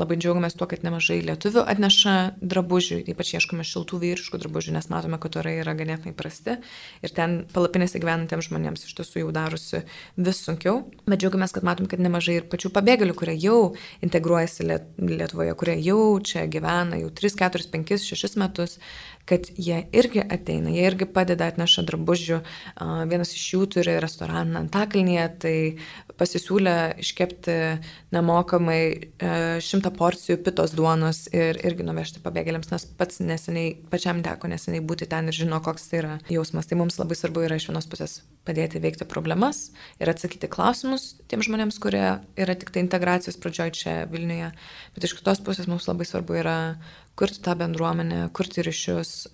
Labai 0.01 0.19
džiaugiamės 0.21 0.59
tuo, 0.59 0.69
kad 0.71 0.85
nemažai 0.87 1.21
lietuvių 1.25 1.65
atneša 1.73 2.17
drabužių, 2.43 3.03
ypač 3.13 3.35
ieškome 3.39 3.67
šiltų 3.67 4.03
vyriškų 4.03 4.43
drabužių, 4.43 4.77
nes 4.77 4.91
matome, 4.93 5.21
kad 5.23 5.41
orai 5.41 5.59
yra 5.63 5.77
ganėtinai 5.79 6.15
prasti 6.17 6.33
rasti. 6.33 6.59
Ir 7.03 7.13
ten 7.15 7.45
palapinėse 7.53 8.01
gyvenantiems 8.01 8.49
žmonėms 8.49 8.87
iš 8.87 8.95
tiesų 8.99 9.25
jau 9.25 9.33
darosi 9.33 9.83
vis 10.17 10.43
sunkiau. 10.43 10.91
Bet 11.07 11.21
džiaugiamės, 11.21 11.53
kad 11.53 11.65
matom, 11.65 11.87
kad 11.87 12.01
nemažai 12.01 12.41
ir 12.41 12.49
pačių 12.51 12.73
pabėgėlių, 12.73 13.15
kurie 13.15 13.37
jau 13.37 13.75
integruojasi 14.03 14.69
Lietuvoje, 15.03 15.55
kurie 15.59 15.79
jau 15.83 16.19
čia 16.21 16.47
gyvena 16.47 16.99
jau 17.01 17.11
3, 17.11 17.37
4, 17.39 17.69
5, 17.73 17.99
6 18.13 18.39
metus, 18.41 18.79
kad 19.29 19.47
jie 19.55 19.85
irgi 19.95 20.23
ateina, 20.23 20.73
jie 20.73 20.87
irgi 20.89 21.07
padeda 21.07 21.51
atneša 21.51 21.85
drabužių. 21.87 22.41
Vienas 23.11 23.35
iš 23.37 23.45
jų 23.55 23.67
turi 23.77 23.99
restoraną 24.03 24.63
Antakalnyje, 24.63 25.27
tai 25.43 25.57
pasisiūlė 26.19 26.77
iškepti 27.03 27.55
nemokamai 28.15 28.81
e, 28.83 29.01
šimtą 29.83 29.99
porcijų 29.99 30.39
pitos 30.45 30.73
duonos 30.77 31.27
ir 31.35 31.59
irgi 31.67 31.83
nuvežti 31.83 32.21
pabėgėliams, 32.23 32.71
nes 32.71 32.85
pats 32.99 33.19
neseniai, 33.21 33.75
pačiam 33.91 34.23
teko 34.23 34.49
neseniai 34.49 34.83
būti 34.83 35.09
ten 35.11 35.27
ir 35.27 35.35
žino, 35.35 35.59
koks 35.61 35.89
tai 35.91 35.99
yra 35.99 36.19
jausmas. 36.31 36.69
Tai 36.69 36.79
mums 36.79 36.99
labai 37.01 37.17
svarbu 37.19 37.43
yra 37.43 37.57
iš 37.59 37.67
vienos 37.69 37.89
pusės 37.91 38.23
padėti 38.47 38.81
veikti 38.83 39.07
problemas 39.11 39.73
ir 39.99 40.09
atsakyti 40.09 40.51
klausimus 40.51 41.17
tiem 41.27 41.43
žmonėms, 41.43 41.81
kurie 41.83 42.21
yra 42.39 42.55
tik 42.55 42.71
tai 42.71 42.85
integracijos 42.85 43.41
pradžioj 43.43 43.75
čia 43.75 43.97
Vilniuje, 44.13 44.53
bet 44.95 45.09
iš 45.09 45.17
kitos 45.19 45.43
pusės 45.43 45.67
mums 45.67 45.89
labai 45.91 46.07
svarbu 46.07 46.39
yra 46.39 46.57
kurti 47.19 47.43
tą 47.43 47.57
bendruomenę, 47.59 48.29
kurti 48.33 48.63
ryšius, 48.63 49.33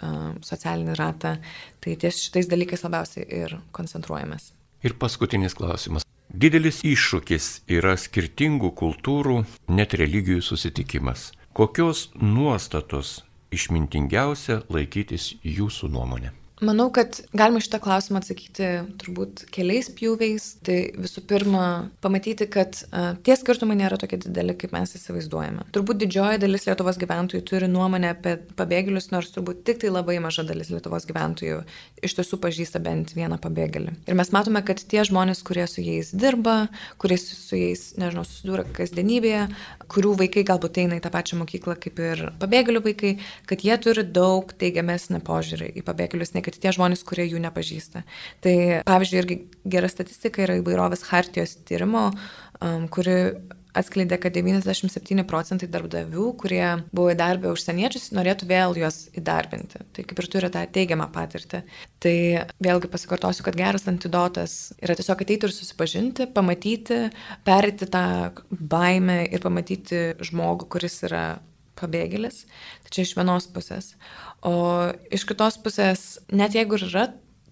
socialinį 0.48 0.96
ratą. 0.98 1.36
Tai 1.84 2.00
ties 2.00 2.24
šitais 2.24 2.48
dalykais 2.48 2.84
labiausiai 2.88 3.28
ir 3.44 3.58
koncentruojamės. 3.76 4.54
Ir 4.86 4.94
paskutinis 4.98 5.56
klausimas. 5.58 6.07
Didelis 6.28 6.82
iššūkis 6.84 7.44
yra 7.72 7.94
skirtingų 7.96 8.74
kultūrų, 8.76 9.38
net 9.72 9.96
religijų 9.96 10.42
susitikimas. 10.44 11.30
Kokios 11.56 12.10
nuostatos 12.20 13.22
išmintingiausia 13.50 14.60
laikytis 14.68 15.32
jūsų 15.40 15.88
nuomonė? 15.96 16.37
Manau, 16.64 16.88
kad 16.90 17.20
galima 17.36 17.60
šitą 17.62 17.78
klausimą 17.82 18.18
atsakyti 18.18 18.68
turbūt 18.98 19.44
keliais 19.54 19.90
pjūviais. 19.94 20.46
Tai 20.66 20.78
visų 20.98 21.22
pirma, 21.30 21.64
pamatyti, 22.02 22.48
kad 22.50 22.80
uh, 22.88 23.12
tie 23.22 23.36
skirtumai 23.38 23.76
nėra 23.78 23.98
tokie 24.00 24.18
dideli, 24.24 24.56
kaip 24.58 24.74
mes 24.74 24.96
įsivaizduojame. 24.98 25.68
Turbūt 25.74 26.00
didžioji 26.02 26.42
dalis 26.42 26.66
Lietuvos 26.66 26.98
gyventojų 26.98 27.44
turi 27.46 27.68
nuomonę 27.70 28.10
apie 28.16 28.34
pabėgėlius, 28.58 29.10
nors 29.14 29.30
turbūt 29.34 29.62
tik 29.68 29.82
tai 29.84 29.92
labai 29.94 30.18
maža 30.24 30.42
dalis 30.48 30.72
Lietuvos 30.74 31.06
gyventojų 31.06 31.60
iš 32.02 32.16
tiesų 32.18 32.38
pažįsta 32.42 32.82
bent 32.82 33.14
vieną 33.16 33.38
pabėgėlį. 33.42 33.94
Ir 34.10 34.18
mes 34.18 34.32
matome, 34.34 34.62
kad 34.66 34.82
tie 34.90 35.04
žmonės, 35.06 35.44
kurie 35.46 35.66
su 35.70 35.82
jais 35.84 36.10
dirba, 36.14 36.68
kurie 36.98 37.18
su 37.22 37.58
jais, 37.58 37.92
nežinau, 38.00 38.26
susidūrė 38.26 38.66
kasdienybėje, 38.76 39.46
kurių 39.90 40.14
vaikai 40.24 40.44
galbūt 40.48 40.82
eina 40.82 40.98
į 40.98 41.04
tą 41.04 41.12
pačią 41.14 41.38
mokyklą 41.42 41.78
kaip 41.82 42.02
ir 42.02 42.24
pabėgėlių 42.42 42.84
vaikai, 42.86 43.14
kad 43.50 43.64
jie 43.66 43.78
turi 43.82 44.04
daug 44.04 44.50
teigiamesnį 44.58 45.22
požiūrį 45.26 45.72
į 45.78 45.86
pabėgėlius, 45.86 46.34
ne 46.36 46.44
kad 46.48 46.58
tie 46.64 46.72
žmonės, 46.74 47.04
kurie 47.06 47.28
jų 47.28 47.42
nepažįsta. 47.44 48.04
Tai 48.44 48.56
pavyzdžiui, 48.88 49.20
irgi 49.22 49.38
gera 49.68 49.92
statistika 49.92 50.44
yra 50.46 50.58
įvairovės 50.62 51.06
hartijos 51.12 51.58
tyrimo, 51.68 52.08
um, 52.58 52.88
kuri 52.92 53.20
atskleidė, 53.78 54.18
kad 54.20 54.36
97 54.36 55.24
procentai 55.28 55.68
darbdavių, 55.70 56.26
kurie 56.40 56.64
buvo 56.94 57.12
įdarbę 57.12 57.50
užsieniečius, 57.52 58.10
norėtų 58.16 58.48
vėl 58.50 58.76
juos 58.80 59.00
įdarbinti. 59.18 59.82
Tai 59.94 60.04
kaip 60.08 60.22
ir 60.22 60.30
turi 60.32 60.50
tą 60.54 60.64
teigiamą 60.74 61.08
patirtį. 61.14 61.62
Tai 62.02 62.16
vėlgi 62.64 62.90
pasikartosiu, 62.92 63.44
kad 63.46 63.58
geras 63.58 63.88
antidotas 63.90 64.56
yra 64.82 64.96
tiesiog 64.98 65.24
ateiti 65.24 65.48
ir 65.48 65.54
susipažinti, 65.54 66.28
pamatyti, 66.34 67.02
perėti 67.46 67.90
tą 67.92 68.06
baimę 68.50 69.20
ir 69.28 69.44
pamatyti 69.44 70.02
žmogų, 70.30 70.70
kuris 70.74 71.02
yra 71.08 71.26
pabėgėlis. 71.78 72.44
Tai 72.84 72.94
čia 72.94 73.06
iš 73.06 73.14
vienos 73.18 73.48
pusės. 73.54 73.94
O 74.46 74.52
iš 75.14 75.24
kitos 75.28 75.58
pusės, 75.62 76.04
net 76.30 76.58
jeigu 76.58 76.78
ir 76.78 76.86
yra 76.90 77.08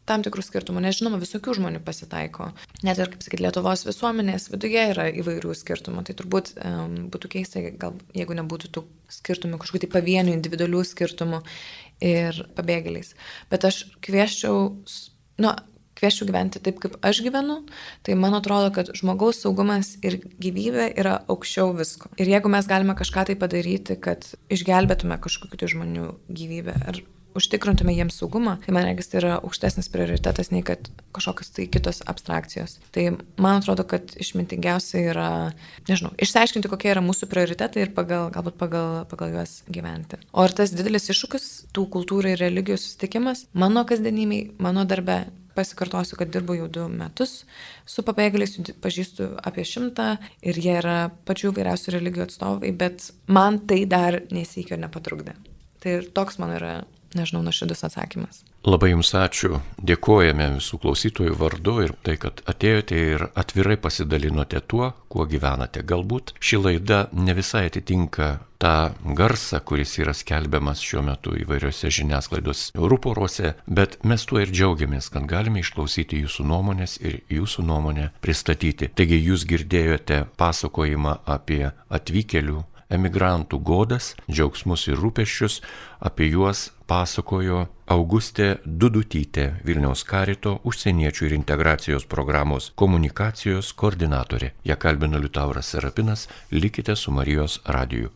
tam 0.06 0.22
tikrų 0.22 0.44
skirtumų, 0.46 0.82
nes 0.84 0.98
žinoma, 1.00 1.18
visokių 1.18 1.56
žmonių 1.58 1.80
pasitaiko. 1.84 2.50
Net 2.86 3.00
ir, 3.02 3.10
kaip 3.10 3.24
sakyti, 3.24 3.42
Lietuvos 3.42 3.82
visuomenės 3.88 4.48
viduje 4.52 4.84
yra 4.92 5.08
įvairių 5.10 5.54
skirtumų. 5.58 6.04
Tai 6.06 6.14
turbūt 6.20 6.52
um, 6.60 6.94
būtų 7.12 7.30
keista, 7.32 7.62
gal 7.80 7.96
jeigu 8.16 8.36
nebūtų 8.38 8.70
tų 8.76 8.84
skirtumų, 9.18 9.58
kažkokių 9.62 9.82
tai 9.82 9.92
pavienių, 9.96 10.36
individualių 10.36 10.84
skirtumų 10.86 11.42
ir 12.06 12.38
pabėgėliais. 12.54 13.16
Bet 13.50 13.66
aš 13.66 13.82
kvieščiau, 14.06 14.62
nu, 15.42 15.56
kvieščiau 15.96 16.28
gyventi 16.28 16.62
taip, 16.62 16.78
kaip 16.82 16.96
aš 17.06 17.22
gyvenu, 17.24 17.62
tai 18.06 18.16
man 18.20 18.36
atrodo, 18.38 18.70
kad 18.74 18.92
žmogaus 18.96 19.42
saugumas 19.42 19.94
ir 20.06 20.20
gyvybė 20.42 20.90
yra 21.00 21.18
aukščiau 21.32 21.74
visko. 21.76 22.12
Ir 22.20 22.30
jeigu 22.36 22.52
mes 22.52 22.68
galime 22.70 22.96
kažką 22.98 23.28
tai 23.30 23.38
padaryti, 23.40 23.98
kad 24.00 24.28
išgelbėtume 24.52 25.18
kažkokių 25.22 25.74
žmonių 25.76 26.08
gyvybę 26.28 26.80
ar 26.86 27.04
užtikrintume 27.36 27.94
jiems 27.94 28.16
saugumą, 28.16 28.56
tai 28.64 28.72
man 28.74 28.86
regis 28.88 29.10
tai 29.12 29.20
yra 29.20 29.34
aukštesnis 29.36 29.90
prioritetas 29.92 30.50
nei 30.52 30.64
kad 30.66 30.88
kažkokios 31.16 31.52
tai 31.52 31.66
kitos 31.72 32.02
abstrakcijos. 32.08 32.78
Tai 32.94 33.04
man 33.42 33.60
atrodo, 33.60 33.84
kad 33.88 34.14
išmintingiausia 34.20 35.02
yra, 35.12 35.30
nežinau, 35.88 36.14
išsiaiškinti, 36.22 36.70
kokie 36.72 36.92
yra 36.94 37.04
mūsų 37.04 37.28
prioritetai 37.32 37.84
ir 37.84 37.94
pagal, 37.96 38.30
galbūt 38.34 38.56
pagal, 38.60 39.02
pagal 39.10 39.36
juos 39.36 39.58
gyventi. 39.68 40.20
O 40.32 40.46
ir 40.46 40.56
tas 40.56 40.72
didelis 40.74 41.10
iššūkis, 41.12 41.50
tų 41.76 41.88
kultūrų 41.92 42.34
ir 42.34 42.44
religijų 42.46 42.80
susitikimas, 42.80 43.46
mano 43.52 43.84
kasdienimiai, 43.88 44.54
mano 44.62 44.86
darbe 44.88 45.26
pasikartosiu, 45.56 46.18
kad 46.20 46.32
dirbu 46.32 46.58
jau 46.60 46.68
du 46.72 46.86
metus 46.92 47.40
su 47.88 48.04
pabėgėliais, 48.06 48.58
pažįstu 48.84 49.32
apie 49.46 49.64
šimtą 49.66 50.10
ir 50.46 50.60
jie 50.60 50.76
yra 50.80 50.98
pačių 51.28 51.54
vairiausių 51.56 51.96
religijų 51.96 52.26
atstovai, 52.28 52.72
bet 52.76 53.10
man 53.26 53.60
tai 53.68 53.84
dar 53.88 54.20
nesikio 54.34 54.78
nepatrukdė. 54.80 55.36
Tai 55.82 55.98
ir 56.00 56.10
toks 56.16 56.40
man 56.42 56.54
yra 56.56 56.74
nežinau, 57.16 57.42
nuoširdus 57.46 57.84
atsakymas. 57.86 58.42
Labai 58.66 58.88
Jums 58.90 59.12
ačiū, 59.14 59.60
dėkojame 59.78 60.48
visų 60.56 60.80
klausytojų 60.82 61.36
vardu 61.38 61.74
ir 61.84 61.92
tai, 62.02 62.16
kad 62.18 62.40
atėjote 62.50 62.98
ir 62.98 63.24
atvirai 63.38 63.76
pasidalinote 63.78 64.58
tuo, 64.66 64.88
kuo 65.06 65.22
gyvenate. 65.30 65.84
Galbūt 65.86 66.32
ši 66.42 66.58
laida 66.64 66.98
ne 67.14 67.36
visai 67.38 67.68
atitinka 67.70 68.32
tą 68.58 68.74
garsą, 69.14 69.62
kuris 69.62 69.94
yra 70.02 70.16
skelbiamas 70.18 70.82
šiuo 70.82 71.04
metu 71.06 71.38
įvairiose 71.38 71.94
žiniasklaidos 71.94 72.72
rūporuose, 72.74 73.54
bet 73.70 74.00
mes 74.02 74.26
tuo 74.26 74.42
ir 74.42 74.50
džiaugiamės, 74.50 75.12
kad 75.14 75.30
galime 75.30 75.62
išklausyti 75.62 76.24
Jūsų 76.26 76.50
nuomonės 76.50 76.98
ir 77.06 77.20
Jūsų 77.30 77.70
nuomonę 77.70 78.10
pristatyti. 78.18 78.90
Taigi 78.90 79.22
Jūs 79.28 79.46
girdėjote 79.46 80.24
pasakojimą 80.42 81.20
apie 81.38 81.68
atvykėlių 81.86 82.64
emigrantų 82.90 83.58
godas, 83.66 84.14
džiaugsmus 84.30 84.86
ir 84.90 84.98
rūpeščius, 85.00 85.60
apie 86.02 86.28
juos 86.30 86.70
pasakojo 86.86 87.66
Augustė 87.86 88.48
Dudutytė, 88.66 89.46
Vilniaus 89.66 90.02
karito 90.06 90.56
užsieniečių 90.66 91.28
ir 91.28 91.36
integracijos 91.38 92.06
programos 92.10 92.72
komunikacijos 92.74 93.72
koordinatorė. 93.78 94.52
Ja 94.64 94.76
kalbino 94.76 95.18
Liutauras 95.22 95.70
Serapinas, 95.74 96.28
likite 96.50 96.96
su 96.96 97.14
Marijos 97.14 97.60
radiju. 97.64 98.10